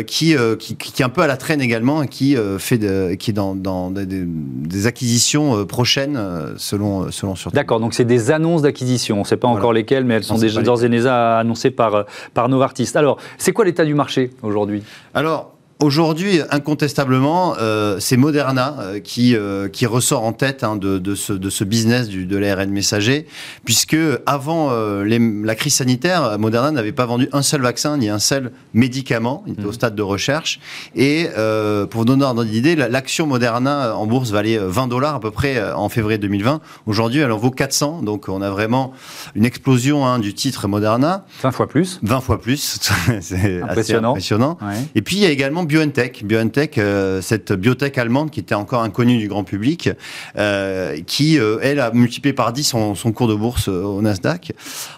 qui, 0.03 0.35
qui, 0.59 0.75
qui, 0.75 1.01
est 1.01 1.05
un 1.05 1.09
peu 1.09 1.21
à 1.21 1.27
la 1.27 1.35
traîne 1.35 1.59
également, 1.59 2.03
et 2.03 2.07
qui, 2.07 2.37
fait 2.59 2.77
de, 2.77 3.15
qui 3.15 3.31
est 3.31 3.33
dans, 3.33 3.55
dans 3.55 3.89
des, 3.89 4.85
acquisitions 4.85 5.65
prochaines, 5.65 6.19
selon, 6.57 7.11
selon 7.11 7.35
surtout. 7.35 7.55
D'accord, 7.55 7.79
donc 7.79 7.95
c'est 7.95 8.05
des 8.05 8.29
annonces 8.29 8.61
d'acquisition. 8.61 9.17
On 9.17 9.21
ne 9.21 9.25
sait 9.25 9.37
pas 9.37 9.47
encore 9.47 9.73
lesquelles, 9.73 10.05
mais 10.05 10.13
elles 10.13 10.23
sont 10.23 10.37
déjà 10.37 10.61
d'ores 10.61 10.83
et 10.83 10.89
déjà 10.89 11.39
annoncées 11.39 11.71
par, 11.71 12.05
par 12.35 12.47
Novartis. 12.47 12.91
Alors, 12.93 13.17
c'est 13.39 13.53
quoi 13.53 13.65
l'état 13.65 13.85
du 13.85 13.95
marché 13.95 14.29
aujourd'hui? 14.43 14.83
Alors, 15.15 15.58
Aujourd'hui, 15.81 16.41
incontestablement, 16.51 17.55
euh, 17.57 18.01
c'est 18.01 18.17
Moderna 18.17 18.75
euh, 18.79 18.99
qui, 18.99 19.33
euh, 19.33 19.69
qui 19.69 19.85
ressort 19.85 20.25
en 20.25 20.33
tête 20.33 20.65
hein, 20.65 20.75
de, 20.75 20.97
de, 20.99 21.15
ce, 21.15 21.31
de 21.31 21.49
ce 21.49 21.63
business 21.63 22.09
du, 22.09 22.25
de 22.25 22.35
l'ARN 22.35 22.69
messager, 22.69 23.27
puisque 23.63 23.95
avant 24.25 24.73
les, 25.03 25.19
la 25.19 25.55
crise 25.55 25.75
sanitaire, 25.75 26.37
Moderna 26.37 26.71
n'avait 26.71 26.91
pas 26.91 27.05
vendu 27.05 27.29
un 27.31 27.41
seul 27.41 27.61
vaccin 27.61 27.95
ni 27.95 28.09
un 28.09 28.19
seul 28.19 28.51
médicament, 28.73 29.41
il 29.47 29.53
était 29.53 29.63
au 29.63 29.69
mmh. 29.69 29.73
stade 29.73 29.95
de 29.95 30.01
recherche. 30.01 30.59
Et 30.95 31.27
pour 31.89 32.01
vous 32.01 32.05
donner 32.05 32.25
un 32.25 32.29
ordre 32.29 32.43
d'idée, 32.43 32.75
l'action 32.75 33.25
Moderna 33.25 33.95
en 33.95 34.05
bourse 34.05 34.31
valait 34.31 34.57
20 34.57 34.87
dollars 34.87 35.15
à 35.15 35.19
peu 35.21 35.31
près 35.31 35.71
en 35.71 35.87
février 35.87 36.17
2020. 36.17 36.59
Aujourd'hui, 36.87 37.21
elle 37.21 37.31
en 37.31 37.37
vaut 37.37 37.51
400, 37.51 38.01
donc 38.03 38.27
on 38.27 38.41
a 38.41 38.49
vraiment 38.49 38.91
une 39.33 39.45
explosion 39.45 40.05
hein, 40.05 40.19
du 40.19 40.33
titre 40.33 40.67
Moderna. 40.67 41.25
20 41.41 41.51
fois 41.51 41.67
plus. 41.67 41.99
20 42.03 42.19
fois 42.19 42.41
plus, 42.41 42.79
c'est 43.21 43.61
impressionnant. 43.61 44.11
impressionnant. 44.11 44.57
Et 44.95 45.01
puis 45.01 45.15
il 45.15 45.21
y 45.21 45.25
a 45.25 45.29
également 45.29 45.63
BioNTech. 45.69 46.25
BioNTech, 46.25 46.77
euh, 46.79 47.21
cette 47.21 47.53
biotech 47.53 47.97
allemande 47.99 48.31
qui 48.31 48.39
était 48.39 48.55
encore 48.55 48.81
inconnue 48.81 49.19
du 49.19 49.27
grand 49.27 49.43
public, 49.43 49.91
euh, 50.35 50.97
qui, 51.05 51.39
euh, 51.39 51.59
elle, 51.61 51.79
a 51.79 51.91
multiplié 51.91 52.33
par 52.33 52.51
10 52.51 52.63
son, 52.63 52.95
son 52.95 53.11
cours 53.11 53.27
de 53.27 53.35
bourse 53.35 53.67
au 53.67 54.01
Nasdaq. 54.01 54.51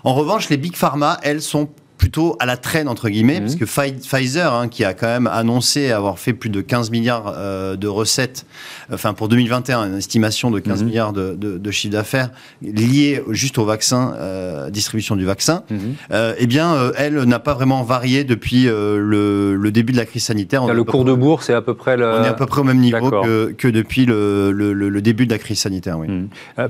En 0.05 0.13
revanche, 0.13 0.49
les 0.49 0.55
big 0.55 0.75
pharma, 0.75 1.19
elles, 1.23 1.41
sont 1.41 1.69
plutôt 2.01 2.35
à 2.39 2.47
la 2.47 2.57
traîne 2.57 2.87
entre 2.87 3.09
guillemets, 3.09 3.39
mmh. 3.39 3.55
puisque 3.55 3.65
Pfizer, 4.01 4.51
hein, 4.51 4.67
qui 4.69 4.83
a 4.83 4.95
quand 4.95 5.05
même 5.05 5.27
annoncé 5.27 5.91
avoir 5.91 6.17
fait 6.17 6.33
plus 6.33 6.49
de 6.49 6.59
15 6.59 6.89
milliards 6.89 7.35
euh, 7.37 7.75
de 7.75 7.87
recettes, 7.87 8.47
enfin 8.91 9.13
pour 9.13 9.27
2021, 9.27 9.87
une 9.87 9.97
estimation 9.99 10.49
de 10.49 10.59
15 10.59 10.81
mmh. 10.81 10.85
milliards 10.87 11.13
de, 11.13 11.35
de, 11.35 11.59
de 11.59 11.71
chiffre 11.71 11.93
d'affaires 11.93 12.31
lié 12.63 13.21
juste 13.29 13.59
au 13.59 13.65
vaccin, 13.65 14.15
euh, 14.17 14.71
distribution 14.71 15.15
du 15.15 15.25
vaccin, 15.25 15.61
mmh. 15.69 15.75
euh, 16.11 16.33
eh 16.39 16.47
bien, 16.47 16.91
elle 16.97 17.21
n'a 17.21 17.37
pas 17.37 17.53
vraiment 17.53 17.83
varié 17.83 18.23
depuis 18.23 18.63
le, 18.63 19.55
le, 19.55 19.71
début 19.71 19.93
de 19.93 19.97
la 19.97 20.05
crise 20.05 20.23
sanitaire. 20.23 20.65
le 20.65 20.83
cours 20.83 21.05
de 21.05 21.13
bourse 21.13 21.51
est 21.51 21.53
à 21.53 21.61
peu 21.61 21.75
près 21.75 21.97
le... 21.97 22.07
On 22.07 22.23
est 22.23 22.29
à 22.29 22.33
peu 22.33 22.47
près 22.47 22.61
au 22.61 22.63
même 22.63 22.79
niveau 22.79 23.11
que, 23.11 23.51
que, 23.51 23.67
depuis 23.67 24.07
le, 24.07 24.51
le, 24.51 25.01
début 25.01 25.27
de 25.27 25.31
la 25.31 25.37
crise 25.37 25.59
sanitaire, 25.59 25.99
oui. 25.99 26.07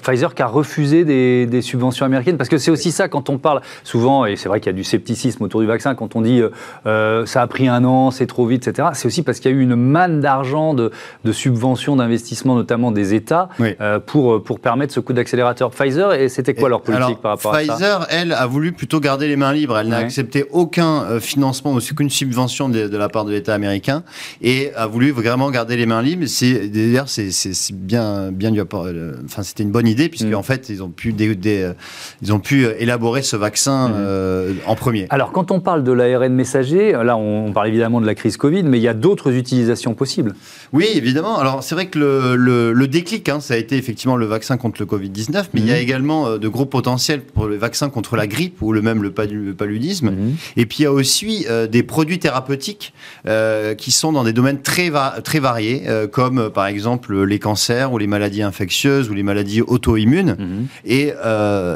Pfizer 0.03 0.35
qui 0.35 0.41
a 0.41 0.47
refusé 0.47 1.05
des, 1.05 1.45
des 1.45 1.61
subventions 1.61 2.05
américaines, 2.05 2.35
parce 2.35 2.49
que 2.49 2.57
c'est 2.57 2.71
aussi 2.71 2.91
ça 2.91 3.07
quand 3.07 3.29
on 3.29 3.37
parle 3.37 3.61
souvent, 3.85 4.25
et 4.25 4.35
c'est 4.35 4.49
vrai 4.49 4.59
qu'il 4.59 4.69
y 4.69 4.75
a 4.75 4.77
du 4.77 4.83
scepticisme 4.83 5.20
autour 5.39 5.61
du 5.61 5.67
vaccin, 5.67 5.95
quand 5.95 6.15
on 6.15 6.21
dit 6.21 6.41
euh, 6.41 6.49
euh, 6.85 7.25
ça 7.25 7.41
a 7.41 7.47
pris 7.47 7.67
un 7.67 7.83
an, 7.83 8.11
c'est 8.11 8.27
trop 8.27 8.45
vite, 8.45 8.67
etc., 8.67 8.89
c'est 8.93 9.07
aussi 9.07 9.23
parce 9.23 9.39
qu'il 9.39 9.51
y 9.51 9.53
a 9.53 9.57
eu 9.57 9.61
une 9.61 9.75
manne 9.75 10.21
d'argent, 10.21 10.73
de, 10.73 10.91
subventions, 11.31 11.95
d'investissements, 11.95 12.55
notamment 12.55 12.91
des 12.91 13.13
États, 13.13 13.49
euh, 13.59 13.99
pour, 13.99 14.43
pour 14.43 14.59
permettre 14.59 14.93
ce 14.93 14.99
coup 14.99 15.13
d'accélérateur. 15.13 15.71
Pfizer, 15.71 16.13
et 16.13 16.29
c'était 16.29 16.53
quoi 16.53 16.69
leur 16.69 16.81
politique 16.81 17.19
par 17.19 17.31
rapport 17.31 17.55
à 17.55 17.63
ça? 17.63 17.73
Pfizer, 17.73 18.07
elle, 18.09 18.33
a 18.33 18.45
voulu 18.45 18.71
plutôt 18.71 18.99
garder 18.99 19.27
les 19.27 19.35
mains 19.35 19.53
libres. 19.53 19.77
Elle 19.77 19.87
n'a 19.87 19.97
accepté 19.97 20.45
aucun 20.51 21.19
financement, 21.19 21.73
aucune 21.73 22.09
subvention 22.09 22.69
de, 22.69 22.97
la 22.97 23.09
part 23.09 23.25
de 23.25 23.31
l'État 23.31 23.53
américain, 23.53 24.03
et 24.41 24.71
a 24.75 24.87
voulu 24.87 25.11
vraiment 25.11 25.51
garder 25.51 25.77
les 25.77 25.85
mains 25.85 26.01
libres. 26.01 26.25
C'est 26.27 26.67
d'ailleurs 26.67 27.07
c'est 27.07 27.31
bien 27.73 28.31
bien 28.31 28.51
du 28.51 28.61
enfin 28.61 29.43
c'était 29.43 29.63
une 29.63 29.71
bonne 29.71 29.87
idée 29.87 30.09
puisque 30.09 30.27
mm. 30.27 30.35
en 30.35 30.43
fait 30.43 30.69
ils 30.69 30.83
ont 30.83 30.89
pu 30.89 31.15
ils 31.17 32.33
ont 32.33 32.39
pu 32.39 32.65
élaborer 32.79 33.21
ce 33.21 33.35
vaccin 33.35 33.89
mm. 33.89 34.55
en 34.67 34.75
premier. 34.75 35.07
Alors, 35.13 35.33
quand 35.33 35.51
on 35.51 35.59
parle 35.59 35.83
de 35.83 35.91
l'ARN 35.91 36.33
messager, 36.33 36.93
là, 36.93 37.17
on 37.17 37.51
parle 37.51 37.67
évidemment 37.67 37.99
de 37.99 38.05
la 38.05 38.15
crise 38.15 38.37
Covid, 38.37 38.63
mais 38.63 38.77
il 38.77 38.81
y 38.81 38.87
a 38.87 38.93
d'autres 38.93 39.33
utilisations 39.33 39.93
possibles. 39.93 40.35
Oui, 40.71 40.87
évidemment. 40.95 41.37
Alors, 41.37 41.63
c'est 41.63 41.75
vrai 41.75 41.87
que 41.87 41.99
le, 41.99 42.71
le, 42.71 42.87
déclic, 42.87 43.27
hein, 43.27 43.41
ça 43.41 43.55
a 43.55 43.57
été 43.57 43.75
effectivement 43.75 44.15
le 44.15 44.25
vaccin 44.25 44.55
contre 44.55 44.81
le 44.81 44.85
Covid-19, 44.85 45.47
mais 45.53 45.59
il 45.59 45.67
y 45.67 45.71
a 45.71 45.75
mhm. 45.75 45.81
également 45.81 46.27
euh, 46.27 46.37
de 46.37 46.47
gros 46.47 46.65
potentiels 46.65 47.19
pour 47.19 47.47
le 47.47 47.57
vaccin 47.57 47.89
contre 47.89 48.15
la 48.15 48.25
grippe 48.25 48.61
ou 48.61 48.71
le 48.71 48.81
même 48.81 49.03
le, 49.03 49.11
paludisme. 49.11 50.11
Mhm. 50.11 50.35
Et 50.55 50.65
puis, 50.65 50.77
il 50.79 50.83
y 50.83 50.85
a 50.85 50.93
aussi 50.93 51.45
euh, 51.49 51.67
des 51.67 51.83
produits 51.83 52.19
thérapeutiques 52.19 52.93
euh, 53.27 53.75
qui 53.75 53.91
sont 53.91 54.13
dans 54.13 54.23
des 54.23 54.31
domaines 54.31 54.61
très, 54.61 54.89
très 55.25 55.39
variés, 55.39 55.83
comme 56.13 56.49
par 56.49 56.67
exemple 56.67 57.21
les 57.23 57.39
cancers 57.39 57.91
ou 57.91 57.97
les 57.97 58.07
maladies 58.07 58.43
infectieuses 58.43 59.09
ou 59.09 59.13
les 59.13 59.23
maladies 59.23 59.61
auto-immunes. 59.61 60.37
Mhm. 60.39 60.67
Et, 60.85 61.11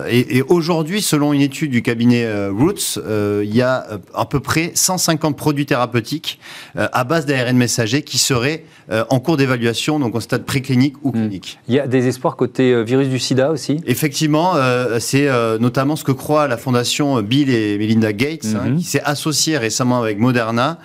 et, 0.10 0.38
et 0.38 0.42
aujourd'hui, 0.44 1.02
selon 1.02 1.34
une 1.34 1.42
étude 1.42 1.72
du 1.72 1.82
cabinet 1.82 2.48
Roots, 2.48 2.98
euh, 3.16 3.44
il 3.46 3.56
y 3.56 3.62
a 3.62 3.86
euh, 3.92 3.98
à 4.14 4.26
peu 4.26 4.40
près 4.40 4.72
150 4.74 5.38
produits 5.38 5.66
thérapeutiques 5.66 6.40
euh, 6.76 6.88
à 6.92 7.04
base 7.04 7.26
d'ARN 7.26 7.56
messager 7.56 8.02
qui 8.02 8.18
seraient 8.18 8.66
en 9.10 9.20
cours 9.20 9.36
d'évaluation, 9.36 10.00
donc 10.00 10.16
en 10.16 10.20
stade 10.20 10.46
préclinique 10.46 10.94
ou 11.02 11.10
hmm. 11.10 11.14
clinique. 11.14 11.60
Il 11.68 11.74
y 11.74 11.80
a 11.80 11.88
des 11.88 12.08
espoirs 12.08 12.36
côté 12.36 12.84
virus 12.84 13.10
du 13.10 13.18
sida 13.18 13.50
aussi? 13.50 13.82
Effectivement, 13.88 14.54
c'est 15.00 15.28
notamment 15.60 15.96
ce 15.96 16.04
que 16.04 16.12
croit 16.12 16.48
la 16.48 16.56
fondation 16.56 17.20
Bill 17.24 17.50
et 17.50 17.80
Melinda 17.80 18.14
Gates, 18.14 18.46
hein, 18.54 18.70
hmm. 18.70 18.78
qui 18.78 18.84
s'est 18.84 19.02
associée 19.02 19.58
récemment 19.58 20.00
avec 20.00 20.20
Moderna 20.20 20.78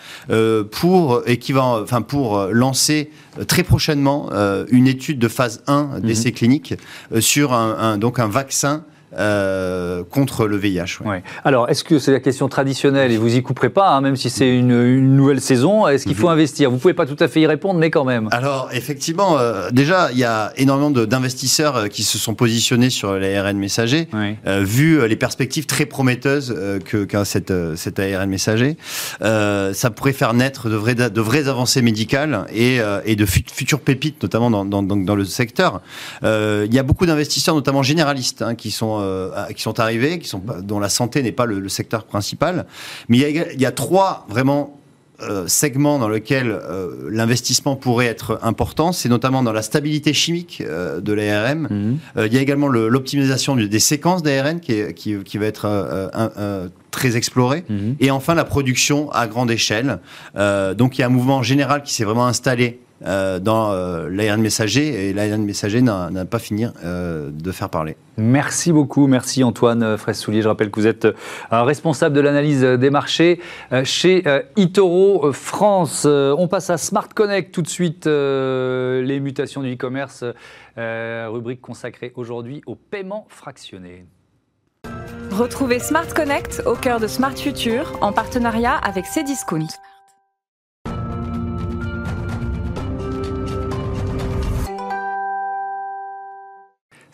pour, 0.71 1.23
enfin, 1.53 2.01
pour 2.01 2.47
lancer 2.51 3.11
très 3.47 3.65
prochainement 3.65 4.31
une 4.71 4.87
étude 4.87 5.19
de 5.19 5.29
phase 5.29 5.63
1 5.67 6.01
d'essai 6.01 6.31
hmm. 6.31 6.33
clinique 6.33 6.75
sur 7.19 7.53
un, 7.53 7.99
donc 7.99 8.19
un 8.19 8.29
vaccin 8.29 8.85
euh, 9.19 10.05
contre 10.05 10.47
le 10.47 10.57
VIH. 10.57 11.03
Ouais. 11.05 11.25
Alors, 11.43 11.69
est-ce 11.69 11.83
que 11.83 11.99
c'est 11.99 12.13
la 12.13 12.21
question 12.21 12.49
traditionnelle 12.49 13.11
et 13.11 13.17
vous 13.17 13.35
y 13.35 13.43
couperez 13.43 13.69
pas, 13.69 13.91
hein, 13.91 14.01
même 14.01 14.15
si 14.15 14.31
c'est 14.31 14.57
une, 14.57 15.17
nouvelle 15.17 15.41
saison 15.41 15.89
Est-ce 15.89 16.07
qu'il 16.07 16.15
faut 16.15 16.29
mhm. 16.29 16.35
investir? 16.35 16.71
Vous 16.71 16.79
pouvez 16.79 16.95
pas 16.95 17.07
tout 17.07 17.17
à 17.19 17.27
fait 17.27 17.41
y 17.41 17.47
répondre, 17.47 17.81
mais 17.81 17.91
quand 17.91 18.05
même. 18.05 18.29
Alors, 18.31 18.69
effectivement, 18.73 19.37
euh, 19.39 19.71
déjà, 19.73 20.11
il 20.13 20.19
y 20.19 20.25
a 20.25 20.53
énormément 20.57 20.91
d'investisseurs 20.91 21.77
euh, 21.77 21.87
qui 21.89 22.05
se 22.05 22.19
sont 22.19 22.35
positionnés 22.35 22.91
sur 22.91 23.19
l'ARN 23.19 23.59
messager, 23.59 24.09
vu 24.47 25.07
les 25.09 25.17
perspectives 25.17 25.67
très 25.67 25.87
prometteuses 25.87 26.55
que 26.85 27.05
qu'a 27.05 27.25
cette, 27.25 27.53
cet 27.77 27.99
ARN 27.99 28.29
messager. 28.29 28.77
ça 29.21 29.91
pourrait 29.95 30.13
faire 30.13 30.35
naître 30.35 30.69
de 30.69 30.77
vraies, 30.77 30.95
de 30.95 31.21
vraies 31.21 31.49
avancées 31.49 31.83
médicales 31.83 32.47
et, 32.53 32.79
et 33.05 33.17
de 33.17 33.27
futures 33.27 33.81
pépites, 33.81 34.23
notamment 34.23 34.51
dans, 34.51 34.65
dans, 34.65 34.83
dans 34.83 35.15
le 35.15 35.25
secteur. 35.25 35.81
il 36.23 36.73
y 36.73 36.79
a 36.79 36.83
beaucoup 36.83 37.07
d'investisseurs, 37.07 37.55
notamment 37.55 37.83
généralistes, 37.83 38.43
hein, 38.43 38.55
qui 38.55 38.71
sont 38.71 39.00
euh, 39.01 39.47
qui 39.55 39.63
sont 39.63 39.81
arrivés, 39.81 40.19
qui 40.19 40.29
sont, 40.29 40.43
dont 40.63 40.79
la 40.79 40.89
santé 40.89 41.23
n'est 41.23 41.33
pas 41.33 41.47
le, 41.47 41.69
secteur 41.69 42.05
principal. 42.05 42.67
Mais 43.09 43.19
il 43.19 43.37
y 43.37 43.39
a, 43.39 43.53
il 43.53 43.61
y 43.61 43.67
a 43.67 43.73
trois 43.73 44.27
vraiment 44.29 44.79
euh, 45.23 45.47
segments 45.47 45.99
dans 45.99 46.09
lesquels 46.09 46.51
euh, 46.51 47.09
l'investissement 47.11 47.77
pourrait 47.77 48.07
être 48.07 48.39
important, 48.43 48.93
c'est 48.93 49.09
notamment 49.09 49.43
dans 49.43 49.53
la 49.53 49.63
stabilité 49.63 50.13
chimique 50.13 50.63
de 50.63 51.13
l'ARM. 51.13 51.69
Mhm. 51.71 51.99
il 52.27 52.33
y 52.33 52.39
a 52.39 52.41
également 52.41 52.69
l'optimisation 52.69 53.57
des 53.57 53.79
séquences 53.79 54.23
d'ARN 54.23 54.61
qui, 54.61 54.95
qui, 54.95 55.17
qui, 55.19 55.39
va 55.39 55.47
être 55.47 56.11
très 56.91 57.17
explorée. 57.17 57.65
Mhm. 57.69 57.97
Et 58.01 58.11
enfin, 58.11 58.35
la 58.35 58.45
production 58.45 59.11
à 59.13 59.27
grande 59.27 59.51
échelle. 59.51 59.99
donc 60.35 60.99
il 60.99 61.01
y 61.01 61.05
a 61.05 61.07
un 61.07 61.11
mouvement 61.11 61.43
général 61.43 61.83
qui 61.83 61.93
s'est 61.93 62.05
vraiment 62.05 62.27
installé 62.27 62.81
euh, 63.07 63.39
dans 63.39 63.73
euh, 63.73 64.09
l'ARN 64.11 64.41
messager 64.43 65.09
et 65.09 65.13
l'ARN 65.15 65.43
messager 65.43 65.81
n'a 65.81 66.11
pas 66.27 66.39
fini 66.39 66.67
euh, 66.85 67.31
de 67.33 67.53
faire 67.53 67.71
parler. 67.71 67.97
Merci 68.19 68.73
beaucoup, 68.73 69.07
merci 69.07 69.43
Antoine 69.43 69.97
Fraisse-Soulier. 69.97 70.43
Je 70.43 70.49
rappelle 70.49 70.71
que 70.71 70.79
vous 70.79 70.87
êtes 70.87 71.09
responsable 71.51 72.15
de 72.15 72.21
l'analyse 72.21 72.63
des 72.63 72.91
marchés 72.91 73.41
chez 73.85 74.25
Itoro 74.57 75.33
France. 75.33 76.07
On 76.07 76.47
passe 76.49 76.69
à 76.69 76.77
Smart 76.77 77.09
Connect 77.09 77.53
tout 77.53 77.63
de 77.63 77.69
suite, 77.69 78.05
les 78.05 79.21
mutations 79.21 79.63
du 79.63 79.73
e-commerce, 79.73 80.25
rubrique 80.77 81.63
consacrée 81.63 82.13
aujourd'hui 82.17 82.61
au 82.67 82.75
paiement 82.75 83.27
fractionné. 83.31 84.05
Retrouvez 85.31 85.79
Smart 85.79 86.09
Connect 86.15 86.63
au 86.67 86.75
cœur 86.75 87.01
de 87.01 87.07
Smart 87.07 87.35
Future 87.35 87.97
en 88.03 88.13
partenariat 88.13 88.75
avec 88.75 89.07
Cdiscount. 89.07 89.69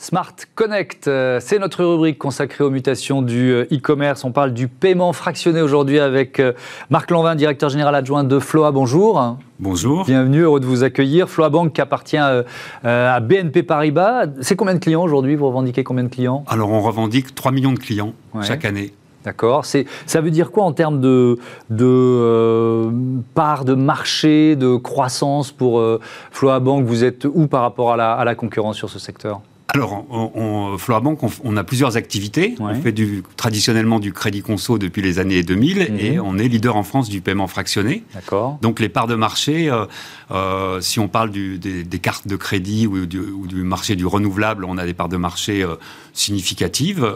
Smart 0.07 0.37
Connect, 0.55 1.09
euh, 1.09 1.41
c'est 1.43 1.59
notre 1.59 1.85
rubrique 1.85 2.17
consacrée 2.17 2.63
aux 2.63 2.71
mutations 2.71 3.23
du 3.23 3.51
euh, 3.51 3.67
e-commerce. 3.73 4.23
On 4.23 4.31
parle 4.31 4.53
du 4.53 4.69
paiement 4.69 5.13
fractionné 5.13 5.61
aujourd'hui 5.61 5.99
avec 5.99 6.39
euh, 6.39 6.53
Marc 6.91 7.11
Lanvin, 7.11 7.35
directeur 7.35 7.71
général 7.71 7.93
adjoint 7.97 8.23
de 8.23 8.39
Floa. 8.39 8.71
Bonjour. 8.71 9.37
Bonjour. 9.59 10.05
Bienvenue, 10.05 10.43
heureux 10.43 10.61
de 10.61 10.65
vous 10.65 10.85
accueillir. 10.85 11.29
Floa 11.29 11.49
Bank 11.49 11.73
qui 11.73 11.81
appartient 11.81 12.17
à 12.19 13.21
BNP 13.21 13.65
Paribas. 13.65 14.27
C'est 14.43 14.55
combien 14.55 14.75
de 14.75 14.79
clients 14.79 15.03
aujourd'hui? 15.03 15.35
Vous 15.35 15.49
revendiquez 15.49 15.83
combien 15.83 16.05
de 16.05 16.09
clients? 16.09 16.45
Alors 16.47 16.71
on 16.71 16.83
revendique 16.83 17.35
3 17.35 17.51
millions 17.51 17.73
de 17.73 17.81
clients 17.81 18.13
chaque 18.43 18.65
année. 18.65 18.95
D'accord. 19.25 19.65
Ça 19.65 20.21
veut 20.21 20.31
dire 20.31 20.53
quoi 20.53 20.63
en 20.63 20.73
termes 20.73 21.01
de, 21.01 21.37
de 21.71 22.93
part 23.35 23.65
de 23.65 23.75
marché, 23.75 24.55
de 24.55 24.77
croissance 24.77 25.51
pour 25.51 25.83
Floa 26.31 26.61
Bank 26.61 26.85
Vous 26.85 27.03
êtes 27.03 27.25
où 27.25 27.49
par 27.49 27.63
rapport 27.63 27.93
à 27.93 27.97
la, 27.97 28.13
à 28.13 28.25
la 28.25 28.37
concurrence 28.37 28.77
sur 28.77 28.89
ce 28.89 29.01
secteur? 29.01 29.41
Alors, 29.69 30.07
on, 30.11 30.77
Bank, 31.01 31.21
on, 31.45 31.57
a 31.57 31.65
plusieurs 31.65 31.97
activités. 31.97 32.55
On 32.61 32.75
fait 32.75 32.93
du, 32.93 33.23
traditionnellement 33.37 33.99
du 33.99 34.13
crédit 34.13 34.41
conso 34.41 34.79
depuis 34.79 35.03
les 35.03 35.19
années 35.19 35.43
2000 35.43 35.79
mhm. 35.79 35.99
et 35.99 36.21
on 36.21 36.39
est 36.39 36.49
leader 36.49 36.77
en 36.77 36.83
France 36.83 37.09
du 37.09 37.21
paiement 37.21 37.47
fractionné. 37.47 38.05
D'accord. 38.15 38.59
Donc, 38.63 38.81
les 38.81 38.89
parts 38.89 39.07
de 39.07 39.17
marché, 39.17 39.69
euh, 39.69 39.85
euh, 40.31 40.81
si 40.81 41.01
on 41.01 41.09
parle 41.09 41.31
des, 41.31 41.99
cartes 42.01 42.29
de 42.29 42.37
crédit 42.37 42.87
ou 42.87 43.07
du, 43.07 43.63
marché 43.65 43.97
du 43.97 44.07
renouvelable, 44.07 44.65
on 44.65 44.79
a 44.79 44.87
des 44.87 44.95
parts 44.95 45.09
de 45.09 45.17
marché 45.17 45.63
euh, 45.63 45.75
significatives 46.13 47.07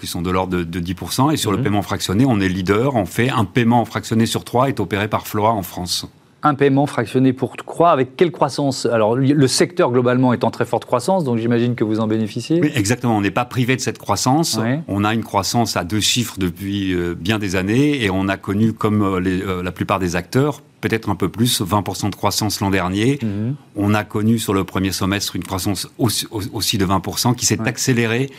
qui 0.00 0.06
sont 0.06 0.22
de 0.22 0.30
l'ordre 0.30 0.56
de, 0.64 0.80
10%. 0.80 1.32
Et 1.32 1.36
sur 1.36 1.52
le 1.52 1.58
mhm. 1.58 1.64
paiement 1.64 1.82
fractionné, 1.82 2.24
on 2.26 2.40
est 2.40 2.48
leader. 2.48 2.96
On 2.96 3.06
fait 3.06 3.28
un 3.28 3.44
paiement 3.44 3.84
fractionné 3.84 4.26
sur 4.26 4.44
trois 4.44 4.68
est 4.68 4.80
opéré 4.80 5.08
par 5.08 5.26
Floa 5.26 5.50
en 5.50 5.62
France. 5.62 6.06
Un 6.42 6.54
paiement 6.54 6.86
fractionné 6.86 7.32
pour 7.32 7.56
croire 7.56 7.92
avec 7.92 8.16
quelle 8.16 8.30
croissance? 8.30 8.86
Alors, 8.86 9.16
le 9.16 9.46
secteur 9.48 9.90
globalement 9.90 10.32
est 10.32 10.44
en 10.44 10.50
très 10.50 10.64
forte 10.64 10.84
croissance, 10.84 11.24
donc 11.24 11.38
j'imagine 11.38 11.74
que 11.74 11.82
vous 11.82 11.98
en 11.98 12.06
bénéficiez. 12.06 12.60
Oui, 12.60 12.70
exactement. 12.74 13.16
On 13.16 13.20
n'est 13.20 13.32
pas 13.32 13.44
privé 13.44 13.74
de 13.74 13.80
cette 13.80 13.98
croissance. 13.98 14.58
On 14.86 15.04
a 15.04 15.14
une 15.14 15.24
croissance 15.24 15.76
à 15.76 15.84
deux 15.84 16.00
chiffres 16.00 16.36
depuis 16.38 16.92
euh, 16.92 17.14
bien 17.18 17.38
des 17.38 17.56
années 17.56 18.02
et 18.04 18.10
on 18.10 18.28
a 18.28 18.36
connu, 18.36 18.72
comme 18.72 19.02
euh, 19.02 19.20
euh, 19.26 19.62
la 19.62 19.72
plupart 19.72 19.98
des 19.98 20.14
acteurs, 20.14 20.62
peut-être 20.80 21.08
un 21.08 21.16
peu 21.16 21.28
plus, 21.28 21.60
20% 21.60 22.10
de 22.10 22.14
croissance 22.14 22.60
l'an 22.60 22.70
dernier. 22.70 23.18
Mhm. 23.22 23.56
On 23.74 23.94
a 23.94 24.04
connu 24.04 24.38
sur 24.38 24.54
le 24.54 24.62
premier 24.62 24.92
semestre 24.92 25.34
une 25.34 25.44
croissance 25.44 25.88
aussi, 25.98 26.78
de 26.78 26.86
20% 26.86 27.34
qui 27.34 27.46
s'est 27.46 27.60
accélérée 27.66 28.30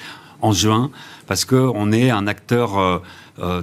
en 0.41 0.53
juin 0.53 0.89
parce 1.27 1.43
qu'on 1.43 1.91
est 1.91 2.11
un 2.11 2.25
acteur 2.25 3.01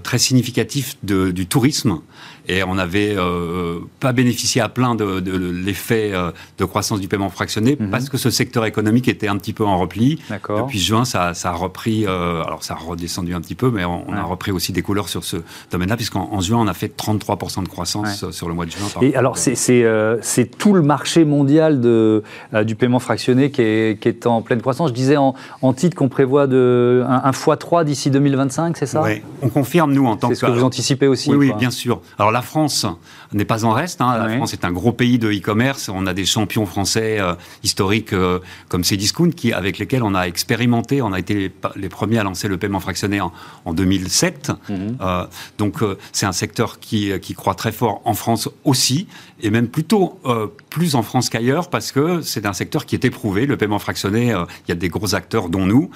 très 0.02 0.18
significatif 0.18 0.98
du 1.02 1.46
tourisme 1.46 2.00
et 2.48 2.62
on 2.62 2.74
n'avait 2.74 3.14
euh, 3.16 3.80
pas 4.00 4.12
bénéficié 4.12 4.60
à 4.60 4.68
plein 4.68 4.94
de, 4.94 5.20
l'effet 5.50 6.10
euh, 6.12 6.30
de 6.58 6.64
croissance 6.64 7.00
du 7.00 7.08
paiement 7.08 7.30
fractionné 7.30 7.76
mhm. 7.78 7.90
parce 7.90 8.08
que 8.08 8.16
ce 8.16 8.30
secteur 8.30 8.64
économique 8.64 9.08
était 9.08 9.28
un 9.28 9.36
petit 9.36 9.52
peu 9.52 9.64
en 9.64 9.78
repli. 9.78 10.20
Depuis 10.30 10.78
juin, 10.78 11.04
ça, 11.04 11.32
a 11.42 11.52
repris, 11.52 12.06
euh, 12.06 12.42
alors 12.44 12.62
ça 12.62 12.74
a 12.74 12.76
redescendu 12.76 13.34
un 13.34 13.40
petit 13.40 13.54
peu, 13.54 13.70
mais 13.70 13.84
on, 13.84 14.12
a 14.12 14.22
repris 14.22 14.50
aussi 14.50 14.72
des 14.72 14.82
couleurs 14.82 15.08
sur 15.08 15.24
ce 15.24 15.36
domaine-là, 15.70 15.96
puisqu'en 15.96 16.40
juin, 16.40 16.58
on 16.58 16.68
a 16.68 16.74
fait 16.74 16.96
33% 16.96 17.62
de 17.62 17.68
croissance 17.68 18.30
sur 18.30 18.48
le 18.48 18.54
mois 18.54 18.66
de 18.66 18.70
juin. 18.70 18.86
Et 19.02 19.16
alors, 19.16 19.36
c'est 19.38 20.58
tout 20.58 20.72
le 20.72 20.82
marché 20.82 21.24
mondial 21.24 21.80
de, 21.80 22.22
du 22.62 22.76
paiement 22.76 22.98
fractionné 22.98 23.50
qui 23.50 23.62
est, 23.62 24.00
qui 24.00 24.08
est, 24.08 24.26
en 24.26 24.42
pleine 24.42 24.60
croissance. 24.60 24.90
Je 24.90 24.94
disais 24.94 25.16
en, 25.16 25.34
en 25.62 25.72
titre 25.72 25.96
qu'on 25.96 26.08
prévoit 26.08 26.46
de, 26.46 27.04
un, 27.06 27.30
x3 27.30 27.84
d'ici 27.84 28.10
2025, 28.10 28.76
c'est 28.76 28.86
ça? 28.86 29.02
Oui, 29.02 29.22
on 29.42 29.48
confirme, 29.48 29.92
nous, 29.92 30.06
en 30.06 30.16
tant 30.16 30.28
que... 30.28 30.34
C'est 30.34 30.40
ce 30.40 30.46
que 30.46 30.50
vous 30.50 30.64
anticipez 30.64 31.06
aussi 31.06 31.30
Oui, 31.30 31.48
oui, 31.48 31.52
bien 31.58 31.70
sûr. 31.70 32.00
Alors, 32.18 32.32
la 32.36 32.42
France 32.42 32.84
n'est 33.32 33.46
pas 33.46 33.64
en 33.64 33.72
reste. 33.72 34.02
Hein. 34.02 34.18
La 34.18 34.36
France 34.36 34.52
est 34.52 34.66
un 34.66 34.70
gros 34.70 34.92
pays 34.92 35.18
de 35.18 35.32
e-commerce. 35.32 35.88
On 35.88 36.06
a 36.06 36.12
des 36.12 36.26
champions 36.26 36.66
français 36.66 37.18
euh, 37.18 37.32
historiques 37.62 38.12
euh, 38.12 38.40
comme 38.68 38.84
Cdiscount, 38.84 39.30
qui, 39.30 39.54
avec 39.54 39.78
lesquels 39.78 40.02
on 40.02 40.14
a 40.14 40.24
expérimenté. 40.24 41.00
On 41.00 41.14
a 41.14 41.18
été 41.18 41.50
les, 41.76 41.88
premiers 41.88 42.18
à 42.18 42.24
lancer 42.24 42.46
le 42.46 42.58
paiement 42.58 42.78
fractionné 42.78 43.22
en, 43.22 43.32
2007. 43.72 44.52
Mhm. 44.68 44.98
Euh, 45.00 45.24
donc 45.56 45.82
c'est 46.12 46.26
un 46.26 46.32
secteur 46.32 46.78
qui, 46.78 47.10
croît 47.34 47.54
très 47.54 47.72
fort 47.72 48.02
en 48.04 48.12
France 48.12 48.50
aussi, 48.64 49.08
et 49.40 49.48
même 49.48 49.68
plutôt 49.68 50.20
plus 50.68 50.94
en 50.94 51.02
France 51.02 51.30
qu'ailleurs, 51.30 51.70
parce 51.70 51.90
que 51.90 52.20
c'est 52.20 52.44
un 52.44 52.52
secteur 52.52 52.84
qui 52.84 52.94
est 52.96 53.04
éprouvé. 53.04 53.46
Le 53.46 53.56
paiement 53.56 53.78
fractionné, 53.78 54.26
il 54.26 54.68
y 54.68 54.72
a 54.72 54.74
des 54.74 54.88
gros 54.88 55.14
acteurs, 55.14 55.48
dont 55.48 55.66
nous, 55.66 55.90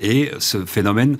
et 0.00 0.30
ce 0.38 0.64
phénomène 0.66 1.16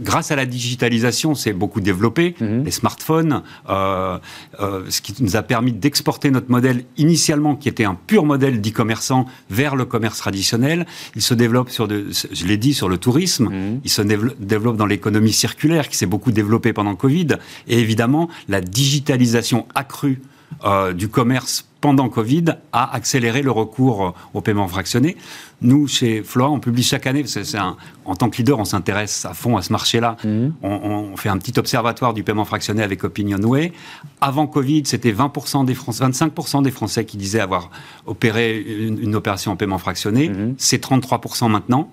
grâce 0.00 0.30
à 0.30 0.36
la 0.36 0.46
digitalisation, 0.46 1.34
c'est 1.34 1.52
beaucoup 1.52 1.80
développé. 1.80 2.34
Mhm. 2.40 2.64
Les 2.64 2.70
smartphones, 2.70 3.42
euh, 3.68 4.18
euh, 4.60 4.82
ce 4.88 5.00
qui 5.00 5.14
nous 5.20 5.36
a 5.36 5.42
permis 5.42 5.72
d'exporter 5.72 6.30
notre 6.30 6.50
modèle 6.50 6.84
initialement, 6.96 7.56
qui 7.56 7.68
était 7.68 7.84
un 7.84 7.94
pur 7.94 8.24
modèle 8.24 8.60
d'e-commerçant, 8.60 9.26
vers 9.50 9.76
le 9.76 9.84
commerce 9.84 10.18
traditionnel. 10.18 10.86
Il 11.14 11.22
se 11.22 11.34
développe 11.34 11.70
sur, 11.70 11.88
de, 11.88 12.06
je 12.32 12.46
l'ai 12.46 12.56
dit, 12.56 12.74
sur 12.74 12.88
le 12.88 12.98
tourisme. 12.98 13.48
Mhm. 13.48 13.80
Il 13.84 13.90
se 13.90 14.02
développe 14.02 14.76
dans 14.76 14.86
l'économie 14.86 15.32
circulaire, 15.32 15.88
qui 15.88 15.96
s'est 15.96 16.06
beaucoup 16.06 16.32
développée 16.32 16.72
pendant 16.72 16.94
Covid. 16.94 17.28
Et 17.68 17.78
évidemment, 17.78 18.28
la 18.48 18.60
digitalisation 18.60 19.66
accrue 19.74 20.20
euh, 20.64 20.92
du 20.92 21.08
commerce 21.08 21.66
pendant 21.82 22.08
Covid 22.08 22.44
a 22.72 22.94
accéléré 22.94 23.42
le 23.42 23.50
recours 23.50 24.14
au 24.34 24.40
paiement 24.40 24.68
fractionné. 24.68 25.16
Nous, 25.62 25.88
chez 25.88 26.22
Flora, 26.22 26.50
on 26.50 26.60
publie 26.60 26.84
chaque 26.84 27.08
année, 27.08 27.24
c'est 27.26 27.58
en 27.58 28.14
tant 28.14 28.30
que 28.30 28.36
leader, 28.36 28.58
on 28.60 28.64
s'intéresse 28.64 29.24
à 29.24 29.34
fond 29.34 29.56
à 29.56 29.62
ce 29.62 29.72
marché-là. 29.72 30.16
Mhm. 30.24 30.54
On, 30.62 31.16
fait 31.16 31.28
un 31.28 31.38
petit 31.38 31.58
observatoire 31.58 32.14
du 32.14 32.22
paiement 32.22 32.44
fractionné 32.44 32.82
avec 32.82 33.02
Opinionway. 33.02 33.72
Avant 34.20 34.46
Covid, 34.46 34.84
c'était 34.86 35.12
20% 35.12 35.64
des 35.64 35.74
Français, 35.74 36.04
25% 36.04 36.62
des 36.62 36.70
Français 36.70 37.04
qui 37.04 37.16
disaient 37.16 37.40
avoir 37.40 37.70
opéré 38.06 38.60
une, 38.60 39.14
opération 39.16 39.50
en 39.50 39.56
paiement 39.56 39.78
fractionné. 39.78 40.28
Mhm. 40.28 40.54
C'est 40.58 40.82
33% 40.82 41.48
maintenant. 41.48 41.90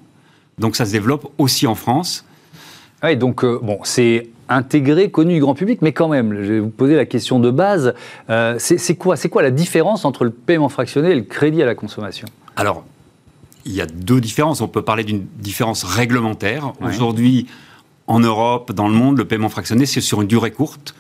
Donc 0.60 0.76
ça 0.76 0.86
se 0.86 0.91
développe 0.91 1.32
aussi 1.39 1.66
en 1.66 1.76
France. 1.76 2.26
Oui, 3.03 3.18
donc 3.18 3.43
euh, 3.43 3.60
bon, 3.62 3.80
c'est 3.84 4.30
intégré, 4.50 5.12
connu 5.12 5.36
du 5.36 5.39
grand 5.39 5.54
public, 5.54 5.82
mais 5.82 5.93
quand 5.93 6.10
même, 6.10 6.36
je 6.43 6.54
vais 6.54 6.60
vous 6.60 6.70
poser 6.70 6.95
la 6.95 7.06
question 7.06 7.39
de 7.39 7.52
base. 7.52 7.93
Euh, 8.30 8.56
c'est 8.58 8.95
quoi, 8.95 9.16
quoi 9.16 9.41
la 9.41 9.52
différence 9.52 10.06
entre 10.06 10.24
le 10.26 10.32
paiement 10.32 10.70
fractionné 10.70 11.12
et 11.12 11.16
le 11.16 11.22
crédit 11.22 11.62
à 11.62 11.66
la 11.66 11.76
consommation? 11.76 12.28
Alors, 12.56 12.84
il 13.66 13.74
y 13.74 13.82
a 13.82 13.86
deux 13.86 14.20
différences. 14.20 14.62
On 14.62 14.68
peut 14.68 14.82
parler 14.82 15.04
d'une 15.04 15.26
différence 15.38 15.84
réglementaire. 15.84 16.74
Aujourd'hui, 16.82 17.47
en 18.08 18.20
Europe, 18.20 18.72
dans 18.72 18.88
le 18.88 18.93
monde, 18.95 19.18
le 19.18 19.26
paiement 19.26 19.50
fractionné, 19.50 19.86
c'est 19.86 20.02
sur 20.02 20.22
une 20.22 20.28
durée 20.28 20.52
courte. 20.52 20.95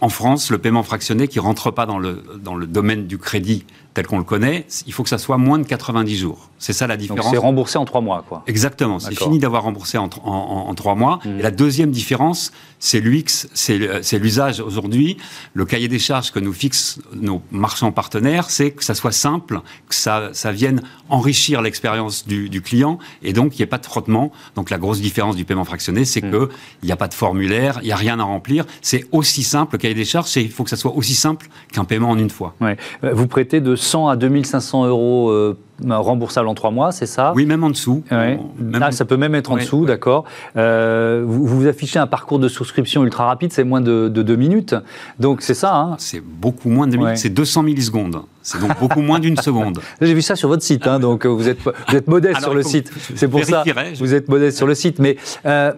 En 0.00 0.08
France, 0.08 0.50
le 0.50 0.58
paiement 0.58 0.82
fractionné 0.82 1.28
qui 1.28 1.38
rentre 1.38 1.70
pas 1.70 1.86
dans 1.86 1.98
le, 1.98 2.22
dans 2.42 2.56
le 2.56 2.66
domaine 2.66 3.06
du 3.06 3.18
crédit 3.18 3.64
tel 3.94 4.06
qu'on 4.06 4.18
le 4.18 4.24
connaît, 4.24 4.66
il 4.86 4.92
faut 4.92 5.02
que 5.02 5.08
ça 5.08 5.18
soit 5.18 5.38
moins 5.38 5.58
de 5.58 5.64
90 5.64 6.16
jours. 6.16 6.49
C'est 6.60 6.74
ça 6.74 6.86
la 6.86 6.98
différence. 6.98 7.24
Donc 7.24 7.34
c'est 7.34 7.40
remboursé 7.40 7.78
en 7.78 7.86
trois 7.86 8.02
mois, 8.02 8.22
quoi. 8.28 8.44
Exactement. 8.46 8.98
C'est 8.98 9.18
fini 9.18 9.38
d'avoir 9.38 9.62
remboursé 9.62 9.96
en, 9.96 10.08
trois 10.08 10.94
mois. 10.94 11.18
Mmh. 11.24 11.38
Et 11.38 11.42
la 11.42 11.50
deuxième 11.50 11.90
différence, 11.90 12.52
c'est 12.78 13.00
l'UX, 13.00 13.48
c'est 13.54 14.18
l'usage 14.18 14.60
aujourd'hui. 14.60 15.16
Le 15.54 15.64
cahier 15.64 15.88
des 15.88 15.98
charges 15.98 16.30
que 16.30 16.38
nous 16.38 16.52
fixent 16.52 17.00
nos 17.14 17.40
marchands 17.50 17.92
partenaires, 17.92 18.50
c'est 18.50 18.72
que 18.72 18.84
ça 18.84 18.94
soit 18.94 19.10
simple, 19.10 19.62
que 19.88 19.94
ça, 19.94 20.28
ça 20.34 20.52
vienne 20.52 20.82
enrichir 21.08 21.62
l'expérience 21.62 22.26
du, 22.26 22.60
client 22.60 22.98
et 23.22 23.32
donc 23.32 23.54
il 23.54 23.62
n'y 23.62 23.62
ait 23.62 23.66
pas 23.66 23.78
de 23.78 23.86
frottement. 23.86 24.30
Donc 24.54 24.68
la 24.68 24.76
grosse 24.76 25.00
différence 25.00 25.36
du 25.36 25.46
paiement 25.46 25.64
fractionné, 25.64 26.04
c'est 26.04 26.22
mmh. 26.22 26.30
qu'il 26.30 26.86
n'y 26.86 26.92
a 26.92 26.96
pas 26.96 27.08
de 27.08 27.14
formulaire, 27.14 27.78
il 27.80 27.86
n'y 27.86 27.92
a 27.92 27.96
rien 27.96 28.20
à 28.20 28.24
remplir. 28.24 28.66
C'est 28.82 29.06
aussi 29.12 29.44
simple, 29.44 29.76
le 29.76 29.78
cahier 29.78 29.94
des 29.94 30.04
charges, 30.04 30.36
il 30.36 30.50
faut 30.50 30.64
que 30.64 30.70
ça 30.70 30.76
soit 30.76 30.94
aussi 30.94 31.14
simple 31.14 31.48
qu'un 31.72 31.84
paiement 31.84 32.10
en 32.10 32.18
une 32.18 32.28
fois. 32.28 32.54
Ouais. 32.60 32.76
Vous 33.02 33.26
prêtez 33.26 33.62
de 33.62 33.76
100 33.76 34.08
à 34.08 34.16
2500 34.16 34.84
euros 34.84 35.30
euh, 35.30 35.56
remboursable 35.88 36.48
en 36.48 36.54
trois 36.54 36.70
mois, 36.70 36.92
c'est 36.92 37.06
ça 37.06 37.32
Oui, 37.34 37.46
même 37.46 37.64
en 37.64 37.70
dessous. 37.70 38.02
Ah, 38.10 38.92
ça 38.92 39.04
peut 39.04 39.16
même 39.16 39.34
être 39.34 39.52
en 39.52 39.56
dessous, 39.56 39.86
d'accord. 39.86 40.24
Euh, 40.56 41.22
vous, 41.26 41.46
vous, 41.46 41.66
affichez 41.66 41.98
un 41.98 42.06
parcours 42.06 42.38
de 42.38 42.48
souscription 42.48 43.04
ultra 43.04 43.26
rapide, 43.26 43.52
c'est 43.52 43.64
moins 43.64 43.80
de, 43.80 44.08
deux 44.08 44.36
minutes. 44.36 44.74
Donc 45.18 45.42
c'est 45.42 45.54
ça. 45.54 45.74
Hein 45.74 45.96
c'est 45.98 46.20
beaucoup 46.20 46.68
moins 46.68 46.86
de 46.86 46.96
minutes, 46.96 47.18
c'est 47.18 47.30
200 47.30 47.62
millisecondes. 47.62 48.22
C'est 48.42 48.60
donc 48.60 48.78
beaucoup 48.78 49.00
moins 49.00 49.18
d'une 49.18 49.36
seconde. 49.36 49.80
J'ai 50.00 50.14
vu 50.14 50.22
ça 50.22 50.36
sur 50.36 50.48
votre 50.48 50.62
site, 50.62 50.86
hein, 50.86 50.98
donc 50.98 51.26
vous 51.26 51.48
êtes, 51.48 51.58
vous 51.60 51.96
êtes 51.96 52.08
modeste 52.08 52.40
sur 52.40 52.54
le 52.54 52.62
site. 52.62 52.90
C'est 53.14 53.28
pour 53.28 53.44
ça. 53.44 53.64
Vous 53.98 54.14
êtes 54.14 54.28
modeste 54.28 54.56
sur 54.56 54.66
le 54.66 54.74
site. 54.74 54.98
Mais 54.98 55.16
euh, 55.46 55.72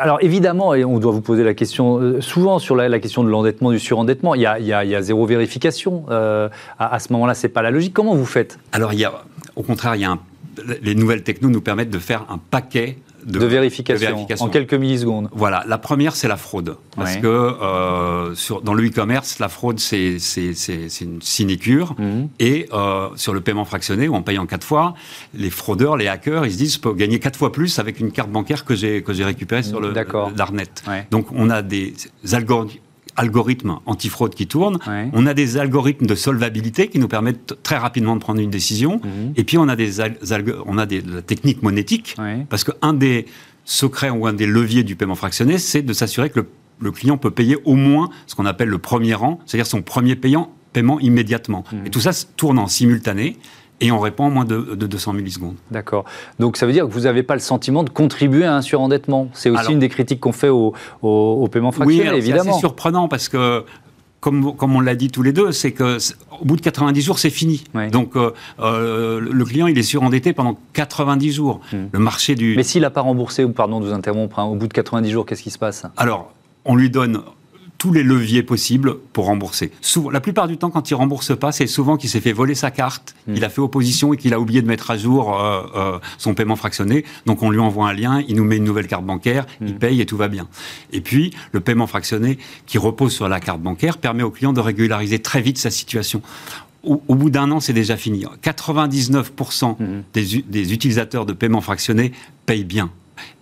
alors 0.00 0.18
évidemment, 0.20 0.74
et 0.74 0.84
on 0.84 0.98
doit 0.98 1.12
vous 1.12 1.20
poser 1.20 1.44
la 1.44 1.54
question 1.54 1.98
euh, 1.98 2.20
souvent 2.20 2.58
sur 2.58 2.74
la, 2.76 2.98
question 2.98 3.22
de 3.22 3.28
l'endettement, 3.28 3.70
du 3.70 3.78
surendettement, 3.78 4.34
il 4.34 4.42
y 4.42 4.46
a, 4.46 4.58
il 4.58 4.66
y 4.66 4.72
a, 4.72 5.02
zéro 5.02 5.26
vérification. 5.26 6.04
à, 6.08 6.50
à, 6.78 6.98
ce 6.98 7.12
moment-là, 7.12 7.34
c'est 7.34 7.48
pas 7.48 7.62
la 7.62 7.70
logique. 7.70 7.94
Comment 7.94 8.14
vous 8.14 8.26
faites? 8.26 8.58
Alors 8.72 8.92
il 8.92 8.98
y 8.98 9.04
a 9.04 9.12
au 9.58 9.62
contraire, 9.62 9.96
il 9.96 10.02
y 10.02 10.04
a 10.04 10.16
les 10.82 10.94
nouvelles 10.94 11.22
technos 11.22 11.50
nous 11.50 11.60
permettent 11.60 11.90
de 11.90 11.98
faire 11.98 12.26
un 12.30 12.38
paquet 12.38 12.98
de, 13.24 13.44
vérification, 13.44 14.26
en 14.40 14.48
quelques 14.48 14.74
millisecondes. 14.74 15.28
Voilà, 15.32 15.64
la 15.66 15.78
première 15.78 16.16
c'est 16.16 16.28
la 16.28 16.36
fraude, 16.36 16.76
parce 16.96 17.16
que 17.16 17.26
euh, 17.26 18.34
sur, 18.34 18.62
dans 18.62 18.74
le 18.74 18.86
e-commerce, 18.86 19.38
la 19.38 19.48
fraude 19.48 19.78
c'est 19.78 20.18
une 21.00 21.22
sinécure, 21.22 21.94
mhm. 21.98 22.28
et 22.38 22.68
euh, 22.72 23.08
sur 23.16 23.32
le 23.32 23.40
paiement 23.40 23.64
fractionné 23.64 24.08
où 24.08 24.14
on 24.14 24.22
paye 24.22 24.38
en 24.38 24.46
quatre 24.46 24.64
fois, 24.64 24.94
les 25.34 25.50
fraudeurs, 25.50 25.96
les 25.96 26.08
hackers, 26.08 26.46
ils 26.46 26.52
se 26.52 26.58
disent 26.58 26.74
je 26.74 26.80
peux 26.80 26.94
gagner 26.94 27.18
quatre 27.18 27.38
fois 27.38 27.52
plus 27.52 27.78
avec 27.78 28.00
une 28.00 28.12
carte 28.12 28.30
bancaire 28.30 28.64
que 28.64 28.74
j'ai 28.74 29.24
récupérée 29.24 29.62
sur 29.62 29.80
le 29.80 29.92
darnet. 29.92 30.68
Donc 31.10 31.28
on 31.32 31.50
a 31.50 31.62
des 31.62 31.94
algorithmes 32.32 32.80
algorithmes 33.18 33.80
antifraude 33.84 34.34
qui 34.34 34.46
tournent. 34.46 34.78
On 35.12 35.26
a 35.26 35.34
des 35.34 35.58
algorithmes 35.58 36.06
de 36.06 36.14
solvabilité 36.14 36.88
qui 36.88 36.98
nous 36.98 37.08
permettent 37.08 37.62
très 37.62 37.76
rapidement 37.76 38.14
de 38.14 38.20
prendre 38.20 38.40
une 38.40 38.50
décision. 38.50 39.00
Mhm. 39.04 39.34
Et 39.36 39.44
puis 39.44 39.58
on 39.58 39.68
a 39.68 39.76
des, 39.76 40.00
on 40.66 40.78
a 40.78 40.86
des 40.86 41.02
la 41.02 41.22
technique 41.22 41.62
monétique, 41.62 42.16
parce 42.48 42.64
qu'un 42.64 42.94
des 42.94 43.26
secrets 43.64 44.10
ou 44.10 44.26
un 44.26 44.32
des 44.32 44.46
leviers 44.46 44.84
du 44.84 44.96
paiement 44.96 45.14
fractionné, 45.14 45.58
c'est 45.58 45.82
de 45.82 45.92
s'assurer 45.92 46.30
que 46.30 46.46
le, 46.80 46.90
client 46.92 47.18
peut 47.18 47.30
payer 47.30 47.56
au 47.64 47.74
moins 47.74 48.08
ce 48.26 48.34
qu'on 48.34 48.46
appelle 48.46 48.68
le 48.68 48.78
premier 48.78 49.14
rang, 49.14 49.40
c'est-à-dire 49.44 49.66
son 49.66 49.82
premier 49.82 50.16
payant, 50.16 50.52
paiement 50.72 51.00
immédiatement. 51.00 51.64
Mhm. 51.72 51.86
Et 51.86 51.90
tout 51.90 52.00
ça 52.00 52.12
tourne 52.36 52.58
en 52.58 52.68
simultané 52.68 53.36
et 53.80 53.92
on 53.92 54.00
répond 54.00 54.24
en 54.24 54.30
moins 54.30 54.44
de, 54.44 54.74
200 54.74 55.12
millisecondes. 55.12 55.56
D'accord. 55.70 56.04
Donc 56.38 56.56
ça 56.56 56.66
veut 56.66 56.72
dire 56.72 56.86
que 56.86 56.92
vous 56.92 57.00
n'avez 57.00 57.22
pas 57.22 57.34
le 57.34 57.40
sentiment 57.40 57.84
de 57.84 57.90
contribuer 57.90 58.44
à 58.44 58.54
un 58.54 58.62
surendettement. 58.62 59.28
C'est 59.32 59.50
aussi 59.50 59.72
une 59.72 59.78
des 59.78 59.88
critiques 59.88 60.20
qu'on 60.20 60.32
fait 60.32 60.48
au, 60.48 60.72
paiement 61.50 61.72
fractionné, 61.72 62.10
oui, 62.10 62.16
évidemment. 62.16 62.54
C'est 62.54 62.60
surprenant 62.60 63.08
parce 63.08 63.28
que 63.28 63.64
comme, 64.20 64.56
comme, 64.56 64.74
on 64.74 64.80
l'a 64.80 64.96
dit 64.96 65.10
tous 65.10 65.22
les 65.22 65.32
deux, 65.32 65.52
c'est 65.52 65.70
que 65.70 65.98
au 66.40 66.44
bout 66.44 66.56
de 66.56 66.60
90 66.60 67.00
jours, 67.02 67.18
c'est 67.20 67.30
fini. 67.30 67.64
Donc 67.92 68.16
euh, 68.16 68.32
euh, 68.58 69.20
le 69.20 69.44
client, 69.44 69.68
il 69.68 69.78
est 69.78 69.82
surendetté 69.82 70.32
pendant 70.32 70.58
90 70.72 71.32
jours. 71.32 71.60
Hmm. 71.72 71.84
Le 71.92 71.98
marché 72.00 72.34
du. 72.34 72.56
Mais 72.56 72.64
s'il 72.64 72.82
n'a 72.82 72.90
pas 72.90 73.00
remboursé, 73.00 73.44
ou 73.44 73.52
pardon 73.52 73.80
de 73.80 73.86
vous 73.86 73.92
interrompre, 73.92 74.40
hein, 74.40 74.44
au 74.44 74.56
bout 74.56 74.66
de 74.66 74.72
90 74.72 75.10
jours, 75.10 75.24
qu'est-ce 75.24 75.42
qui 75.42 75.50
se 75.50 75.58
passe? 75.58 75.84
Alors, 75.96 76.32
on 76.64 76.74
lui 76.74 76.90
donne 76.90 77.22
tous 77.78 77.92
les 77.92 78.02
leviers 78.02 78.42
possibles 78.42 78.98
pour 79.12 79.26
rembourser. 79.26 79.70
Souvent, 79.80 80.10
la 80.10 80.20
plupart 80.20 80.48
du 80.48 80.58
temps, 80.58 80.68
quand 80.68 80.90
il 80.90 80.94
rembourse 80.94 81.36
pas, 81.38 81.52
c'est 81.52 81.68
souvent 81.68 81.96
qu'il 81.96 82.10
s'est 82.10 82.20
fait 82.20 82.32
voler 82.32 82.56
sa 82.56 82.72
carte, 82.72 83.14
hmm. 83.26 83.36
il 83.36 83.44
a 83.44 83.48
fait 83.48 83.60
opposition 83.60 84.12
et 84.12 84.16
qu'il 84.16 84.34
a 84.34 84.40
oublié 84.40 84.60
de 84.60 84.66
mettre 84.66 84.90
à 84.90 84.98
jour 84.98 85.40
euh, 85.40 85.62
euh, 85.76 85.98
son 86.18 86.34
paiement 86.34 86.56
fractionné. 86.56 87.04
Donc 87.24 87.42
on 87.42 87.50
lui 87.50 87.60
envoie 87.60 87.88
un 87.88 87.92
lien, 87.92 88.22
il 88.26 88.34
nous 88.34 88.44
met 88.44 88.56
une 88.56 88.64
nouvelle 88.64 88.88
carte 88.88 89.04
bancaire, 89.04 89.46
il 89.60 89.74
hmm. 89.74 89.78
paye 89.78 90.00
et 90.00 90.06
tout 90.06 90.16
va 90.16 90.26
bien. 90.26 90.48
Et 90.92 91.00
puis 91.00 91.32
le 91.52 91.60
paiement 91.60 91.86
fractionné 91.86 92.38
qui 92.66 92.78
repose 92.78 93.12
sur 93.12 93.28
la 93.28 93.38
carte 93.38 93.60
bancaire 93.60 93.98
permet 93.98 94.24
au 94.24 94.30
client 94.30 94.52
de 94.52 94.60
régulariser 94.60 95.20
très 95.20 95.40
vite 95.40 95.58
sa 95.58 95.70
situation. 95.70 96.20
Au, 96.84 97.14
bout 97.14 97.28
d'un 97.28 97.50
an, 97.50 97.60
c'est 97.60 97.72
déjà 97.72 97.96
fini. 97.96 98.24
99% 98.42 99.76
hmm. 99.78 100.02
des, 100.14 100.42
des 100.42 100.72
utilisateurs 100.72 101.26
de 101.26 101.32
paiement 101.32 101.60
fractionné 101.60 102.12
payent 102.46 102.64
bien. 102.64 102.90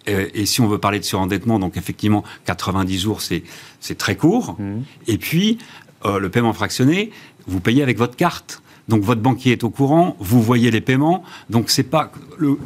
Euh, 0.08 0.28
et 0.34 0.46
si 0.46 0.60
on 0.60 0.66
veut 0.66 0.78
parler 0.78 0.98
de 0.98 1.04
surendettement, 1.04 1.58
donc 1.58 1.76
effectivement, 1.76 2.24
90 2.44 2.98
jours, 2.98 3.20
c'est 3.22 3.98
très 3.98 4.16
court. 4.16 4.56
Mmh. 4.58 4.82
Et 5.08 5.18
puis, 5.18 5.58
euh, 6.04 6.18
le 6.18 6.28
paiement 6.30 6.52
fractionné, 6.52 7.10
vous 7.46 7.60
payez 7.60 7.82
avec 7.82 7.98
votre 7.98 8.16
carte. 8.16 8.62
Donc 8.88 9.02
votre 9.02 9.20
banquier 9.20 9.52
est 9.52 9.64
au 9.64 9.70
courant, 9.70 10.16
vous 10.20 10.40
voyez 10.40 10.70
les 10.70 10.80
paiements. 10.80 11.22
Donc 11.50 11.70
c'est 11.70 11.82
pas 11.82 12.12
le, 12.38 12.56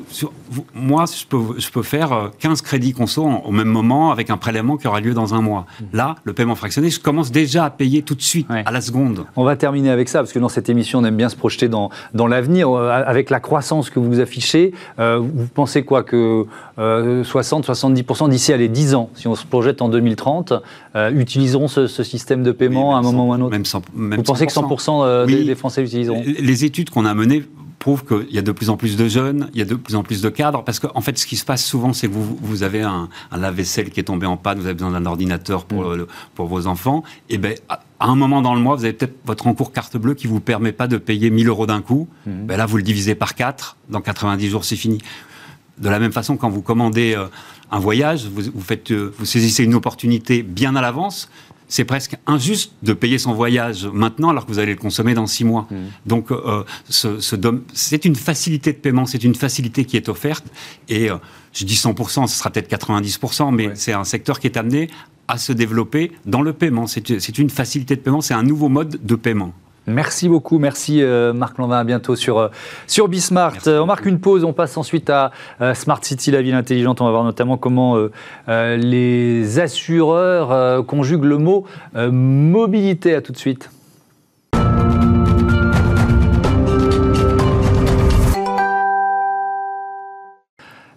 moi 0.75 1.05
je 1.07 1.25
peux, 1.27 1.59
je 1.59 1.71
peux 1.71 1.83
faire 1.83 2.31
15 2.41 2.61
euh, 2.61 2.63
crédits 2.63 2.93
conso 2.93 3.27
au 3.45 3.51
même 3.53 3.69
moment 3.69 4.11
avec 4.11 4.29
un 4.29 4.37
prélèvement 4.37 4.77
qui 4.77 4.87
aura 4.87 5.01
lieu 5.01 5.15
dans 5.15 5.35
un 5.35 5.41
mois. 5.41 5.67
Mmh. 5.81 5.85
Là, 5.97 6.17
le 6.25 6.33
paiement 6.33 6.57
fractionné, 6.57 6.91
je 6.91 7.01
commence 7.01 7.31
déjà 7.31 7.65
à 7.65 7.71
payer 7.71 8.03
tout 8.03 8.15
de 8.15 8.23
suite 8.23 8.49
à 8.51 8.71
la 8.71 8.81
seconde. 8.81 9.25
On 9.37 9.45
va 9.45 9.57
terminer 9.57 9.91
avec 9.91 10.09
ça 10.09 10.19
parce 10.19 10.33
que 10.33 10.39
dans 10.39 10.49
cette 10.49 10.69
émission 10.69 10.99
on 10.99 11.05
aime 11.05 11.17
bien 11.17 11.29
se 11.29 11.37
projeter 11.37 11.69
dans, 11.69 11.91
dans 12.13 12.27
l'avenir 12.27 12.71
euh, 12.71 12.91
avec 12.91 13.31
la 13.31 13.41
croissance 13.41 13.89
que 13.89 13.99
vous 13.99 14.21
affichez. 14.21 14.75
Euh, 14.99 15.19
vous 15.19 15.47
pensez 15.47 15.85
quoi 15.85 16.03
que 16.03 16.45
60-70% 16.79 18.29
d'ici 18.29 18.53
à 18.53 18.57
les 18.57 18.69
10 18.69 18.95
ans, 18.95 19.11
si 19.15 19.29
on 19.29 19.35
se 19.35 19.47
projette 19.47 19.83
en 19.83 19.89
2030, 19.89 20.55
utiliseront 21.15 21.69
ce, 21.69 21.87
système 21.87 22.43
de 22.43 22.53
paiement 22.53 22.97
à 22.97 22.99
un 22.99 23.03
moment 23.03 23.29
ou 23.29 23.33
à 23.33 23.37
un 23.37 23.41
autre. 23.43 23.53
Même 23.53 23.65
même 23.95 24.19
vous 24.19 24.23
pensez 24.23 24.47
que 24.47 24.53
100% 24.53 25.27
des, 25.27 25.45
des 25.45 25.55
Français 25.55 25.83
l'utilisent 25.83 26.10
les 26.25 26.65
études 26.65 26.91
qu'on 26.91 27.05
a 27.05 27.15
menées 27.15 27.45
prouvent 27.81 28.05
qu'il 28.05 28.31
y 28.31 28.39
a 28.39 28.43
de 28.43 28.53
plus 28.53 28.71
en 28.71 28.77
plus 28.77 28.97
de 28.97 29.09
jeunes, 29.09 29.49
il 29.55 29.59
y 29.59 29.63
a 29.63 29.65
de 29.65 29.75
plus 29.75 29.97
en 29.97 30.03
plus 30.03 30.21
de 30.21 30.29
cadres, 30.29 30.63
parce 30.63 30.79
qu'en 30.79 30.91
en 30.95 31.01
fait, 31.01 31.19
ce 31.19 31.27
qui 31.27 31.37
se 31.37 31.47
passe 31.47 31.65
souvent, 31.65 31.93
c'est 31.93 32.09
que 32.09 32.13
vous, 32.13 32.39
vous 32.41 32.63
avez 32.63 32.83
un, 32.83 33.09
lave-vaisselle 33.37 33.91
qui 33.91 33.99
est 33.99 34.05
tombé 34.05 34.27
en 34.27 34.37
panne, 34.37 34.59
vous 34.59 34.67
avez 34.67 34.75
besoin 34.75 34.93
d'un 34.93 35.07
ordinateur 35.07 35.65
pour, 35.65 35.85
mm. 35.85 36.07
pour 36.35 36.47
vos 36.47 36.67
enfants, 36.67 37.03
et 37.31 37.39
ben 37.39 37.55
à 37.69 38.07
un 38.07 38.15
moment 38.15 38.43
dans 38.43 38.55
le 38.55 38.61
mois, 38.61 38.77
vous 38.77 38.85
avez 38.85 38.93
peut-être 38.93 39.17
votre 39.25 39.47
encours 39.47 39.73
carte 39.73 39.97
bleue 39.97 40.15
qui 40.15 40.27
vous 40.27 40.41
permet 40.41 40.73
pas 40.73 40.89
de 40.89 40.99
payer 40.99 41.31
1000 41.31 41.49
euros 41.49 41.67
d'un 41.67 41.81
coup. 41.81 42.07
Mm. 42.27 42.47
Ben 42.47 42.57
là, 42.59 42.67
vous 42.67 42.77
le 42.77 42.83
divisez 42.83 43.15
par 43.15 43.35
4, 43.35 43.77
dans 43.89 44.03
90 44.03 44.49
jours, 44.49 44.65
c'est 44.65 44.77
fini. 44.77 44.99
De 45.79 45.89
la 45.89 45.99
même 45.99 46.13
façon, 46.13 46.37
quand 46.37 46.51
vous 46.51 46.61
commandez 46.61 47.15
euh, 47.15 47.27
un 47.71 47.79
voyage, 47.79 48.27
vous, 48.27 48.43
vous, 48.55 48.61
faites, 48.61 48.91
euh, 48.91 49.15
vous 49.19 49.25
saisissez 49.25 49.65
une 49.65 49.75
opportunité 49.75 50.43
bien 50.43 50.77
à 50.77 50.83
l'avance, 50.83 51.31
c'est 51.71 51.85
presque 51.85 52.17
injuste 52.27 52.73
de 52.83 52.93
payer 52.93 53.17
son 53.17 53.33
voyage 53.33 53.87
maintenant 53.87 54.29
alors 54.29 54.45
que 54.45 54.53
vous 54.53 54.59
allez 54.59 54.73
le 54.73 54.79
consommer 54.79 55.15
dans 55.15 55.27
six 55.27 55.45
mois. 55.45 55.69
Mmh. 55.71 55.77
Donc, 56.05 56.33
euh, 56.33 56.65
c'est 56.89 58.05
une 58.05 58.17
facilité 58.17 58.73
de 58.73 58.79
paiement, 58.79 59.07
c'est 59.07 59.23
une 59.25 59.37
facilité 59.37 59.85
qui 59.85 59.97
est 59.97 60.09
offerte. 60.09 60.45
Et 60.89 61.11
euh, 61.11 61.17
je 61.55 61.65
dis 61.65 61.77
100%, 61.77 62.27
ce 62.27 62.37
sera 62.37 62.51
peut-être 62.51 62.71
90%, 62.71 63.55
mais 63.55 63.71
c'est 63.75 63.93
un 63.93 64.05
secteur 64.05 64.41
qui 64.41 64.49
est 64.49 64.57
amené 64.57 64.91
à 65.29 65.39
se 65.39 65.53
développer 65.53 66.11
dans 66.27 66.43
le 66.43 66.53
paiement. 66.53 66.89
C'est 66.89 67.39
une 67.39 67.51
facilité 67.51 67.95
de 67.95 68.01
paiement, 68.01 68.21
c'est 68.21 68.35
un 68.35 68.43
nouveau 68.43 68.69
mode 68.69 68.99
de 69.05 69.15
paiement. 69.15 69.55
Merci 69.91 70.29
beaucoup, 70.29 70.59
merci 70.59 71.03
euh, 71.03 71.33
Marc 71.33 71.59
Lanvin, 71.59 71.79
à 71.79 71.85
bientôt 71.85 72.17
sur, 72.17 72.39
euh, 72.39 72.49
sur 72.87 73.09
Bismart. 73.09 73.57
on 73.67 73.87
marque 73.87 74.07
une 74.07 74.21
pause, 74.21 74.45
on 74.45 74.53
passe 74.53 74.77
ensuite 74.77 75.11
à 75.11 75.33
euh, 75.61 75.75
Smart 75.75 76.03
City, 76.03 76.31
la 76.31 76.43
ville 76.43 76.55
intelligente. 76.55 77.01
On 77.01 77.05
va 77.05 77.11
voir 77.11 77.25
notamment 77.25 77.57
comment 77.57 77.97
les 78.49 79.59
assureurs 79.59 80.85
conjuguent 80.87 81.25
le 81.25 81.39
mot 81.39 81.67
mobilité. 81.95 83.15
À 83.15 83.21
tout 83.21 83.33
de 83.33 83.37
suite. 83.37 83.71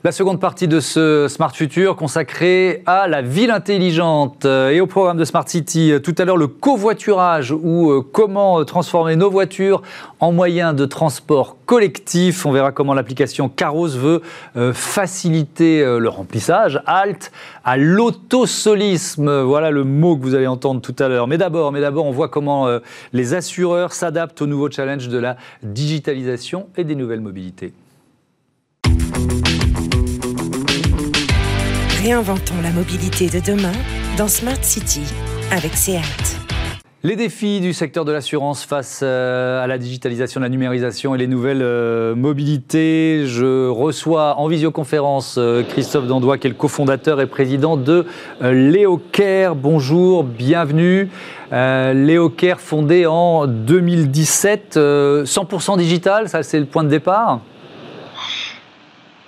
La 0.05 0.11
seconde 0.11 0.41
partie 0.41 0.67
de 0.67 0.81
ce 0.81 1.29
Smart 1.29 1.55
Future 1.55 1.95
consacrée 1.95 2.83
à 2.85 3.07
la 3.07 3.21
ville 3.21 3.51
intelligente 3.51 4.43
et 4.43 4.81
au 4.81 4.85
programme 4.85 5.15
de 5.15 5.23
Smart 5.23 5.47
City. 5.47 5.93
Tout 6.03 6.13
à 6.17 6.25
l'heure, 6.25 6.35
le 6.35 6.47
covoiturage 6.47 7.53
ou 7.53 7.89
euh, 7.89 8.01
comment 8.01 8.65
transformer 8.65 9.15
nos 9.15 9.29
voitures 9.29 9.81
en 10.19 10.33
moyens 10.33 10.75
de 10.75 10.85
transport 10.85 11.55
collectif. 11.65 12.45
On 12.45 12.51
verra 12.51 12.73
comment 12.73 12.93
l'application 12.93 13.47
Caros 13.47 13.91
veut 13.91 14.21
euh, 14.57 14.73
faciliter 14.73 15.81
euh, 15.81 15.99
le 15.99 16.09
remplissage. 16.09 16.81
Halte 16.85 17.31
à 17.63 17.77
l'autosolisme. 17.77 19.43
Voilà 19.43 19.71
le 19.71 19.85
mot 19.85 20.17
que 20.17 20.23
vous 20.23 20.35
allez 20.35 20.47
entendre 20.47 20.81
tout 20.81 20.95
à 20.99 21.07
l'heure. 21.07 21.29
Mais 21.29 21.37
d'abord, 21.37 21.71
mais 21.71 21.79
d'abord, 21.79 22.05
on 22.05 22.11
voit 22.11 22.27
comment 22.27 22.67
les 23.13 23.33
assureurs 23.33 23.93
s'adaptent 23.93 24.41
aux 24.41 24.47
nouveaux 24.47 24.69
challenges 24.69 25.07
de 25.07 25.17
la 25.17 25.37
digitalisation 25.63 26.67
et 26.75 26.83
des 26.83 26.95
nouvelles 26.95 27.21
mobilités. 27.21 27.71
Réinventons 32.03 32.59
la 32.61 32.71
mobilité 32.71 33.27
de 33.29 33.39
demain 33.39 33.71
dans 34.17 34.27
Smart 34.27 34.61
City 34.61 35.03
avec 35.51 35.73
SEAT. 35.73 36.01
Les 37.01 37.15
défis 37.15 37.61
du 37.61 37.71
secteur 37.71 38.03
de 38.03 38.11
l'assurance 38.11 38.65
face 38.65 38.99
euh, 39.03 39.63
à 39.63 39.67
la 39.67 39.77
digitalisation, 39.77 40.41
la 40.41 40.49
numérisation 40.49 41.15
et 41.15 41.17
les 41.17 41.27
nouvelles 41.27 41.61
euh, 41.61 42.13
mobilités. 42.13 43.23
Je 43.25 43.69
reçois 43.69 44.37
en 44.37 44.49
visioconférence 44.49 45.37
euh, 45.37 45.63
Christophe 45.63 46.05
Dandois, 46.05 46.37
qui 46.37 46.47
est 46.47 46.49
le 46.49 46.57
cofondateur 46.57 47.21
et 47.21 47.25
président 47.25 47.77
de 47.77 48.05
Léocare. 48.41 49.55
Bonjour, 49.55 50.25
bienvenue. 50.25 51.07
Léocare 51.53 52.59
fondé 52.59 53.05
en 53.05 53.47
2017, 53.47 54.75
100% 54.75 55.77
digital, 55.77 56.27
ça 56.27 56.43
c'est 56.43 56.59
le 56.59 56.65
point 56.65 56.83
de 56.83 56.89
départ? 56.89 57.39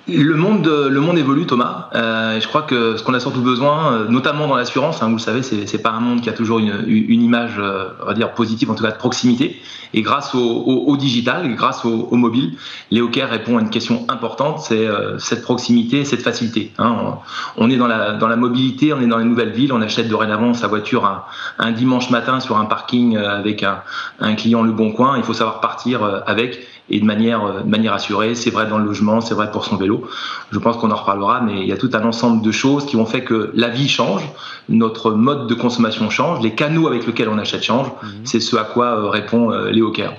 Le 0.07 0.35
monde, 0.35 0.67
le 0.67 0.99
monde 1.01 1.17
évolue, 1.17 1.45
Thomas. 1.45 1.89
Euh, 1.95 2.39
je 2.39 2.47
crois 2.47 2.61
que 2.61 2.95
ce 2.95 3.03
qu'on 3.03 3.13
a 3.13 3.19
surtout 3.19 3.41
besoin, 3.41 3.93
euh, 3.93 4.07
notamment 4.07 4.47
dans 4.47 4.55
l'assurance, 4.55 5.01
hein, 5.01 5.07
vous 5.07 5.15
le 5.15 5.19
savez, 5.19 5.41
c'est, 5.41 5.65
c'est 5.65 5.81
pas 5.81 5.91
un 5.91 5.99
monde 5.99 6.21
qui 6.21 6.29
a 6.29 6.33
toujours 6.33 6.59
une, 6.59 6.83
une 6.87 7.23
image, 7.23 7.55
euh, 7.57 7.89
on 8.03 8.05
va 8.05 8.13
dire 8.13 8.31
positive, 8.33 8.69
en 8.69 8.75
tout 8.75 8.83
cas 8.83 8.91
de 8.91 8.97
proximité. 8.97 9.59
Et 9.93 10.01
grâce 10.01 10.35
au, 10.35 10.39
au, 10.39 10.97
digital, 10.97 11.55
grâce 11.55 11.85
au, 11.85 12.07
au 12.11 12.15
mobile, 12.17 12.53
Léocare 12.91 13.29
répond 13.29 13.57
à 13.57 13.61
une 13.61 13.69
question 13.69 14.05
importante, 14.09 14.59
c'est 14.59 14.85
euh, 14.85 15.17
cette 15.17 15.41
proximité, 15.41 16.05
cette 16.05 16.21
facilité. 16.21 16.71
Hein. 16.77 17.15
On, 17.57 17.69
est 17.69 17.77
dans 17.77 17.87
la, 17.87 18.13
dans 18.13 18.27
la 18.27 18.35
mobilité, 18.35 18.93
on 18.93 19.01
est 19.01 19.07
dans 19.07 19.17
les 19.17 19.25
nouvelles 19.25 19.51
villes, 19.51 19.73
on 19.73 19.81
achète 19.81 20.07
dorénavant 20.07 20.53
sa 20.53 20.67
voiture 20.67 21.05
un, 21.05 21.23
un 21.57 21.71
dimanche 21.71 22.09
matin 22.09 22.39
sur 22.39 22.57
un 22.57 22.65
parking 22.65 23.17
avec 23.17 23.63
un, 23.63 23.81
un 24.19 24.35
client 24.35 24.63
Le 24.63 24.71
Bon 24.71 24.91
Coin. 24.91 25.17
Il 25.17 25.23
faut 25.23 25.33
savoir 25.33 25.61
partir 25.61 26.01
avec 26.27 26.67
et 26.89 26.99
de 26.99 27.05
manière, 27.05 27.43
euh, 27.45 27.61
de 27.61 27.69
manière 27.69 27.93
assurée. 27.93 28.35
C'est 28.35 28.51
vrai 28.51 28.67
dans 28.67 28.77
le 28.77 28.85
logement, 28.85 29.21
c'est 29.21 29.33
vrai 29.33 29.51
pour 29.51 29.65
son 29.65 29.77
vélo. 29.77 30.07
Je 30.51 30.59
pense 30.59 30.77
qu'on 30.77 30.91
en 30.91 30.95
reparlera, 30.95 31.41
mais 31.41 31.61
il 31.61 31.67
y 31.67 31.71
a 31.71 31.77
tout 31.77 31.89
un 31.93 32.03
ensemble 32.03 32.43
de 32.43 32.51
choses 32.51 32.85
qui 32.85 32.95
ont 32.95 33.05
fait 33.05 33.23
que 33.23 33.51
la 33.55 33.69
vie 33.69 33.89
change, 33.89 34.21
notre 34.69 35.11
mode 35.11 35.47
de 35.47 35.53
consommation 35.53 36.09
change, 36.09 36.41
les 36.41 36.53
canaux 36.53 36.87
avec 36.87 37.05
lesquels 37.05 37.29
on 37.29 37.37
achète 37.37 37.63
changent. 37.63 37.91
Mhm. 38.03 38.09
C'est 38.23 38.39
ce 38.39 38.55
à 38.55 38.63
quoi 38.63 38.97
euh, 38.97 39.09
répond 39.09 39.51
euh, 39.51 39.71
Léo 39.71 39.91
Kerr. 39.91 40.13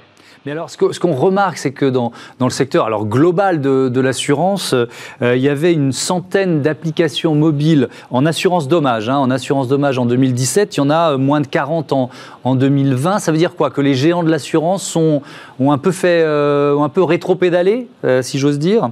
Mais 0.46 0.52
alors, 0.52 0.70
ce 0.70 1.00
qu'on 1.00 1.12
remarque, 1.12 1.58
c'est 1.58 1.72
que 1.72 1.86
dans, 1.86 2.12
dans, 2.38 2.46
le 2.46 2.52
secteur 2.52 2.86
alors, 2.86 3.04
global 3.04 3.60
de, 3.60 3.88
de 3.88 4.00
l'assurance, 4.00 4.74
euh, 4.74 5.36
il 5.36 5.42
y 5.42 5.48
avait 5.48 5.72
une 5.72 5.90
centaine 5.90 6.62
d'applications 6.62 7.34
mobiles 7.34 7.88
en 8.12 8.24
assurance 8.26 8.68
dommage. 8.68 9.08
Hein, 9.08 9.16
en 9.16 9.32
assurance 9.32 9.66
dommage 9.66 9.98
en 9.98 10.06
2017, 10.06 10.76
il 10.76 10.78
y 10.78 10.80
en 10.84 10.90
a 10.90 11.14
euh, 11.14 11.18
moins 11.18 11.40
de 11.40 11.48
40 11.48 11.92
en, 11.92 12.10
en 12.44 12.54
2020. 12.54 13.18
Ça 13.18 13.32
veut 13.32 13.38
dire 13.38 13.56
quoi? 13.56 13.70
Que 13.70 13.80
les 13.80 13.94
géants 13.94 14.22
de 14.22 14.30
l'assurance 14.30 14.94
ont 14.94 15.22
un 15.58 15.78
peu 15.78 15.90
fait, 15.90 16.22
euh, 16.22 16.76
ont 16.76 16.84
un 16.84 16.90
peu 16.90 17.02
rétro-pédalé, 17.02 17.88
si 18.22 18.38
j'ose 18.38 18.60
dire? 18.60 18.90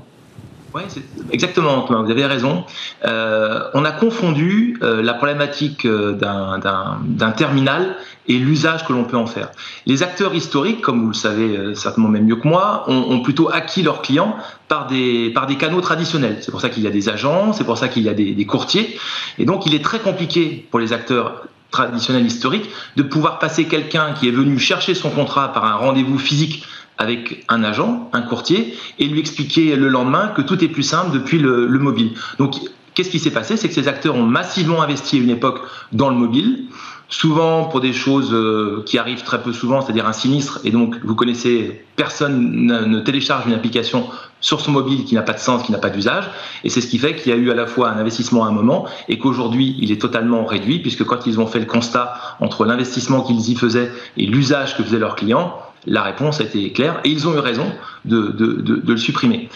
Oui, 0.75 0.83
exactement, 1.31 1.87
vous 1.89 2.11
avez 2.11 2.27
raison. 2.27 2.65
On 3.05 3.85
a 3.85 3.93
confondu 3.93 4.77
la 4.83 5.15
problématique 5.15 5.87
d'un 5.87 7.31
terminal 7.37 7.95
et 8.27 8.39
l'usage 8.39 8.87
que 8.87 8.93
l'on 8.93 9.05
peut 9.05 9.17
en 9.17 9.27
faire. 9.27 9.51
Les 9.87 10.03
acteurs 10.03 10.35
historiques, 10.35 10.81
comme 10.81 11.03
vous 11.03 11.09
le 11.09 11.15
savez 11.15 11.75
certainement 11.75 12.09
même 12.09 12.25
mieux 12.25 12.37
que 12.37 12.49
moi, 12.49 12.85
ont, 12.89 13.21
plutôt 13.21 13.51
acquis 13.53 13.83
leurs 13.83 14.03
clients 14.03 14.37
par 14.69 14.87
des, 14.87 15.31
par 15.31 15.47
des 15.47 15.57
canaux 15.57 15.81
traditionnels. 15.81 16.39
C'est 16.41 16.51
pour 16.51 16.61
ça 16.61 16.69
qu'il 16.69 16.83
y 16.83 16.87
a 16.87 16.91
des 16.91 17.09
agents, 17.09 17.53
c'est 17.53 17.65
pour 17.65 17.79
ça 17.79 17.89
qu'il 17.89 18.03
y 18.03 18.09
a 18.09 18.15
des, 18.15 18.47
courtiers. 18.47 18.99
Et 19.39 19.45
donc 19.45 19.67
il 19.67 19.75
est 19.75 19.85
très 19.85 19.99
compliqué 19.99 20.67
pour 20.71 20.81
les 20.81 20.93
acteurs 20.93 21.47
traditionnels 21.71 22.27
historiques 22.27 22.71
de 22.97 23.03
pouvoir 23.03 23.39
passer 23.39 23.65
quelqu'un 23.65 24.13
qui 24.13 24.29
est 24.29 24.33
venu 24.33 24.59
chercher 24.59 24.95
son 24.95 25.11
contrat 25.11 25.53
par 25.53 25.65
un 25.65 25.75
rendez-vous 25.75 26.19
physique 26.19 26.65
avec 26.99 27.45
un 27.49 27.65
agent, 27.65 28.09
un 28.13 28.23
courtier, 28.23 28.77
et 29.01 29.07
lui 29.07 29.19
expliquer 29.19 29.75
le 29.75 29.89
lendemain 29.89 30.29
que 30.29 30.43
tout 30.43 30.63
est 30.63 30.69
plus 30.69 30.85
simple 30.85 31.13
depuis 31.13 31.39
le, 31.39 31.67
mobile. 31.79 32.13
Donc 32.39 32.55
Qu'est-ce 32.95 33.11
qui 33.11 33.19
s'est 33.19 33.33
passé? 33.33 33.57
C'est 33.57 33.67
que 33.67 33.75
ces 33.75 33.89
acteurs 33.89 34.15
ont 34.15 34.23
massivement 34.23 34.81
investi 34.81 35.17
à 35.17 35.21
une 35.21 35.31
époque 35.31 35.59
dans 35.91 36.09
le 36.09 36.15
mobile, 36.15 36.67
souvent 37.15 37.65
pour 37.67 37.81
des 37.81 37.93
choses 37.93 38.33
euh, 38.33 38.83
qui 38.87 38.99
arrivent 38.99 39.23
très 39.23 39.41
peu 39.41 39.53
souvent, 39.53 39.81
c'est-à-dire 39.81 40.07
un 40.07 40.13
sinistre, 40.13 40.59
et 40.65 40.73
donc 40.73 40.97
vous 41.05 41.15
connaissez, 41.15 41.85
personne 41.95 42.67
ne 42.67 43.01
télécharge 43.01 43.47
une 43.47 43.53
application 43.53 44.09
sur 44.41 44.61
son 44.61 44.73
mobile 44.73 45.05
qui 45.05 45.15
n'a 45.15 45.23
pas 45.23 45.33
de 45.33 45.39
sens, 45.39 45.63
qui 45.63 45.71
n'a 45.71 45.79
pas 45.79 45.91
d'usage, 45.91 46.25
et 46.65 46.71
c'est 46.71 46.81
ce 46.81 46.89
qui 46.89 46.99
fait 46.99 47.15
qu'il 47.15 47.31
y 47.31 47.33
a 47.33 47.39
eu 47.39 47.53
à 47.53 47.55
la 47.55 47.69
fois 47.69 47.89
un 47.89 47.99
investissement 47.99 48.45
à 48.45 48.49
un 48.49 48.51
moment, 48.51 48.87
et 49.09 49.19
qu'aujourd'hui 49.21 49.77
il 49.81 49.93
est 49.93 50.01
totalement 50.01 50.45
réduit, 50.45 50.81
puisque 50.81 51.05
quand 51.05 51.25
ils 51.27 51.39
ont 51.39 51.47
fait 51.47 51.61
le 51.61 51.67
constat 51.67 52.15
entre 52.41 52.65
l'investissement 52.65 53.23
qu'ils 53.23 53.49
y 53.49 53.55
faisaient 53.55 53.93
et 54.17 54.27
l'usage 54.27 54.77
que 54.77 54.83
faisaient 54.83 54.99
leurs 54.99 55.15
clients, 55.15 55.57
la 55.87 56.03
réponse 56.03 56.41
a 56.41 56.45
été 56.45 56.73
claire 56.73 57.01
et 57.05 57.11
ils 57.11 57.29
ont 57.29 57.35
eu 57.35 57.39
raison 57.39 57.71
de, 58.05 58.83
le 58.87 58.97
supprimer. 58.97 59.49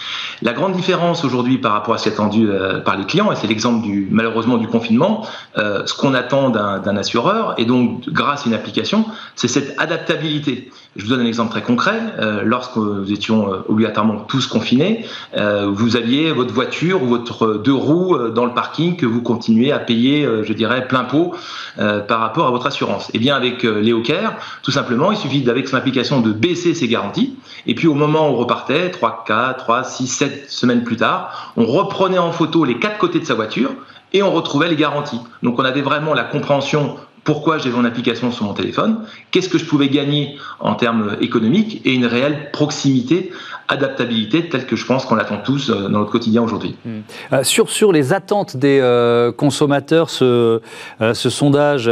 La 0.43 0.53
grande 0.53 0.73
différence 0.73 1.25
aujourd'hui 1.25 1.59
par 1.59 1.73
rapport 1.73 1.95
à 1.95 1.99
ce 1.99 2.05
qui 2.05 2.09
est 2.09 2.13
attendu 2.13 2.49
euh, 2.49 2.81
par 2.81 2.97
les 2.97 3.05
clients, 3.05 3.31
et 3.33 3.37
c'est 3.37 3.47
l'exemple 3.47 3.83
du 3.83 4.09
malheureusement 4.11 4.57
du 4.57 4.69
confinement, 4.69 5.27
euh, 5.57 5.83
ce 5.87 5.95
qu'on 5.95 6.15
attend 6.15 6.51
d'un 6.51 6.97
assureur, 6.97 7.55
et 7.59 7.65
donc 7.65 8.09
grâce 8.09 8.45
à 8.45 8.49
une 8.49 8.55
application, 8.55 9.05
c'est 9.37 9.49
cette 9.49 9.79
adaptabilité. 9.79 10.71
Je 10.97 11.05
vous 11.05 11.11
donne 11.11 11.21
un 11.21 11.27
exemple 11.27 11.51
très 11.51 11.63
concret. 11.63 12.01
Euh, 12.19 12.43
lorsque 12.45 12.77
nous 12.77 13.13
étions 13.13 13.49
obligatoirement 13.69 14.17
tous 14.17 14.47
confinés, 14.47 15.05
vous 15.37 15.97
aviez 15.97 16.33
votre 16.33 16.53
voiture 16.53 17.03
ou 17.03 17.07
votre 17.07 17.55
deux 17.55 17.75
roues 17.75 18.17
dans 18.35 18.45
le 18.45 18.53
parking 18.53 18.97
que 18.97 19.07
vous 19.07 19.23
continuez 19.23 19.73
à 19.73 19.79
payer, 19.79 20.27
je 20.43 20.53
dirais, 20.53 20.87
plein 20.89 21.05
pot 21.05 21.35
par 21.77 22.21
rapport 22.21 22.47
à 22.47 22.51
votre 22.51 22.67
assurance. 22.67 23.09
Et 23.11 23.13
eh 23.15 23.19
bien 23.19 23.37
avec 23.37 23.63
Léo 23.63 24.03
Care, 24.03 24.35
tout 24.63 24.71
simplement, 24.71 25.13
il 25.13 25.19
suffit 25.19 25.43
d'avec 25.43 25.69
son 25.69 25.77
application 25.77 26.21
de 26.21 26.33
baisser 26.33 26.75
ses 26.75 26.89
garanties, 26.89 27.37
et 27.67 27.75
puis 27.75 27.87
au 27.87 27.95
moment 27.95 28.31
où 28.31 28.38
repartait, 28.39 28.91
3, 28.91 29.25
4, 29.27 29.57
3, 29.59 29.85
6, 29.85 30.07
7 30.07 30.51
semaines 30.51 30.85
plus 30.85 30.97
tard, 30.97 31.53
on 31.57 31.67
reprenait 31.67 32.19
en 32.19 32.33
photo 32.33 32.65
les 32.65 32.79
quatre 32.79 32.99
côtés 32.99 33.21
de 33.21 33.25
sa 33.25 33.35
voiture 33.35 33.71
et 34.13 34.23
on 34.23 34.33
retrouvait 34.33 34.69
les 34.69 34.77
garanties. 34.77 35.21
Donc 35.43 35.59
on 35.59 35.65
avait 35.65 35.83
vraiment 35.83 36.15
la 36.15 36.25
compréhension 36.25 36.97
pourquoi 37.25 37.59
j'ai 37.59 37.71
mon 37.71 37.85
application 37.85 38.31
sur 38.31 38.45
mon 38.45 38.55
téléphone, 38.55 39.05
qu'est-ce 39.31 39.49
que 39.49 39.59
je 39.59 39.65
pouvais 39.65 39.89
gagner 39.89 40.37
en 40.61 40.75
termes 40.75 41.17
économiques 41.21 41.83
et 41.85 41.95
une 41.95 42.07
réelle 42.07 42.51
proximité 42.53 43.31
adaptabilité 43.69 44.49
telle 44.49 44.67
que 44.67 44.77
je 44.77 44.87
pense 44.87 45.05
qu'on 45.05 45.15
l'attend 45.15 45.39
tous 45.39 45.71
euh, 45.71 45.83
dans 45.83 46.01
notre 46.01 46.11
quotidien 46.11 46.43
aujourd'hui. 46.43 46.75
Hmm. 46.85 47.01
Euh, 47.33 47.45
sur, 47.45 47.69
sur 47.69 47.93
les 47.93 48.13
attentes 48.13 48.57
des 48.57 48.81
euh, 48.81 49.31
consommateurs, 49.31 50.09
ce, 50.09 50.61
ce 51.01 51.31
sondage 51.31 51.91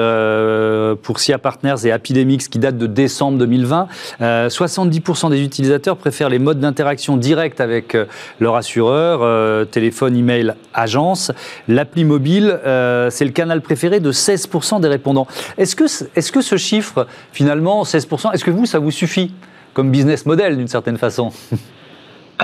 pour 1.02 1.20
SIA 1.20 1.38
Partners 1.38 1.74
et 1.84 1.88
Epidemics 1.88 2.48
qui 2.48 2.58
date 2.58 2.78
de 2.78 2.86
décembre 2.86 3.38
2020, 3.38 3.88
70% 4.20 5.30
des 5.30 5.42
utilisateurs 5.42 5.96
préfèrent 5.96 6.28
les 6.28 6.38
modes 6.38 6.60
d'interaction 6.60 7.16
directe 7.16 7.60
avec 7.60 7.96
leur 8.40 8.56
assureur, 8.56 9.66
téléphone, 9.68 10.16
email, 10.16 10.54
agence. 10.72 11.32
L'appli 11.68 12.04
mobile, 12.04 12.58
c'est 13.10 13.24
le 13.24 13.30
canal 13.30 13.60
préféré 13.60 14.00
de 14.00 14.12
16% 14.12 14.80
des 14.80 14.88
répondants. 14.88 15.15
Est-ce 15.56 15.76
que, 15.76 15.84
que 16.32 16.40
ce 16.40 16.56
chiffre, 16.56 17.06
finalement, 17.32 17.82
16%, 17.84 18.34
est-ce 18.34 18.44
que 18.44 18.50
vous, 18.50 18.66
ça 18.66 18.78
vous 18.78 18.90
suffit 18.90 19.32
comme 19.72 19.90
business 19.90 20.26
model 20.26 20.56
d'une 20.56 20.68
certaine 20.68 20.98
façon? 20.98 21.32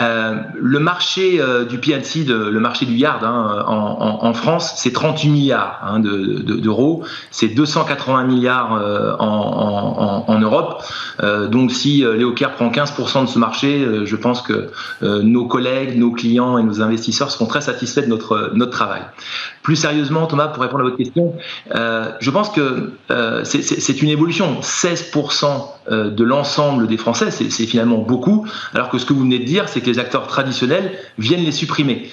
Euh, 0.01 0.36
le 0.55 0.78
marché 0.78 1.38
euh, 1.38 1.64
du 1.66 1.78
PLC, 1.78 2.24
le 2.24 2.59
marché 2.61 2.86
du 2.86 2.95
yard 2.95 3.22
hein, 3.24 3.64
en, 3.66 4.32
France, 4.32 4.72
c'est 4.76 4.93
38 4.93 5.28
milliards 5.28 5.80
hein, 5.84 6.01
d'euros, 6.01 7.03
de, 7.03 7.09
c'est 7.30 7.49
280 7.49 8.24
milliards 8.24 8.74
euh, 8.74 9.14
en, 9.18 10.38
Europe. 10.40 10.82
Donc 11.51 11.70
si 11.70 11.99
Léo 11.99 12.32
prend 12.32 12.70
15% 12.70 13.22
de 13.22 13.28
ce 13.28 13.38
marché, 13.38 13.86
je 14.05 14.16
pense 14.16 14.43
que 14.43 14.70
nos 15.03 15.47
collègues, 15.47 15.97
nos 15.97 16.11
clients 16.11 16.59
et 16.59 16.62
nos 16.62 16.80
investisseurs 16.80 17.30
seront 17.30 17.47
très 17.47 17.61
satisfaits 17.61 18.03
de 18.03 18.07
notre, 18.07 18.51
notre 18.55 18.72
travail. 18.72 19.03
Plus 19.62 19.76
sérieusement, 19.76 20.26
Thomas, 20.26 20.49
pour 20.49 20.62
répondre 20.62 20.80
à 20.80 20.84
votre 20.84 20.97
question, 20.97 21.34
je 21.72 22.30
pense 22.30 22.51
que 22.51 22.93
c'est 23.45 24.03
une 24.03 24.09
évolution. 24.09 24.59
16% 24.61 25.72
de 25.91 26.24
l'ensemble 26.24 26.87
des 26.87 26.97
Français, 26.97 27.30
c'est 27.30 27.66
finalement 27.66 27.99
beaucoup, 27.99 28.47
alors 28.74 28.89
que 28.89 28.99
ce 28.99 29.07
que 29.07 29.12
vous 29.12 29.22
venez 29.22 29.39
de 29.39 29.45
dire, 29.45 29.68
c'est 29.68 29.80
que 29.80 29.87
les 29.87 29.99
acteurs 29.99 30.26
traditionnels 30.26 30.99
viennent 31.18 31.45
les 31.45 31.53
supprimer. 31.53 32.11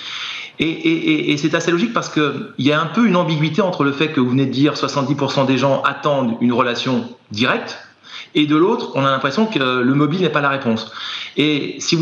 Et, 0.60 1.36
c'est 1.38 1.56
assez 1.56 1.72
logique 1.72 1.94
parce 1.94 2.10
qu'il 2.10 2.54
y 2.58 2.72
a 2.72 2.82
un 2.82 2.88
peu 2.88 3.08
une 3.08 3.16
ambiguïté 3.16 3.62
entre 3.62 3.86
le 3.86 3.94
fait 3.94 4.10
que 4.10 4.20
vous 4.20 4.30
venez 4.30 4.46
de 4.46 4.52
dire 4.52 4.74
70% 4.74 5.46
des 5.46 5.58
gens 5.58 5.82
attendent 5.84 6.36
une 6.42 6.52
relation 6.52 7.06
directe, 7.32 7.78
et 8.36 8.46
de 8.46 8.56
l'autre, 8.56 8.92
on 8.96 9.04
a 9.04 9.10
l'impression 9.10 9.48
que 9.48 9.60
le 9.60 9.94
mobile 9.96 10.22
n'est 10.22 10.30
pas 10.30 10.42
la 10.42 10.50
réponse. 10.50 10.92
Et 11.38 11.78
si 11.80 11.98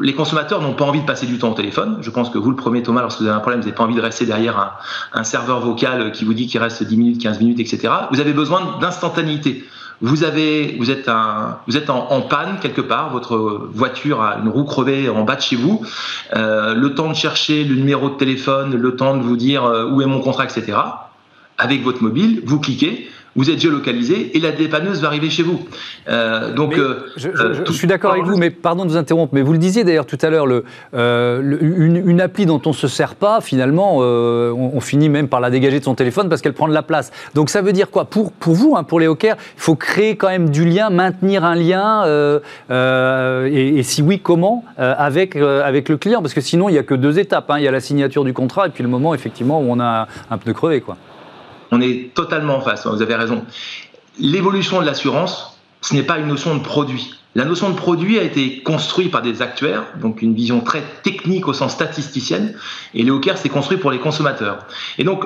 les 0.00 0.14
consommateurs 0.14 0.60
n'ont 0.60 0.74
pas 0.74 0.84
envie 0.84 1.00
de 1.00 1.06
passer 1.06 1.26
du 1.26 1.38
temps 1.38 1.50
au 1.50 1.54
téléphone, 1.54 1.98
je 2.02 2.10
pense 2.10 2.30
que 2.30 2.38
vous, 2.38 2.50
le 2.50 2.56
premier 2.56 2.82
Thomas, 2.82 3.00
lorsque 3.00 3.20
vous 3.20 3.26
avez 3.26 3.34
un 3.34 3.40
problème, 3.40 3.60
vous 3.60 3.66
n'avez 3.66 3.76
pas 3.76 3.84
envie 3.84 3.94
de 3.94 4.00
rester 4.00 4.26
derrière 4.26 4.58
un, 4.58 4.72
un 5.12 5.24
serveur 5.24 5.60
vocal 5.60 6.12
qui 6.12 6.24
vous 6.24 6.34
dit 6.34 6.46
qu'il 6.46 6.60
reste 6.60 6.82
10 6.84 6.96
minutes, 6.96 7.22
15 7.22 7.40
minutes, 7.40 7.58
etc. 7.58 7.92
Vous 8.12 8.20
avez 8.20 8.32
besoin 8.32 8.78
d'instantanéité. 8.80 9.64
Vous 10.02 10.24
êtes 10.24 11.08
en, 11.08 12.20
panne 12.22 12.58
quelque 12.60 12.80
part. 12.80 13.10
Votre 13.12 13.68
voiture 13.72 14.20
a 14.20 14.38
une 14.42 14.48
roue 14.48 14.64
crevée 14.64 15.08
en 15.08 15.22
bas 15.22 15.36
de 15.36 15.40
chez 15.40 15.54
vous. 15.54 15.84
Euh, 16.34 16.74
le 16.74 16.94
temps 16.94 17.08
de 17.08 17.14
chercher 17.14 17.62
le 17.62 17.76
numéro 17.76 18.10
de 18.10 18.16
téléphone, 18.16 18.74
le 18.74 18.96
temps 18.96 19.16
de 19.16 19.22
vous 19.22 19.36
dire 19.36 19.64
euh, 19.64 19.88
où 19.88 20.02
est 20.02 20.06
mon 20.06 20.20
contrat, 20.20 20.44
etc. 20.44 20.76
Avec 21.56 21.84
votre 21.84 22.02
mobile, 22.02 22.42
vous 22.44 22.58
cliquez 22.58 23.11
vous 23.34 23.50
êtes 23.50 23.58
géolocalisé 23.58 24.36
et 24.36 24.40
la 24.40 24.52
dépanneuse 24.52 25.00
va 25.00 25.08
arriver 25.08 25.30
chez 25.30 25.42
vous. 25.42 25.66
Euh, 26.08 26.52
donc, 26.52 26.76
euh, 26.76 27.06
je, 27.16 27.28
euh, 27.28 27.64
suis 27.70 27.86
d'accord 27.86 28.12
avec 28.12 28.24
vous, 28.24 28.36
mais 28.36 28.50
pardon 28.50 28.84
de 28.84 28.90
vous 28.90 28.96
interrompre, 28.96 29.34
mais 29.34 29.42
vous 29.42 29.52
le 29.52 29.58
disiez 29.58 29.84
d'ailleurs 29.84 30.06
tout 30.06 30.18
à 30.20 30.28
l'heure, 30.28 30.46
le, 30.46 30.64
une, 30.92 32.20
appli 32.20 32.46
dont 32.46 32.60
on 32.66 32.70
ne 32.70 32.74
se 32.74 32.88
sert 32.88 33.14
pas, 33.14 33.40
finalement, 33.40 33.98
on, 33.98 34.80
finit 34.80 35.08
même 35.08 35.28
par 35.28 35.40
la 35.40 35.50
dégager 35.50 35.78
de 35.78 35.84
son 35.84 35.94
téléphone 35.94 36.28
parce 36.28 36.42
qu'elle 36.42 36.52
prend 36.52 36.68
de 36.68 36.74
la 36.74 36.82
place. 36.82 37.12
Donc 37.34 37.50
ça 37.50 37.62
veut 37.62 37.72
dire 37.72 37.90
quoi? 37.90 38.04
Pour, 38.04 38.32
pour 38.32 38.54
vous, 38.54 38.76
hein, 38.76 38.82
pour 38.82 39.00
les 39.00 39.06
hawkers, 39.06 39.36
il 39.56 39.60
faut 39.60 39.76
créer 39.76 40.16
quand 40.16 40.28
même 40.28 40.50
du 40.50 40.64
lien, 40.64 40.90
maintenir 40.90 41.44
un 41.44 41.54
lien, 41.54 42.04
et, 42.70 43.82
si 43.82 44.02
oui, 44.02 44.20
comment 44.20 44.64
avec, 44.76 45.36
avec 45.36 45.88
le 45.88 45.96
client? 45.96 46.20
Parce 46.20 46.34
que 46.34 46.40
sinon, 46.40 46.68
il 46.68 46.72
n'y 46.72 46.78
a 46.78 46.82
que 46.82 46.94
deux 46.94 47.18
étapes. 47.18 47.50
Hein. 47.50 47.58
Il 47.58 47.64
y 47.64 47.68
a 47.68 47.72
la 47.72 47.80
signature 47.80 48.24
du 48.24 48.32
contrat 48.32 48.66
et 48.66 48.70
puis 48.70 48.82
le 48.82 48.88
moment, 48.88 49.14
effectivement, 49.14 49.60
où 49.60 49.66
on 49.68 49.80
a 49.80 50.06
un 50.30 50.38
pneu 50.38 50.52
crevé. 50.52 50.80
Quoi. 50.80 50.96
On 51.72 51.80
est 51.80 52.14
totalement 52.14 52.56
en 52.56 52.60
face, 52.60 52.86
vous 52.86 53.00
avez 53.00 53.14
raison. 53.14 53.44
L'évolution 54.18 54.80
de 54.80 54.86
l'assurance, 54.86 55.58
ce 55.80 55.94
n'est 55.94 56.02
pas 56.02 56.18
une 56.18 56.28
notion 56.28 56.54
de 56.54 56.62
produit. 56.62 57.14
La 57.34 57.46
notion 57.46 57.70
de 57.70 57.74
produit 57.74 58.18
a 58.18 58.22
été 58.22 58.62
construite 58.62 59.10
par 59.10 59.22
des 59.22 59.40
actuaires, 59.40 59.84
donc 59.98 60.20
une 60.20 60.34
vision 60.34 60.60
très 60.60 60.82
technique 61.02 61.48
au 61.48 61.54
sens 61.54 61.72
statisticien, 61.72 62.50
et 62.92 63.02
Léocare 63.02 63.38
s'est 63.38 63.48
construit 63.48 63.78
pour 63.78 63.90
les 63.90 63.98
consommateurs. 63.98 64.58
Et 64.98 65.04
donc 65.04 65.24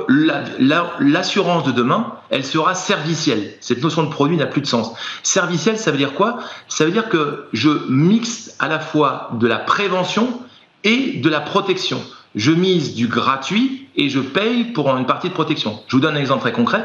l'assurance 1.01 1.64
de 1.64 1.72
demain, 1.72 2.12
elle 2.30 2.44
sera 2.44 2.76
servicielle. 2.76 3.55
Cette 3.59 3.82
notion 3.82 4.05
de 4.05 4.09
produit 4.09 4.36
n'a 4.36 4.47
plus 4.47 4.61
de 4.61 4.68
sens. 4.68 4.92
Servicielle, 5.24 5.78
ça 5.78 5.90
veut 5.90 5.99
dire 5.99 6.14
quoi? 6.14 6.38
Ça 6.68 6.84
veut 6.84 6.92
dire 6.92 7.09
que 7.09 7.47
je 7.53 7.70
mixe 7.88 8.55
à 8.61 8.68
la 8.68 8.78
fois 8.78 9.30
de 9.32 9.49
la 9.49 9.59
prévention 9.59 10.28
et 10.84 11.14
de 11.14 11.28
la 11.28 11.40
protection 11.40 12.01
je 12.37 12.53
mise 12.53 12.95
du 12.95 13.09
gratuit 13.09 13.89
et 13.97 14.11
je 14.11 14.20
paye 14.20 14.64
pour 14.64 14.95
une 14.95 15.07
partie 15.07 15.30
de 15.30 15.32
protection. 15.32 15.80
Je 15.89 15.97
vous 15.97 16.03
donne 16.03 16.16
un 16.16 16.20
exemple 16.20 16.43
très 16.43 16.53
concret. 16.53 16.84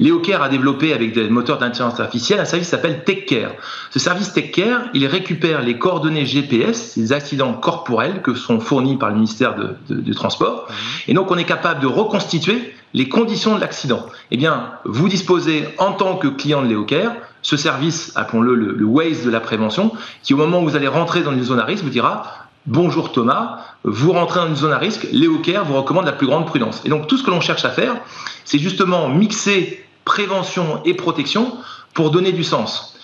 LeoCare 0.00 0.42
a 0.42 0.48
développé 0.48 0.92
avec 0.92 1.14
des 1.14 1.30
moteurs 1.30 1.58
d'intelligence 1.58 2.00
artificielle 2.00 2.40
un 2.40 2.44
service 2.44 2.66
qui 2.66 2.70
s'appelle 2.72 3.04
TechCare. 3.04 3.52
Ce 3.90 4.00
service 4.00 4.32
TechCare, 4.32 4.88
il 4.94 5.06
récupère 5.06 5.62
les 5.62 5.78
coordonnées 5.78 6.26
GPS, 6.26 6.94
ces 6.94 7.12
accidents 7.12 7.52
corporels 7.52 8.22
que 8.22 8.34
sont 8.34 8.58
fournis 8.58 8.96
par 8.96 9.10
le 9.10 9.14
ministère 9.14 9.54
de, 9.54 9.76
du 9.88 10.14
Transport. 10.16 10.66
Et 11.06 11.14
donc, 11.14 11.30
on 11.30 11.38
est 11.38 11.44
capable 11.44 11.80
de 11.80 11.86
reconstituer 11.86 12.74
les 12.92 13.08
conditions 13.08 13.54
de 13.54 13.60
l'accident. 13.60 14.04
Eh 14.32 14.36
bien, 14.36 14.72
vous 14.84 15.08
disposez 15.08 15.68
en 15.78 15.92
tant 15.92 16.16
que 16.16 16.26
client 16.26 16.62
de 16.62 16.68
LeoCare 16.68 17.12
ce 17.40 17.56
service, 17.56 18.10
appelons-le 18.16 18.56
le, 18.56 18.72
le 18.72 18.84
Waze 18.84 19.24
de 19.24 19.30
la 19.30 19.38
prévention, 19.38 19.92
qui 20.24 20.34
au 20.34 20.36
moment 20.36 20.60
où 20.60 20.64
vous 20.64 20.74
allez 20.74 20.88
rentrer 20.88 21.22
dans 21.22 21.32
une 21.32 21.44
zone 21.44 21.60
à 21.60 21.64
risque 21.64 21.84
vous 21.84 21.90
dira 21.90 22.48
Bonjour 22.66 23.12
Thomas, 23.12 23.60
vous 23.84 24.12
rentrez 24.12 24.40
dans 24.40 24.48
une 24.48 24.56
zone 24.56 24.72
à 24.72 24.78
risque, 24.78 25.06
Léo 25.12 25.38
Care 25.38 25.64
vous 25.64 25.74
recommande 25.74 26.06
la 26.06 26.12
plus 26.12 26.26
grande 26.26 26.46
prudence. 26.46 26.82
Et 26.84 26.88
donc 26.88 27.06
tout 27.06 27.16
ce 27.16 27.22
que 27.22 27.30
l'on 27.30 27.40
cherche 27.40 27.64
à 27.64 27.70
faire, 27.70 27.96
c'est 28.44 28.58
justement 28.58 29.08
mixer 29.08 29.84
prévention 30.04 30.80
et 30.84 30.94
protection 30.94 31.52
pour 31.94 32.10
donner 32.10 32.32
du 32.32 32.44
sens. 32.44 32.96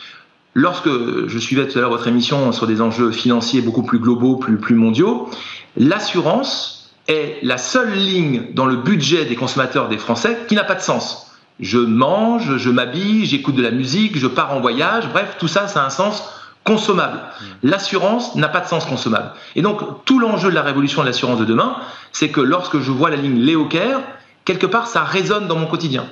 Lorsque 0.54 0.88
je 0.88 1.38
suivais 1.38 1.66
tout 1.66 1.78
à 1.78 1.80
l'heure 1.80 1.90
votre 1.90 2.06
émission 2.06 2.52
sur 2.52 2.66
des 2.66 2.80
enjeux 2.80 3.10
financiers 3.10 3.60
beaucoup 3.60 3.82
plus 3.82 3.98
globaux, 3.98 4.36
plus, 4.36 4.56
plus 4.56 4.74
mondiaux, 4.74 5.28
l'assurance 5.76 6.92
est 7.08 7.38
la 7.42 7.58
seule 7.58 7.92
ligne 7.92 8.44
dans 8.54 8.66
le 8.66 8.76
budget 8.76 9.24
des 9.24 9.36
consommateurs 9.36 9.88
des 9.88 9.98
Français 9.98 10.38
qui 10.48 10.54
n'a 10.54 10.64
pas 10.64 10.76
de 10.76 10.80
sens. 10.80 11.32
Je 11.60 11.78
mange, 11.78 12.56
je 12.56 12.70
m'habille, 12.70 13.26
j'écoute 13.26 13.54
de 13.54 13.62
la 13.62 13.70
musique, 13.70 14.18
je 14.18 14.26
pars 14.26 14.52
en 14.52 14.60
voyage, 14.60 15.08
bref, 15.08 15.36
tout 15.38 15.48
ça, 15.48 15.68
ça 15.68 15.82
a 15.82 15.86
un 15.86 15.90
sens 15.90 16.24
consommable. 16.64 17.18
Mm. 17.18 17.68
L'assurance 17.68 18.34
n'a 18.34 18.48
pas 18.48 18.60
de 18.60 18.66
sens 18.66 18.84
consommable. 18.84 19.32
Et 19.54 19.62
donc, 19.62 20.04
tout 20.04 20.18
l'enjeu 20.18 20.50
de 20.50 20.54
la 20.54 20.62
révolution 20.62 21.02
de 21.02 21.06
l'assurance 21.06 21.38
de 21.38 21.44
demain, 21.44 21.76
c'est 22.12 22.30
que 22.30 22.40
lorsque 22.40 22.78
je 22.80 22.90
vois 22.90 23.10
la 23.10 23.16
ligne 23.16 23.40
Léo 23.40 23.66
Care, 23.66 24.00
quelque 24.44 24.66
part, 24.66 24.86
ça 24.86 25.04
résonne 25.04 25.46
dans 25.46 25.56
mon 25.56 25.66
quotidien. 25.66 26.06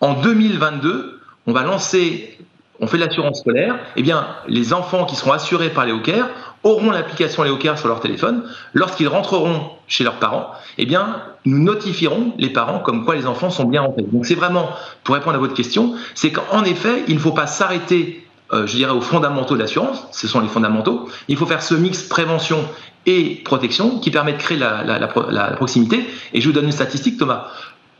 En 0.00 0.14
2022, 0.14 1.20
on 1.46 1.52
va 1.52 1.62
lancer, 1.62 2.38
on 2.80 2.86
fait 2.86 2.98
l'assurance 2.98 3.40
scolaire, 3.40 3.78
eh 3.96 4.02
bien, 4.02 4.26
les 4.48 4.72
enfants 4.72 5.04
qui 5.04 5.16
seront 5.16 5.32
assurés 5.32 5.70
par 5.70 5.84
Léo 5.86 6.00
Care 6.00 6.28
auront 6.64 6.90
l'application 6.90 7.42
Léocare 7.42 7.78
sur 7.78 7.88
leur 7.88 8.00
téléphone, 8.00 8.42
lorsqu'ils 8.72 9.08
rentreront 9.08 9.70
chez 9.86 10.02
leurs 10.02 10.14
parents, 10.14 10.50
eh 10.78 10.86
bien, 10.86 11.22
nous 11.44 11.62
notifierons 11.62 12.32
les 12.38 12.48
parents 12.48 12.78
comme 12.78 13.04
quoi 13.04 13.14
les 13.14 13.26
enfants 13.26 13.50
sont 13.50 13.64
bien 13.64 13.82
rentrés. 13.82 14.02
Donc 14.10 14.24
c'est 14.24 14.34
vraiment, 14.34 14.70
pour 15.04 15.14
répondre 15.14 15.36
à 15.36 15.38
votre 15.38 15.54
question, 15.54 15.94
c'est 16.14 16.32
qu'en 16.32 16.64
effet, 16.64 17.04
il 17.06 17.16
ne 17.16 17.20
faut 17.20 17.32
pas 17.32 17.46
s'arrêter, 17.46 18.23
euh, 18.52 18.66
je 18.66 18.76
dirais, 18.76 18.92
aux 18.92 19.00
fondamentaux 19.00 19.54
de 19.54 19.60
l'assurance, 19.60 20.06
ce 20.12 20.28
sont 20.28 20.40
les 20.40 20.48
fondamentaux, 20.48 21.08
il 21.28 21.36
faut 21.36 21.46
faire 21.46 21.62
ce 21.62 21.74
mix 21.74 22.02
prévention 22.02 22.64
et 23.06 23.42
protection 23.44 23.98
qui 23.98 24.10
permet 24.10 24.32
de 24.32 24.38
créer 24.38 24.58
la, 24.58 24.82
la 24.84 25.50
proximité. 25.52 26.06
Et 26.32 26.40
je 26.40 26.46
vous 26.46 26.52
donne 26.52 26.66
une 26.66 26.72
statistique, 26.72 27.18
Thomas. 27.18 27.48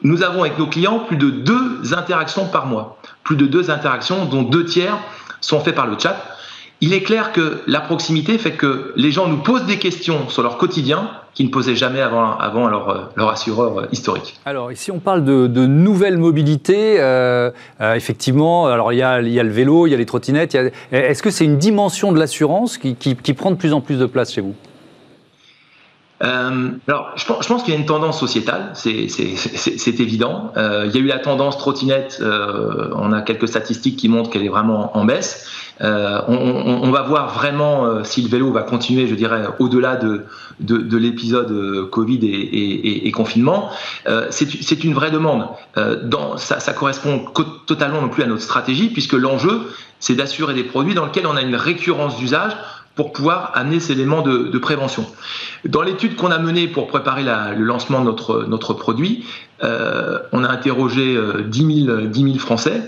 Nous 0.03 0.22
avons 0.22 0.42
avec 0.42 0.59
nos 0.59 0.66
clients 0.66 1.01
plus 1.01 1.16
de 1.16 1.30
deux 1.30 1.95
interactions 1.95 2.47
par 2.47 2.66
mois. 2.66 2.99
Plus 3.22 3.36
de 3.36 3.47
deux 3.47 3.70
interactions, 3.70 4.24
dont 4.24 4.42
deux 4.42 4.64
tiers 4.64 4.99
sont 5.40 5.61
faits 5.61 5.74
par 5.74 5.86
le 5.86 5.99
chat 5.99 6.16
il 6.84 6.92
est 6.92 7.03
clair 7.03 7.32
que 7.32 7.62
la 7.66 7.80
proximité 7.80 8.36
fait 8.36 8.53
que 8.53 8.92
les 8.97 9.11
gens 9.11 9.26
nous 9.26 9.38
posent 9.38 9.64
des 9.64 9.78
questions 9.78 10.28
sur 10.28 10.42
leur 10.42 10.59
quotidien 10.59 11.11
qu'ils 11.35 11.47
ne 11.47 11.51
posaient 11.51 11.76
jamais 11.76 12.01
avant, 12.01 12.37
avant 12.39 12.68
leur, 12.68 13.11
leur, 13.16 13.28
assureur 13.28 13.89
historique. 13.93 14.39
Alors 14.47 14.70
ici 14.72 14.91
on 14.91 15.01
parle 15.01 15.24
de, 15.24 15.47
de 15.47 15.66
nouvelles 15.66 16.16
mobilités, 16.16 17.01
euh, 17.01 17.51
euh, 17.80 17.95
effectivement, 17.95 18.66
alors 18.66 18.93
il 18.93 18.97
y, 18.97 19.03
a, 19.03 19.20
il 19.20 19.28
y, 19.28 19.41
a, 19.41 19.43
le 19.43 19.51
vélo, 19.51 19.87
il 19.87 19.91
y 19.91 19.95
a 19.95 19.99
les 19.99 20.07
trottinettes, 20.07 20.57
est-ce 20.93 21.22
que 21.22 21.30
c'est 21.30 21.45
une 21.45 21.59
dimension 21.59 22.12
de 22.12 22.18
l'assurance 22.18 22.78
qui, 22.78 22.95
qui, 22.95 23.16
qui 23.16 23.35
prend 23.35 23.51
de 23.51 23.57
plus 23.57 23.72
en 23.72 23.80
plus 23.80 23.99
de 23.99 24.07
place 24.07 24.32
chez 24.32 24.41
vous? 24.41 24.55
Euh, 26.22 26.70
alors, 26.87 27.12
je 27.16 27.24
pense, 27.26 27.62
qu'il 27.62 27.74
y 27.74 27.76
a 27.76 27.80
une 27.80 27.87
tendance 27.87 28.18
sociétale, 28.18 28.70
c'est 28.74 30.01
évident. 30.01 30.53
Euh, 30.57 30.85
il 30.87 30.95
y 30.95 30.99
a 30.99 31.01
eu 31.01 31.07
la 31.07 31.18
tendance 31.18 31.59
trottinette, 31.59 32.18
euh, 32.20 32.91
on 32.95 33.12
a 33.12 33.20
quelques 33.20 33.49
statistiques 33.49 33.97
qui 33.97 34.09
montrent 34.09 34.30
qu'elle 34.30 34.45
est 34.45 34.49
vraiment 34.49 34.97
en 34.97 35.05
baisse. 35.05 35.49
Euh, 35.80 36.20
on, 36.28 36.35
on, 36.35 36.82
on, 36.85 36.91
va 36.93 37.03
voir 37.03 37.35
vraiment 37.35 37.85
euh, 37.85 38.05
si 38.05 38.22
le 38.22 38.28
vélo 38.28 38.53
va 38.53 38.62
continuer, 38.62 39.09
je 39.09 39.14
dirais, 39.16 39.43
au-delà 39.59 39.97
de, 39.97 40.24
de, 40.61 40.78
de 40.78 40.96
l'épisode 40.96 41.50
euh, 41.50 41.86
Covid 41.86 42.20
et, 42.22 43.11
confinement. 43.12 43.70
C'est 44.30 44.84
une 44.84 44.94
vraie 44.94 45.11
demande. 45.11 45.48
Dans, 45.76 46.36
ça, 46.36 46.59
ça 46.59 46.72
correspond 46.72 47.24
totalement 47.66 48.02
non 48.02 48.09
plus 48.09 48.22
à 48.22 48.26
notre 48.26 48.42
stratégie, 48.42 48.88
puisque 48.88 49.12
l'enjeu, 49.12 49.61
c'est 50.00 50.14
d'assurer 50.14 50.55
des 50.55 50.64
produits 50.64 50.94
dans 50.94 51.07
lesquels 51.07 51.26
on 51.26 51.36
a 51.36 51.42
une 51.42 51.55
récurrence 51.55 52.16
d'usage 52.16 52.52
pour 52.95 53.12
pouvoir 53.12 53.53
amener 53.55 53.80
ces 53.80 53.92
éléments 53.92 54.22
de, 54.22 54.59
prévention. 54.59 55.07
Dans 55.64 55.82
l'étude 55.82 56.16
qu'on 56.16 56.30
a 56.30 56.38
menée 56.38 56.68
pour 56.68 56.86
préparer 56.86 57.24
le 57.24 57.64
lancement 57.64 58.01
de 58.01 58.07
notre, 58.07 58.45
notre 58.45 58.72
produit, 58.74 59.24
euh, 59.62 60.18
on 60.32 60.45
a 60.45 60.49
interrogé 60.49 61.18
10 61.47 61.84
000, 61.86 62.01
10 62.07 62.22
000 62.22 62.38
Français. 62.38 62.82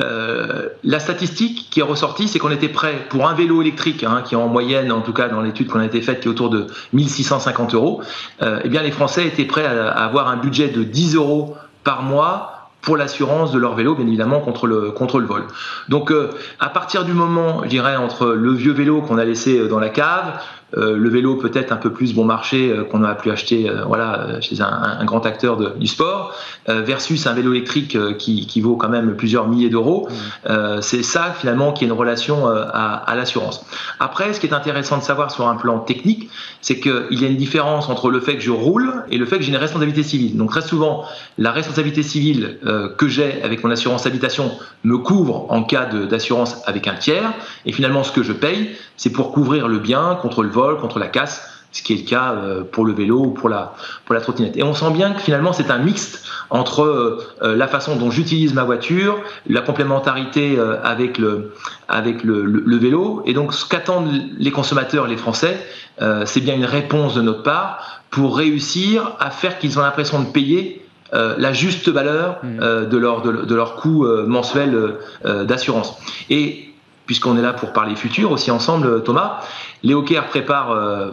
Euh, 0.00 0.68
la 0.84 1.00
statistique 1.00 1.68
qui 1.70 1.80
est 1.80 1.82
ressortie, 1.82 2.28
c'est 2.28 2.38
qu'on 2.38 2.50
était 2.50 2.68
prêt 2.68 3.06
pour 3.08 3.28
un 3.28 3.34
vélo 3.34 3.62
électrique, 3.62 4.04
hein, 4.04 4.22
qui 4.24 4.34
est 4.34 4.38
en 4.38 4.48
moyenne, 4.48 4.92
en 4.92 5.00
tout 5.00 5.12
cas 5.12 5.28
dans 5.28 5.40
l'étude 5.40 5.68
qu'on 5.68 5.80
a 5.80 5.86
été 5.86 6.02
faite, 6.02 6.20
qui 6.20 6.28
est 6.28 6.30
autour 6.30 6.50
de 6.50 6.66
1650 6.92 7.74
euros. 7.74 8.02
Euh, 8.42 8.60
eh 8.64 8.68
bien, 8.68 8.82
les 8.82 8.90
Français 8.90 9.26
étaient 9.26 9.44
prêts 9.44 9.64
à 9.64 9.90
avoir 9.90 10.28
un 10.28 10.36
budget 10.36 10.68
de 10.68 10.82
10 10.82 11.14
euros 11.16 11.56
par 11.82 12.02
mois 12.02 12.55
pour 12.86 12.96
l'assurance 12.96 13.50
de 13.50 13.58
leur 13.58 13.74
vélo, 13.74 13.96
bien 13.96 14.06
évidemment, 14.06 14.38
contre 14.38 14.68
le, 14.68 14.92
contre 14.92 15.20
vol. 15.20 15.42
Donc, 15.88 16.12
euh, 16.12 16.30
à 16.60 16.68
partir 16.68 17.04
du 17.04 17.12
moment, 17.12 17.62
je 17.64 17.68
dirais, 17.68 17.96
entre 17.96 18.28
le 18.28 18.52
vieux 18.52 18.72
vélo 18.72 19.02
qu'on 19.02 19.18
a 19.18 19.24
laissé 19.24 19.58
euh, 19.58 19.66
dans 19.66 19.80
la 19.80 19.88
cave, 19.88 20.40
euh, 20.76 20.96
le 20.96 21.08
vélo 21.08 21.36
peut-être 21.36 21.72
un 21.72 21.76
peu 21.76 21.92
plus 21.92 22.12
bon 22.12 22.24
marché 22.24 22.70
euh, 22.70 22.82
qu'on 22.82 23.04
a 23.04 23.14
pu 23.14 23.30
acheter 23.30 23.70
euh, 23.70 23.84
voilà, 23.84 24.40
chez 24.40 24.60
un, 24.60 24.66
un, 24.66 25.04
grand 25.04 25.24
acteur 25.24 25.56
de, 25.56 25.72
du 25.78 25.86
sport, 25.86 26.34
versus 26.66 27.28
un 27.28 27.32
vélo 27.32 27.52
électrique 27.52 27.96
qui, 28.18 28.46
qui, 28.46 28.60
vaut 28.60 28.74
quand 28.74 28.88
même 28.88 29.14
plusieurs 29.14 29.46
milliers 29.46 29.70
d'euros. 29.70 30.08
Mmh. 30.10 30.80
c'est 30.80 31.04
ça, 31.04 31.32
finalement, 31.38 31.72
qui 31.72 31.84
est 31.84 31.86
une 31.86 31.92
relation 31.92 32.48
à, 32.48 33.02
à 33.06 33.14
l'assurance. 33.14 33.64
Après, 34.00 34.32
ce 34.32 34.40
qui 34.40 34.48
est 34.48 34.52
intéressant 34.52 34.98
de 34.98 35.02
savoir 35.04 35.30
sur 35.30 35.46
un 35.46 35.54
plan 35.54 35.78
technique, 35.78 36.28
c'est 36.60 36.80
qu'il 36.80 37.20
y 37.20 37.24
a 37.24 37.28
une 37.28 37.36
différence 37.36 37.88
entre 37.88 38.10
le 38.10 38.18
fait 38.18 38.34
que 38.34 38.42
je 38.42 38.50
roule 38.50 39.04
et 39.12 39.18
le 39.18 39.26
fait 39.26 39.36
que 39.36 39.44
j'ai 39.44 39.50
une 39.50 39.56
responsabilité 39.56 40.02
civile. 40.02 40.36
Donc 40.36 40.50
très 40.50 40.62
souvent, 40.62 41.04
la 41.38 41.52
responsabilité 41.52 42.02
civile 42.02 42.58
que 42.98 43.06
j'ai 43.06 43.42
avec 43.44 43.62
mon 43.62 43.70
assurance 43.70 44.06
habitation 44.06 44.50
me 44.82 44.98
couvre 44.98 45.46
en 45.50 45.62
cas 45.62 45.86
d'assurance 45.86 46.62
avec 46.66 46.88
un 46.88 46.94
tiers. 46.94 47.32
Et 47.64 47.70
finalement, 47.70 48.02
ce 48.02 48.10
que 48.10 48.24
je 48.24 48.32
paye, 48.32 48.70
c'est 48.96 49.10
pour 49.10 49.32
couvrir 49.32 49.68
le 49.68 49.78
bien 49.78 50.18
contre 50.20 50.42
le 50.42 50.48
vol, 50.60 50.72
contre 50.84 50.98
la 50.98 51.10
casse, 51.18 51.36
ce 51.76 51.82
qui 51.84 51.92
est 51.94 52.00
le 52.04 52.08
cas 52.08 52.28
euh, 52.32 52.64
pour 52.72 52.84
le 52.90 52.94
vélo 53.00 53.18
ou 53.26 53.30
pour 53.38 53.48
la, 53.54 53.62
pour 54.04 54.14
la 54.14 54.22
trottinette. 54.22 54.56
Et 54.56 54.62
on 54.62 54.74
sent 54.74 54.92
bien 55.00 55.08
que 55.14 55.20
finalement 55.20 55.52
c'est 55.52 55.70
un 55.70 55.82
mixte 55.90 56.14
entre 56.48 56.80
euh, 56.82 57.56
la 57.62 57.68
façon 57.68 57.96
dont 58.00 58.10
j'utilise 58.10 58.52
ma 58.54 58.64
voiture, 58.64 59.14
la 59.58 59.62
complémentarité 59.68 60.44
euh, 60.58 60.92
avec, 60.94 61.18
le, 61.18 61.52
avec 61.88 62.24
le, 62.24 62.36
le, 62.44 62.62
le 62.72 62.76
vélo. 62.84 63.22
Et 63.26 63.34
donc 63.34 63.52
ce 63.52 63.64
qu'attendent 63.70 64.10
les 64.46 64.52
consommateurs, 64.58 65.06
les 65.06 65.20
Français, 65.26 65.56
c'est 66.26 66.42
bien 66.42 66.54
une 66.54 66.70
réponse 66.80 67.14
de 67.14 67.22
notre 67.22 67.42
part 67.42 68.02
pour 68.10 68.36
réussir 68.36 69.16
à 69.18 69.30
faire 69.30 69.58
qu'ils 69.58 69.78
ont 69.78 69.82
l'impression 69.82 70.18
de 70.20 70.30
payer 70.38 70.86
euh, 71.14 71.34
la 71.38 71.52
juste 71.52 71.88
valeur 71.88 72.40
euh, 72.44 72.84
de, 72.84 72.98
leur, 72.98 73.22
de, 73.22 73.32
de 73.32 73.54
leur 73.54 73.76
coût 73.76 74.04
euh, 74.04 74.26
mensuel 74.26 74.96
d'assurance. 75.24 75.96
Et 76.28 76.65
puisqu'on 77.06 77.36
est 77.36 77.42
là 77.42 77.52
pour 77.52 77.72
parler 77.72 77.96
futur 77.96 78.32
aussi 78.32 78.50
ensemble, 78.50 79.02
Thomas. 79.02 79.40
Léo 79.82 80.02
Kerr 80.02 80.26
prépare 80.28 80.70
euh, 80.72 81.10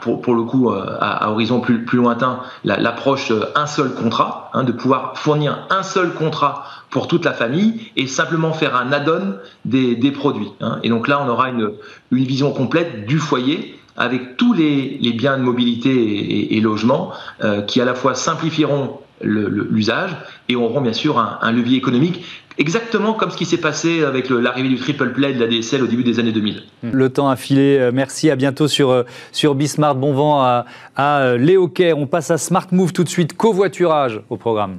pour, 0.00 0.34
le 0.34 0.42
coup 0.42 0.70
à, 0.70 1.24
à 1.24 1.30
horizon 1.30 1.60
plus, 1.60 1.84
lointain 1.92 2.40
l'approche 2.64 3.30
la, 3.30 3.60
un 3.60 3.66
seul 3.66 3.94
contrat, 3.94 4.50
hein, 4.54 4.64
de 4.64 4.72
pouvoir 4.72 5.18
fournir 5.18 5.66
un 5.70 5.82
seul 5.82 6.14
contrat 6.14 6.64
pour 6.90 7.08
toute 7.08 7.24
la 7.24 7.32
famille 7.32 7.92
et 7.96 8.06
simplement 8.06 8.52
faire 8.52 8.76
un 8.76 8.92
add-on 8.92 9.36
des, 9.64 10.12
produits. 10.12 10.52
Hein. 10.60 10.78
Et 10.82 10.88
donc 10.88 11.08
là, 11.08 11.22
on 11.24 11.28
aura 11.28 11.50
une, 11.50 11.70
vision 12.10 12.52
complète 12.52 13.06
du 13.06 13.18
foyer 13.18 13.78
avec 13.96 14.36
tous 14.36 14.54
les, 14.54 14.98
les 15.00 15.12
biens 15.12 15.36
de 15.36 15.42
mobilité 15.42 15.90
et, 15.90 16.54
et, 16.54 16.56
et 16.56 16.60
logement 16.60 17.12
euh, 17.44 17.62
qui 17.62 17.80
à 17.80 17.84
la 17.84 17.94
fois 17.94 18.14
simplifieront 18.14 18.98
l'usage 19.22 20.16
et 20.48 20.56
auront 20.56 20.80
bien 20.80 20.92
sûr 20.92 21.18
un, 21.18 21.52
levier 21.52 21.76
économique 21.76 22.24
exactement 22.58 23.14
comme 23.14 23.30
ce 23.30 23.36
qui 23.36 23.44
s'est 23.44 23.60
passé 23.60 24.04
avec 24.04 24.30
l'arrivée 24.30 24.68
du 24.68 24.76
triple 24.76 25.12
play 25.12 25.32
de 25.32 25.40
la 25.40 25.46
DSL 25.46 25.82
au 25.82 25.86
début 25.86 26.04
des 26.04 26.18
années 26.18 26.32
2000. 26.32 26.62
Le 26.82 27.08
temps 27.08 27.28
a 27.28 27.36
filé, 27.36 27.78
euh, 27.78 27.90
merci, 27.92 28.30
à 28.30 28.36
bientôt 28.36 28.68
sur, 28.68 28.90
euh, 28.90 29.04
sur 29.32 29.54
Bismart, 29.54 29.94
bon 29.94 30.12
vent 30.12 30.42
à, 30.42 30.66
à 30.96 31.22
euh, 31.22 31.36
Léo 31.36 31.68
Kerr. 31.68 31.98
On 31.98 32.06
passe 32.06 32.30
à 32.30 32.38
Smart 32.38 32.66
Move 32.72 32.92
tout 32.92 33.04
de 33.04 33.08
suite, 33.08 33.36
covoiturage 33.36 34.20
au 34.30 34.36
programme. 34.36 34.78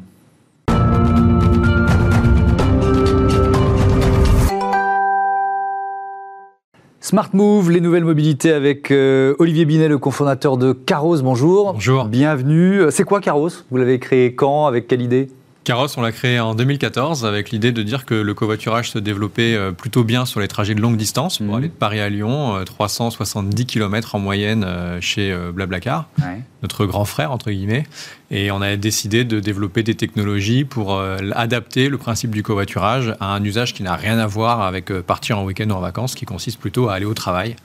Smart 7.03 7.29
Move, 7.33 7.71
les 7.71 7.81
nouvelles 7.81 8.05
mobilités 8.05 8.53
avec 8.53 8.91
euh, 8.91 9.33
Olivier 9.39 9.65
Binet, 9.65 9.87
le 9.87 9.97
cofondateur 9.97 10.55
de 10.55 10.71
Caros. 10.71 11.21
Bonjour. 11.23 11.73
Bonjour. 11.73 12.05
Bienvenue. 12.05 12.83
C'est 12.91 13.03
quoi 13.03 13.19
Caros 13.19 13.49
Vous 13.71 13.77
l'avez 13.77 13.97
créé 13.97 14.35
quand? 14.35 14.67
Avec 14.67 14.87
quelle 14.87 15.01
idée? 15.01 15.27
Caros, 15.63 15.87
on 15.97 16.01
l'a 16.01 16.11
créé 16.11 16.39
en 16.39 16.55
2014 16.55 17.25
avec 17.25 17.51
l'idée 17.51 17.71
de 17.71 17.83
dire 17.83 18.05
que 18.05 18.15
le 18.15 18.33
covoiturage 18.33 18.89
se 18.89 18.97
développait 18.97 19.53
euh, 19.53 19.71
plutôt 19.71 20.03
bien 20.03 20.25
sur 20.25 20.39
les 20.39 20.47
trajets 20.47 20.73
de 20.73 20.81
longue 20.81 20.97
distance 20.97 21.37
pour 21.37 21.47
mmh. 21.47 21.55
aller 21.55 21.67
de 21.67 21.73
Paris 21.73 21.99
à 21.99 22.09
Lyon, 22.09 22.63
370 22.65 23.65
km 23.65 24.15
en 24.15 24.19
moyenne 24.19 24.63
euh, 24.65 24.99
chez 25.01 25.35
Blablacar, 25.53 26.07
ouais. 26.19 26.41
notre 26.63 26.85
grand 26.85 27.05
frère 27.05 27.31
entre 27.31 27.51
guillemets. 27.51 27.85
Et 28.33 28.49
on 28.49 28.61
a 28.61 28.77
décidé 28.77 29.25
de 29.25 29.41
développer 29.41 29.83
des 29.83 29.95
technologies 29.95 30.63
pour 30.63 30.95
euh, 30.95 31.17
adapter 31.33 31.89
le 31.89 31.97
principe 31.97 32.31
du 32.31 32.43
covoiturage 32.43 33.13
à 33.19 33.35
un 33.35 33.43
usage 33.43 33.73
qui 33.73 33.83
n'a 33.83 33.97
rien 33.97 34.17
à 34.19 34.25
voir 34.25 34.61
avec 34.61 34.89
euh, 34.89 35.01
partir 35.01 35.37
en 35.37 35.43
week-end 35.43 35.69
ou 35.69 35.73
en 35.73 35.81
vacances, 35.81 36.15
qui 36.15 36.23
consiste 36.23 36.57
plutôt 36.57 36.87
à 36.87 36.93
aller 36.93 37.05
au 37.05 37.13
travail. 37.13 37.57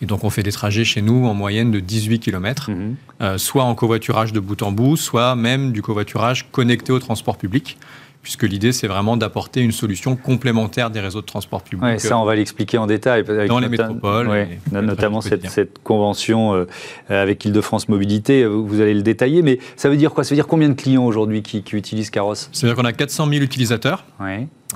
Et 0.00 0.06
donc 0.06 0.22
on 0.22 0.30
fait 0.30 0.44
des 0.44 0.52
trajets 0.52 0.84
chez 0.84 1.02
nous 1.02 1.26
en 1.26 1.34
moyenne 1.34 1.72
de 1.72 1.80
18 1.80 2.20
km, 2.20 2.70
mmh. 2.70 2.94
euh, 3.20 3.36
soit 3.36 3.64
en 3.64 3.74
covoiturage 3.74 4.32
de 4.32 4.38
bout 4.38 4.62
en 4.62 4.70
bout, 4.70 4.96
soit 4.96 5.34
même 5.34 5.72
du 5.72 5.82
covoiturage 5.82 6.46
connecté 6.52 6.92
au 6.92 7.00
transport 7.00 7.36
public 7.36 7.76
puisque 8.22 8.44
l'idée, 8.44 8.72
c'est 8.72 8.86
vraiment 8.86 9.16
d'apporter 9.16 9.60
une 9.60 9.72
solution 9.72 10.14
complémentaire 10.14 10.90
des 10.90 11.00
réseaux 11.00 11.20
de 11.20 11.26
transport 11.26 11.62
public. 11.62 11.82
Ouais, 11.82 11.98
ça, 11.98 12.16
on 12.18 12.24
va 12.24 12.36
l'expliquer 12.36 12.78
en 12.78 12.86
détail. 12.86 13.24
dans 13.24 13.58
les 13.58 13.68
métropoles. 13.68 14.28
Ouais, 14.28 14.60
notamment 14.70 15.20
cette, 15.20 15.48
cette, 15.50 15.80
convention 15.82 16.54
euh, 16.54 16.66
avec 17.08 17.44
Île-de-France 17.44 17.88
Mobilité, 17.88 18.44
vous 18.46 18.80
allez 18.80 18.94
le 18.94 19.02
détailler, 19.02 19.42
mais 19.42 19.58
ça 19.76 19.88
veut 19.88 19.96
dire 19.96 20.12
quoi? 20.12 20.22
Ça 20.22 20.30
veut 20.30 20.36
dire 20.36 20.46
combien 20.46 20.68
de 20.68 20.74
clients 20.74 21.04
aujourd'hui 21.04 21.42
qui, 21.42 21.62
qui, 21.62 21.76
utilisent 21.76 22.10
Caros 22.10 22.34
Ça 22.34 22.48
veut 22.62 22.68
dire 22.68 22.76
qu'on 22.76 22.88
a 22.88 22.92
400 22.92 23.28
000 23.28 23.42
utilisateurs, 23.42 24.04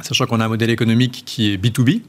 sachant 0.03 0.27
qu'on 0.27 0.41
a 0.41 0.47
un 0.47 0.49
modèle 0.49 0.71
économique 0.71 1.23
qui 1.25 1.53
est 1.53 1.57
B2B, 1.57 2.03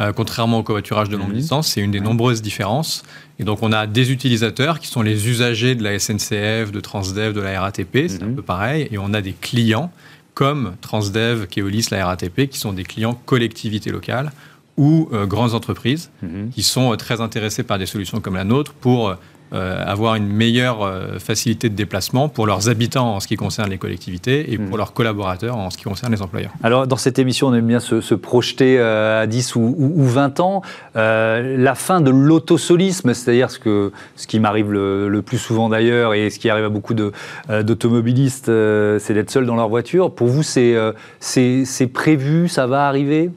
euh, 0.00 0.12
contrairement 0.12 0.58
au 0.58 0.62
covoiturage 0.62 1.08
de 1.08 1.16
longue 1.16 1.30
mmh. 1.30 1.38
distance, 1.38 1.68
c'est 1.68 1.80
une 1.80 1.90
des 1.90 2.00
mmh. 2.00 2.04
nombreuses 2.04 2.40
différences. 2.40 3.02
Et 3.38 3.44
donc, 3.44 3.62
on 3.62 3.72
a 3.72 3.86
des 3.86 4.12
utilisateurs 4.12 4.78
qui 4.78 4.86
sont 4.86 5.02
les 5.02 5.28
usagers 5.28 5.74
de 5.74 5.82
la 5.82 5.98
SNCF, 5.98 6.70
de 6.72 6.80
Transdev, 6.80 7.32
de 7.34 7.40
la 7.40 7.60
RATP, 7.60 8.08
c'est 8.08 8.22
mmh. 8.22 8.30
un 8.30 8.34
peu 8.34 8.42
pareil, 8.42 8.88
et 8.90 8.98
on 8.98 9.12
a 9.12 9.20
des 9.20 9.32
clients 9.32 9.90
comme 10.38 10.76
Transdev, 10.82 11.48
Keolis, 11.48 11.88
la 11.90 12.06
RATP, 12.06 12.48
qui 12.48 12.60
sont 12.60 12.72
des 12.72 12.84
clients 12.84 13.20
collectivités 13.26 13.90
locales 13.90 14.30
ou 14.76 15.08
euh, 15.12 15.26
grandes 15.26 15.52
entreprises 15.52 16.12
mmh. 16.22 16.50
qui 16.50 16.62
sont 16.62 16.92
euh, 16.92 16.96
très 16.96 17.20
intéressées 17.20 17.64
par 17.64 17.76
des 17.76 17.86
solutions 17.86 18.20
comme 18.20 18.36
la 18.36 18.44
nôtre 18.44 18.72
pour 18.72 19.16
euh, 19.52 19.68
euh, 19.68 19.84
avoir 19.86 20.14
une 20.14 20.28
meilleure 20.28 20.82
euh, 20.82 21.18
facilité 21.18 21.68
de 21.68 21.74
déplacement 21.74 22.28
pour 22.28 22.46
leurs 22.46 22.68
habitants 22.68 23.16
en 23.16 23.20
ce 23.20 23.26
qui 23.26 23.36
concerne 23.36 23.68
les 23.70 23.78
collectivités 23.78 24.52
et 24.52 24.56
pour 24.56 24.74
mmh. 24.74 24.78
leurs 24.78 24.92
collaborateurs 24.92 25.56
en 25.56 25.70
ce 25.70 25.76
qui 25.76 25.84
concerne 25.84 26.12
les 26.12 26.22
employeurs. 26.22 26.52
Alors, 26.62 26.86
dans 26.86 26.96
cette 26.96 27.18
émission, 27.18 27.48
on 27.48 27.54
aime 27.54 27.66
bien 27.66 27.80
se, 27.80 28.14
projeter 28.14 28.80
à 28.80 29.26
10 29.26 29.56
ou, 29.56 29.74
ou 29.78 30.04
20 30.04 30.40
ans. 30.40 30.62
la 30.94 31.74
fin 31.74 32.00
de 32.00 32.10
l'autosolisme, 32.10 33.12
c'est-à-dire 33.14 33.50
ce, 33.50 33.58
que, 33.58 33.92
ce 34.16 34.26
qui 34.26 34.40
m'arrive 34.40 34.72
le, 34.72 35.20
plus 35.22 35.38
souvent 35.38 35.68
d'ailleurs 35.68 36.14
et 36.14 36.30
ce 36.30 36.38
qui 36.38 36.48
arrive 36.48 36.64
à 36.64 36.68
beaucoup 36.68 36.94
d'automobilistes, 36.94 38.46
c'est 38.46 39.14
d'être 39.14 39.30
seul 39.30 39.46
dans 39.46 39.56
leur 39.56 39.68
voiture. 39.68 40.14
Pour 40.14 40.28
vous, 40.28 40.42
c'est 40.42 41.86
prévu, 41.92 42.48
ça 42.48 42.66
va 42.66 42.86
arriver? 42.86 43.30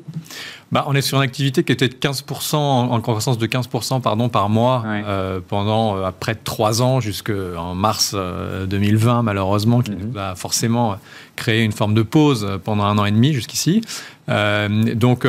Bah, 0.71 0.85
on 0.87 0.95
est 0.95 1.01
sur 1.01 1.17
une 1.17 1.23
activité 1.23 1.63
qui 1.63 1.73
était 1.73 1.89
de 1.89 1.95
15%, 1.95 2.55
en 2.55 3.01
croissance 3.01 3.37
de 3.37 3.45
15% 3.45 4.01
pardon, 4.01 4.29
par 4.29 4.47
mois 4.47 4.83
euh, 4.85 5.41
pendant 5.45 5.97
euh, 5.97 6.11
près 6.17 6.33
de 6.33 6.39
3 6.43 6.81
ans 6.81 7.01
jusqu'en 7.01 7.75
mars 7.75 8.15
2020 8.15 9.19
euh, 9.19 9.21
malheureusement, 9.21 9.81
qui 9.81 9.91
mhm. 9.91 10.11
va 10.11 10.35
forcément 10.35 10.95
créer 11.35 11.63
une 11.63 11.73
forme 11.73 11.93
de 11.93 12.03
pause 12.03 12.59
pendant 12.63 12.85
un 12.85 12.97
an 12.97 13.05
et 13.05 13.11
demi 13.11 13.33
jusqu'ici. 13.33 13.81
donc 14.27 15.27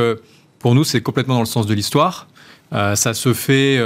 pour 0.58 0.74
nous 0.74 0.84
c'est 0.84 1.00
complètement 1.00 1.34
dans 1.34 1.40
le 1.40 1.46
sens 1.46 1.66
de 1.66 1.74
l'histoire. 1.74 2.28
ça 2.70 3.14
se 3.14 3.32
fait 3.32 3.80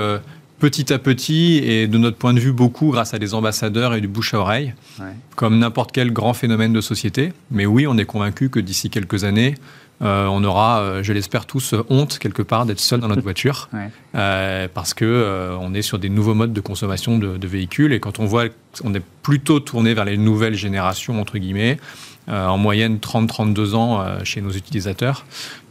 petit 0.58 0.92
à 0.92 0.98
petit 0.98 1.58
et 1.58 1.86
de 1.86 1.98
notre 1.98 2.16
point 2.16 2.34
de 2.34 2.40
vue 2.40 2.52
beaucoup 2.52 2.90
grâce 2.90 3.14
à 3.14 3.18
des 3.18 3.34
ambassadeurs 3.34 3.94
et 3.94 4.00
du 4.00 4.08
bouche 4.08 4.34
à 4.34 4.38
oreille, 4.38 4.74
comme 5.36 5.58
n'importe 5.58 5.92
quel 5.92 6.12
grand 6.12 6.34
phénomène 6.34 6.72
de 6.72 6.80
société. 6.80 7.32
Mais 7.50 7.66
oui, 7.66 7.86
on 7.86 7.96
est 7.96 8.04
convaincu 8.04 8.50
que 8.50 8.60
d'ici 8.60 8.90
quelques 8.90 9.24
années, 9.24 9.54
euh, 10.02 10.26
on 10.26 10.44
aura, 10.44 10.80
euh, 10.80 11.02
je 11.02 11.12
l'espère 11.12 11.46
tous, 11.46 11.74
honte 11.88 12.18
quelque 12.18 12.42
part 12.42 12.66
d'être 12.66 12.80
seul 12.80 13.00
dans 13.00 13.08
notre 13.08 13.22
voiture, 13.30 13.68
euh, 14.14 14.68
parce 14.72 14.94
que 14.94 15.56
on 15.60 15.74
est 15.74 15.82
sur 15.82 15.98
des 15.98 16.08
nouveaux 16.08 16.34
modes 16.34 16.52
de 16.52 16.60
consommation 16.60 17.18
de, 17.18 17.36
de, 17.36 17.48
véhicules 17.48 17.92
et 17.92 18.00
quand 18.00 18.18
on 18.18 18.26
voit, 18.26 18.46
on 18.84 18.94
est 18.94 19.02
plutôt 19.22 19.60
tourné 19.60 19.94
vers 19.94 20.04
les 20.04 20.18
nouvelles 20.18 20.54
générations 20.54 21.20
entre 21.20 21.38
guillemets. 21.38 21.78
en 22.28 22.58
moyenne 22.58 22.98
30-32 22.98 23.74
ans 23.74 24.04
chez 24.24 24.40
nos 24.40 24.50
utilisateurs. 24.50 25.24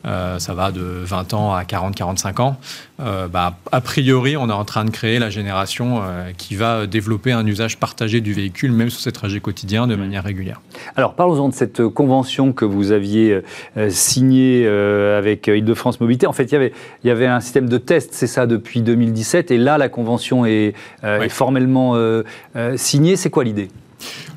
Euh, 0.05 0.39
ça 0.39 0.53
va 0.53 0.71
de 0.71 0.81
20 0.81 1.33
ans 1.33 1.53
à 1.53 1.63
40-45 1.63 2.41
ans. 2.41 2.57
Euh, 2.99 3.27
bah, 3.27 3.57
a 3.71 3.81
priori, 3.81 4.37
on 4.37 4.49
est 4.49 4.53
en 4.53 4.65
train 4.65 4.85
de 4.85 4.89
créer 4.89 5.19
la 5.19 5.29
génération 5.29 6.01
euh, 6.01 6.31
qui 6.37 6.55
va 6.55 6.85
développer 6.87 7.31
un 7.31 7.45
usage 7.45 7.77
partagé 7.77 8.21
du 8.21 8.33
véhicule, 8.33 8.71
même 8.71 8.89
sur 8.89 9.01
ses 9.01 9.11
trajets 9.11 9.39
quotidiens, 9.39 9.87
de 9.87 9.95
manière 9.95 10.23
régulière. 10.23 10.61
Alors, 10.95 11.13
parlons-en 11.13 11.49
de 11.49 11.53
cette 11.53 11.87
convention 11.87 12.53
que 12.53 12.65
vous 12.65 12.91
aviez 12.91 13.41
signée 13.89 14.67
avec 14.67 15.47
Île-de-France 15.47 15.99
Mobilité. 15.99 16.27
En 16.27 16.33
fait, 16.33 16.45
il 16.45 16.53
y 16.53 16.55
avait, 16.55 16.73
il 17.03 17.07
y 17.07 17.11
avait 17.11 17.27
un 17.27 17.39
système 17.39 17.67
de 17.67 17.77
test, 17.77 18.13
c'est 18.13 18.27
ça, 18.27 18.45
depuis 18.45 18.81
2017, 18.81 19.51
et 19.51 19.57
là, 19.57 19.77
la 19.77 19.89
convention 19.89 20.45
est, 20.45 20.73
est 21.03 21.29
formellement 21.29 21.95
signée. 22.75 23.15
C'est 23.15 23.29
quoi 23.29 23.43
l'idée? 23.43 23.69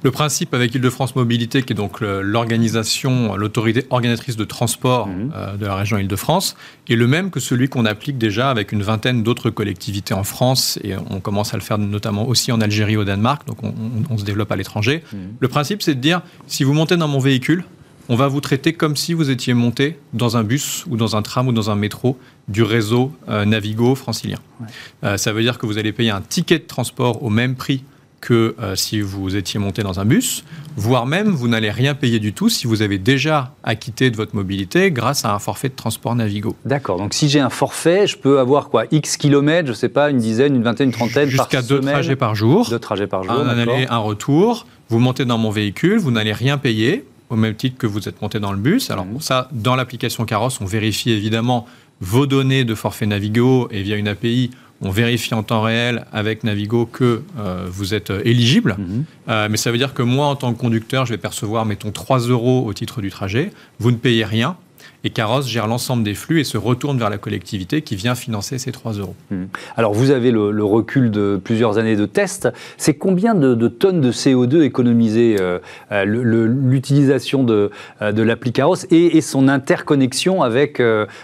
Le 0.02 0.10
principe 0.10 0.54
avec 0.54 0.74
Île-de-France 0.74 1.16
Mobilité, 1.16 1.62
qui 1.62 1.72
est 1.72 1.76
donc 1.76 2.00
l'organisation, 2.00 3.36
l'autorité 3.36 3.86
organisatrice 3.90 4.36
de 4.36 4.44
transport 4.44 5.06
mhm. 5.06 5.32
euh, 5.34 5.56
de 5.56 5.66
la 5.66 5.74
région 5.74 5.98
Île-de-France, 5.98 6.56
est 6.88 6.94
le 6.94 7.06
même 7.06 7.30
que 7.30 7.40
celui 7.40 7.68
qu'on 7.68 7.84
applique 7.84 8.18
déjà 8.18 8.50
avec 8.50 8.72
une 8.72 8.82
vingtaine 8.82 9.22
d'autres 9.22 9.50
collectivités 9.50 10.14
en 10.14 10.24
France, 10.24 10.78
et 10.82 10.94
on 11.10 11.20
commence 11.20 11.54
à 11.54 11.56
le 11.56 11.62
faire 11.62 11.78
notamment 11.78 12.26
aussi 12.28 12.52
en 12.52 12.60
Algérie, 12.60 12.96
au 12.96 13.04
Danemark, 13.04 13.46
donc 13.46 13.58
on, 13.62 14.18
se 14.18 14.24
développe 14.24 14.50
à 14.50 14.56
l'étranger. 14.56 15.02
Mhm. 15.12 15.18
Le 15.38 15.48
principe, 15.48 15.82
c'est 15.82 15.94
de 15.94 16.00
dire, 16.00 16.22
si 16.46 16.64
vous 16.64 16.72
montez 16.72 16.96
dans 16.96 17.08
mon 17.08 17.18
véhicule, 17.18 17.64
on 18.08 18.16
va 18.16 18.26
vous 18.26 18.40
traiter 18.40 18.72
comme 18.72 18.96
si 18.96 19.12
vous 19.12 19.30
étiez 19.30 19.54
monté 19.54 19.98
dans 20.14 20.36
un 20.36 20.44
bus 20.44 20.84
ou 20.88 20.96
dans 20.96 21.14
un 21.14 21.22
tram 21.22 21.48
ou 21.48 21.52
dans 21.52 21.70
un 21.70 21.76
métro 21.76 22.18
du 22.48 22.62
réseau 22.62 23.12
euh, 23.28 23.44
Navigo 23.44 23.94
francilien. 23.94 24.38
Euh, 25.04 25.18
ça 25.18 25.32
veut 25.32 25.42
dire 25.42 25.58
que 25.58 25.66
vous 25.66 25.76
allez 25.76 25.92
payer 25.92 26.10
un 26.10 26.22
ticket 26.22 26.58
de 26.58 26.64
transport 26.64 27.22
au 27.22 27.28
même 27.28 27.54
prix 27.54 27.84
que 28.20 28.54
euh, 28.60 28.74
si 28.76 29.00
vous 29.00 29.36
étiez 29.36 29.60
monté 29.60 29.82
dans 29.82 30.00
un 30.00 30.04
bus, 30.04 30.44
voire 30.76 31.06
même 31.06 31.28
vous 31.28 31.48
n'allez 31.48 31.70
rien 31.70 31.94
payer 31.94 32.18
du 32.18 32.32
tout 32.32 32.48
si 32.48 32.66
vous 32.66 32.82
avez 32.82 32.98
déjà 32.98 33.54
acquitté 33.62 34.10
de 34.10 34.16
votre 34.16 34.34
mobilité 34.34 34.90
grâce 34.90 35.24
à 35.24 35.32
un 35.32 35.38
forfait 35.38 35.68
de 35.68 35.74
transport 35.74 36.14
Navigo. 36.14 36.56
D'accord, 36.64 36.98
donc 36.98 37.14
si 37.14 37.28
j'ai 37.28 37.40
un 37.40 37.50
forfait, 37.50 38.06
je 38.06 38.16
peux 38.16 38.38
avoir 38.38 38.68
quoi 38.68 38.84
X 38.90 39.16
kilomètres, 39.16 39.66
je 39.66 39.72
ne 39.72 39.76
sais 39.76 39.88
pas, 39.88 40.10
une 40.10 40.18
dizaine, 40.18 40.54
une 40.56 40.62
vingtaine, 40.62 40.88
une 40.88 40.94
trentaine 40.94 41.28
Jusqu'à 41.28 41.62
deux 41.62 41.80
trajets 41.80 42.16
par 42.16 42.34
jour. 42.34 42.68
Deux 42.68 42.78
trajets 42.78 43.06
par 43.06 43.24
jour, 43.24 43.32
Un 43.32 43.58
aller, 43.58 43.86
un 43.88 43.98
retour. 43.98 44.66
Vous 44.88 44.98
montez 44.98 45.24
dans 45.24 45.38
mon 45.38 45.50
véhicule, 45.50 45.98
vous 45.98 46.10
n'allez 46.10 46.32
rien 46.32 46.58
payer, 46.58 47.04
au 47.30 47.36
même 47.36 47.54
titre 47.54 47.76
que 47.76 47.86
vous 47.86 48.08
êtes 48.08 48.22
monté 48.22 48.40
dans 48.40 48.52
le 48.52 48.58
bus. 48.58 48.90
Alors 48.90 49.04
pour 49.06 49.22
ça, 49.22 49.48
dans 49.52 49.76
l'application 49.76 50.24
Caros, 50.24 50.50
on 50.60 50.64
vérifie 50.64 51.10
évidemment 51.10 51.66
vos 52.00 52.26
données 52.26 52.64
de 52.64 52.74
forfait 52.74 53.06
Navigo 53.06 53.68
et 53.70 53.82
via 53.82 53.96
une 53.96 54.08
API, 54.08 54.50
on 54.80 54.90
vérifie 54.90 55.34
en 55.34 55.42
temps 55.42 55.62
réel 55.62 56.04
avec 56.12 56.44
Navigo 56.44 56.86
que 56.86 57.22
euh, 57.38 57.66
vous 57.68 57.94
êtes 57.94 58.10
euh, 58.10 58.22
éligible. 58.24 58.76
Mhm. 58.78 59.04
Euh, 59.28 59.48
mais 59.50 59.56
ça 59.56 59.72
veut 59.72 59.78
dire 59.78 59.94
que 59.94 60.02
moi, 60.02 60.26
en 60.26 60.36
tant 60.36 60.52
que 60.54 60.58
conducteur, 60.60 61.04
je 61.06 61.14
vais 61.14 61.18
percevoir, 61.18 61.64
mettons, 61.64 61.90
3 61.90 62.20
euros 62.20 62.64
au 62.66 62.72
titre 62.72 63.00
du 63.00 63.10
trajet. 63.10 63.50
Vous 63.80 63.90
ne 63.90 63.96
payez 63.96 64.24
rien 64.24 64.56
et 65.04 65.10
Caros 65.10 65.42
gère 65.42 65.66
l'ensemble 65.66 66.02
des 66.02 66.14
flux 66.14 66.40
et 66.40 66.44
se 66.44 66.58
retourne 66.58 66.98
vers 66.98 67.10
la 67.10 67.18
collectivité 67.18 67.82
qui 67.82 67.96
vient 67.96 68.14
financer 68.14 68.58
ces 68.58 68.72
3 68.72 68.94
euros. 68.94 69.14
Hmm. 69.30 69.44
Alors 69.76 69.92
vous 69.92 70.10
avez 70.10 70.30
le, 70.30 70.64
recul 70.64 71.10
de 71.10 71.40
plusieurs 71.42 71.78
années 71.78 71.96
de 71.96 72.04
tests. 72.04 72.48
C'est 72.76 72.94
combien 72.94 73.34
de, 73.34 73.68
tonnes 73.68 74.00
de 74.00 74.12
CO2 74.12 74.62
économisées 74.62 75.36
euh, 75.40 75.58
euh, 75.92 76.04
l'utilisation 76.04 77.44
de, 77.44 77.70
euh, 78.02 78.12
de 78.12 78.22
l'appli 78.22 78.52
Caros 78.52 78.76
et, 78.90 79.20
son 79.20 79.48
interconnexion 79.48 80.42
avec, 80.42 80.80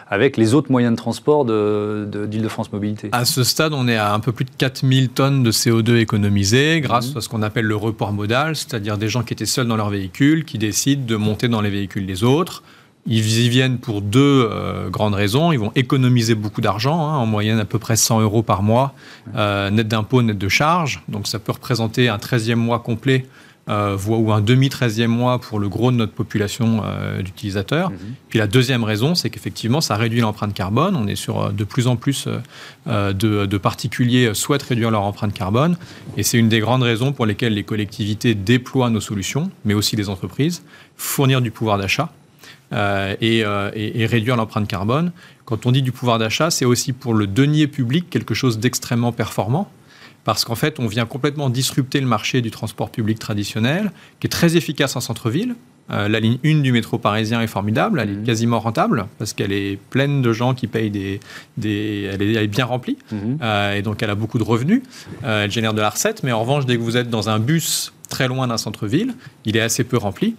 avec 0.09 0.37
les 0.37 0.55
autres 0.55 0.71
moyens 0.71 0.93
de 0.93 0.97
transport 0.97 1.45
d'Île-de-France 1.45 2.73
Mobilité? 2.73 3.09
À 3.13 3.25
ce 3.25 3.45
stade, 3.45 3.73
on 3.73 3.89
est 3.89 3.97
à 3.97 4.13
un 4.13 4.21
peu 4.21 4.33
plus 4.33 4.45
de 4.45 4.51
4000 4.57 5.11
tonnes 5.11 5.43
de 5.43 5.51
CO2 5.51 5.97
économisées 5.97 6.81
grâce 6.81 7.15
hmm. 7.15 7.19
à 7.19 7.21
ce 7.21 7.29
qu'on 7.29 7.43
appelle 7.43 7.67
le 7.67 7.77
report 7.77 8.13
modal, 8.13 8.57
c'est-à-dire 8.57 8.99
des 8.99 9.09
gens 9.09 9.23
qui 9.23 9.33
étaient 9.33 9.47
seuls 9.47 9.69
dans 9.69 9.77
leur 9.77 9.91
véhicule, 9.91 10.45
qui 10.45 10.59
décident 10.59 11.05
de 11.07 11.17
monter 11.17 11.49
dans 11.49 11.61
les 11.61 11.71
véhicules 11.71 12.07
des 12.07 12.25
autres 12.25 12.63
ils 13.07 13.41
y 13.41 13.49
viennent 13.49 13.79
pour 13.79 14.01
deux 14.01 14.49
euh, 14.51 14.89
grandes 14.89 15.15
raisons. 15.15 15.53
Ils 15.53 15.59
vont 15.59 15.73
économiser 15.75 16.35
beaucoup 16.35 16.61
d'argent, 16.61 17.07
hein, 17.07 17.17
en 17.17 17.27
moyenne 17.27 17.59
à 17.59 17.65
peu 17.65 17.79
près 17.79 17.97
100 17.97 18.21
euros 18.21 18.43
par 18.43 18.63
mois, 18.63 18.95
euh, 19.37 19.71
net 19.71 19.89
d'impôts, 19.89 20.23
net 20.23 20.39
de 20.39 20.49
charges. 20.49 21.03
Donc 21.09 21.27
ça 21.27 21.39
peut 21.39 21.53
représenter 21.53 22.09
un 22.09 22.17
13e 22.17 22.55
mois 22.55 22.79
complet 22.79 23.27
euh, 23.69 23.99
ou 24.07 24.33
un 24.33 24.41
demi-13e 24.41 25.07
mois 25.07 25.39
pour 25.39 25.59
le 25.59 25.69
gros 25.69 25.91
de 25.91 25.97
notre 25.97 26.13
population 26.13 26.83
d'utilisateurs. 27.23 27.91
Mhm. 27.91 27.99
Puis 28.31 28.39
la 28.39 28.47
deuxième 28.47 28.85
raison, 28.85 29.15
c'est 29.15 29.29
qu'effectivement, 29.29 29.83
ça 29.83 29.97
réduit 29.97 30.21
l'empreinte 30.21 30.55
carbone. 30.55 30.97
On 30.97 31.07
est 31.07 31.15
sur 31.15 31.53
de 31.53 31.65
plus 31.65 31.87
en 31.87 31.97
plus 31.97 32.27
de, 32.87 33.13
de, 33.13 33.59
particuliers 33.59 34.33
souhaitent 34.33 34.63
réduire 34.63 34.91
leur 34.91 35.03
empreinte 35.03 35.35
carbone. 35.35 35.77
Et 36.17 36.23
c'est 36.23 36.39
une 36.39 36.49
des 36.49 36.61
grandes 36.61 36.83
raisons 36.83 37.13
pour 37.13 37.27
lesquelles 37.27 37.55
les 37.55 37.65
collectivités 37.65 38.35
déploient 38.35 38.89
nos 38.89 39.01
solutions, 39.01 39.51
mais 39.67 39.75
aussi 39.75 39.95
les 39.95 40.09
entreprises, 40.09 40.63
fournir 40.97 41.43
du 41.43 41.51
pouvoir 41.51 41.77
d'achat. 41.77 42.11
Euh, 42.75 43.15
euh, 43.23 43.71
et, 43.75 44.07
réduire 44.07 44.37
l'empreinte 44.37 44.67
carbone. 44.67 45.13
Quand 45.45 45.67
on 45.67 45.73
dit 45.73 45.83
du 45.83 45.93
pouvoir 45.93 46.19
d'achat, 46.19 46.51
c'est 46.51 46.65
aussi 46.65 46.93
pour 46.93 47.15
le 47.15 47.27
denier 47.27 47.67
public 47.67 48.11
quelque 48.11 48.35
chose 48.35 48.59
d'extrêmement 48.59 49.13
performant. 49.13 49.71
Parce 50.25 50.45
qu'en 50.45 50.55
fait, 50.55 50.81
on 50.81 50.87
vient 50.87 51.07
complètement 51.07 51.51
disrupter 51.51 52.01
le 52.01 52.07
marché 52.07 52.41
du 52.41 52.51
transport 52.51 52.91
public 52.91 53.19
traditionnel, 53.19 53.93
qui 54.21 54.27
est 54.27 54.31
très 54.31 54.57
efficace 54.57 54.97
en 54.97 55.01
centre-ville. 55.01 55.55
Euh, 55.91 56.09
la 56.09 56.19
ligne 56.19 56.39
1 56.45 56.63
du 56.63 56.73
métro 56.73 56.97
parisien 56.97 57.43
est 57.43 57.47
formidable, 57.47 58.01
elle 58.01 58.09
est 58.09 58.15
mmh. 58.15 58.25
quasiment 58.25 58.59
rentable, 58.59 59.07
parce 59.19 59.35
qu'elle 59.35 59.53
est 59.53 59.79
pleine 59.91 60.23
de 60.23 60.33
gens 60.33 60.55
qui 60.55 60.67
payent 60.67 60.91
des... 60.91 61.21
des 61.59 62.09
elle, 62.11 62.23
est, 62.23 62.47
bien 62.47 62.65
remplie, 62.65 62.97
mmh. 63.13 63.45
et 63.77 63.83
donc 63.83 64.03
elle 64.03 64.09
a 64.09 64.15
beaucoup 64.15 64.39
de 64.39 64.45
revenus, 64.45 64.83
elle 65.23 65.51
génère 65.51 65.75
de 65.75 65.83
la 65.83 65.91
recette, 65.91 66.23
mais 66.23 66.33
en 66.33 66.41
revanche, 66.41 66.65
dès 66.65 66.79
que 66.79 66.83
vous 66.83 66.97
êtes 66.97 67.11
dans 67.11 67.29
un 67.29 67.39
bus 67.39 67.93
très 68.09 68.29
loin 68.29 68.47
d'un 68.47 68.57
centre-ville, 68.57 69.15
il 69.45 69.59
est 69.59 69.61
assez 69.61 69.85
peu 69.85 69.99
rempli. 69.99 70.37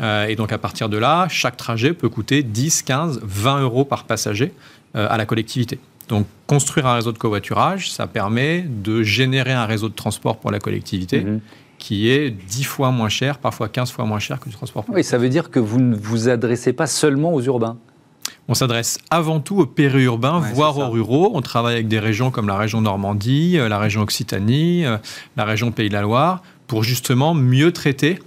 Euh, 0.00 0.26
et 0.26 0.36
donc 0.36 0.52
à 0.52 0.58
partir 0.58 0.88
de 0.88 0.96
là, 0.96 1.26
chaque 1.28 1.56
trajet 1.56 1.92
peut 1.92 2.08
coûter 2.08 2.42
10, 2.42 2.82
15, 2.82 3.20
20 3.22 3.62
euros 3.62 3.84
par 3.84 4.04
passager 4.04 4.52
euh, 4.96 5.06
à 5.10 5.16
la 5.16 5.26
collectivité. 5.26 5.78
Donc 6.08 6.26
construire 6.46 6.86
un 6.86 6.94
réseau 6.94 7.12
de 7.12 7.18
covoiturage, 7.18 7.90
ça 7.90 8.06
permet 8.06 8.64
de 8.66 9.02
générer 9.02 9.52
un 9.52 9.66
réseau 9.66 9.88
de 9.88 9.94
transport 9.94 10.38
pour 10.38 10.50
la 10.50 10.58
collectivité. 10.58 11.20
Mhm. 11.20 11.40
qui 11.78 12.10
est 12.10 12.30
10 12.30 12.64
fois 12.64 12.90
moins 12.90 13.08
cher, 13.08 13.38
parfois 13.38 13.68
15 13.68 13.92
fois 13.92 14.04
moins 14.04 14.18
cher 14.18 14.40
que 14.40 14.48
du 14.48 14.54
transport 14.56 14.82
public. 14.82 14.96
Oui, 14.96 15.04
ça 15.04 15.16
veut 15.16 15.28
dire 15.28 15.48
que 15.48 15.60
vous 15.60 15.78
ne 15.78 15.94
vous 15.94 16.28
adressez 16.28 16.72
pas 16.72 16.88
seulement 16.88 17.32
aux 17.32 17.40
urbains 17.42 17.76
on 18.50 18.54
s'adresse 18.54 18.98
avant 19.10 19.40
tout 19.40 19.58
aux 19.58 19.66
périurbains, 19.66 20.40
voire 20.40 20.78
aux 20.78 20.88
ruraux. 20.88 21.32
On 21.34 21.42
travaille 21.42 21.74
avec 21.74 21.86
des 21.86 21.98
régions 21.98 22.30
comme 22.30 22.48
la 22.48 22.56
région 22.56 22.80
Normandie, 22.80 23.58
euh, 23.58 23.68
la 23.68 23.78
région 23.78 24.00
Occitanie, 24.00 24.84
la 25.36 25.44
région 25.44 25.70
Pays 25.70 25.88
de 25.88 25.94
la 25.94 26.00
Loire, 26.00 26.42
pour 26.66 26.82
justement 26.82 27.34
mieux 27.34 27.72
traiter 27.72 28.18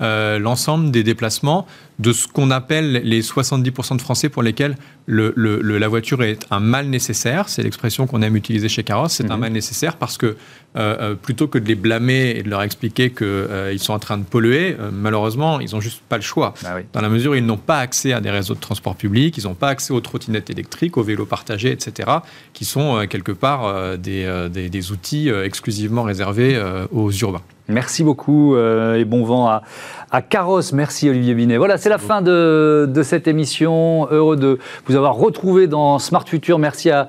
l'ensemble 0.00 0.90
des 0.90 1.02
déplacements 1.02 1.66
de 2.00 2.12
ce 2.14 2.26
qu'on 2.26 2.50
appelle 2.50 3.02
les 3.04 3.20
70% 3.20 3.96
de 3.96 4.00
Français 4.00 4.30
pour 4.30 4.42
lesquels 4.42 4.76
le, 5.06 5.32
la 5.60 5.88
voiture 5.88 6.22
est 6.22 6.46
un 6.50 6.60
mal 6.60 6.86
nécessaire. 6.86 7.48
C'est 7.48 7.62
l'expression 7.62 8.06
qu'on 8.06 8.22
aime 8.22 8.36
utiliser 8.36 8.68
chez 8.68 8.84
Caros. 8.84 9.08
C'est 9.08 9.30
un 9.30 9.34
mhm. 9.34 9.40
mal 9.40 9.52
nécessaire 9.52 9.96
parce 9.96 10.16
que 10.16 10.36
euh, 10.76 11.14
plutôt 11.14 11.48
que 11.48 11.58
de 11.58 11.66
les 11.66 11.74
blâmer 11.74 12.30
et 12.36 12.42
de 12.42 12.48
leur 12.48 12.62
expliquer 12.62 13.10
qu'ils 13.10 13.26
euh, 13.26 13.76
sont 13.78 13.92
en 13.92 13.98
train 13.98 14.16
de 14.16 14.24
polluer, 14.24 14.76
euh, 14.78 14.90
malheureusement, 14.92 15.60
ils 15.60 15.72
n'ont 15.72 15.80
juste 15.80 16.00
pas 16.08 16.16
le 16.16 16.22
choix. 16.22 16.54
Bah 16.62 16.76
Dans 16.92 17.00
la 17.02 17.08
mesure 17.08 17.32
où 17.32 17.34
ils 17.34 17.44
n'ont 17.44 17.56
pas 17.56 17.78
accès 17.78 18.12
à 18.12 18.20
des 18.20 18.30
réseaux 18.30 18.54
de 18.54 18.60
transport 18.60 18.94
public, 18.94 19.36
ils 19.36 19.44
n'ont 19.44 19.54
pas 19.54 19.68
accès 19.68 19.92
aux 19.92 20.00
trottinettes 20.00 20.48
électriques, 20.48 20.96
aux 20.96 21.02
vélos 21.02 21.26
partagés, 21.26 21.72
etc., 21.72 22.08
qui 22.52 22.64
sont 22.64 23.06
quelque 23.08 23.32
part 23.32 23.98
des, 23.98 24.48
des, 24.50 24.92
outils 24.92 25.28
exclusivement 25.28 26.04
réservés 26.04 26.60
aux 26.92 27.10
urbains. 27.10 27.42
Merci 27.70 28.04
beaucoup 28.04 28.56
et 28.56 29.04
bon 29.04 29.24
vent 29.24 29.48
à, 29.48 29.62
à 30.10 30.22
Carros. 30.22 30.60
Merci 30.72 31.08
Olivier 31.08 31.34
Binet. 31.34 31.56
Voilà, 31.56 31.78
c'est 31.78 31.88
la 31.88 31.98
fin 31.98 32.22
de, 32.22 32.88
de, 32.88 33.02
cette 33.02 33.26
émission. 33.26 34.06
Heureux 34.10 34.36
de 34.36 34.58
vous 34.86 34.96
avoir 34.96 35.14
retrouvé 35.14 35.66
dans 35.66 35.98
Smart 35.98 36.26
Future. 36.26 36.58
Merci 36.58 36.90
à, 36.90 37.08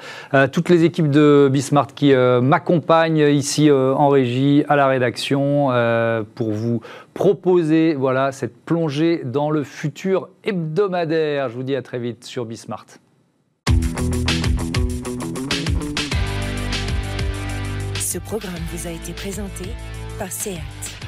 toutes 0.51 0.69
les 0.69 0.83
équipes 0.83 1.09
de 1.09 1.49
Bismart 1.51 1.87
qui 1.93 2.13
m'accompagnent 2.41 3.17
ici 3.17 3.51
ici 3.51 3.69
euh, 3.69 3.93
en 3.95 4.07
régie, 4.07 4.63
à 4.69 4.75
la 4.75 4.87
rédaction, 4.87 5.71
euh, 5.71 6.23
pour 6.35 6.51
vous 6.51 6.79
proposer 7.13 7.95
voilà, 7.95 8.31
cette 8.31 8.55
plongée 8.63 9.23
dans 9.25 9.49
le 9.49 9.63
futur 9.63 10.29
hebdomadaire. 10.43 11.49
Je 11.49 11.55
vous 11.55 11.63
dis 11.63 11.75
à 11.75 11.81
très 11.81 11.99
vite 11.99 12.23
sur 12.23 12.45
Bismart. 12.45 12.85
Ce 17.95 18.17
programme 18.19 18.53
vous 18.73 18.87
a 18.87 18.91
été 18.91 19.11
présenté 19.13 19.65
par 20.21 20.31
SEAT. 20.31 21.00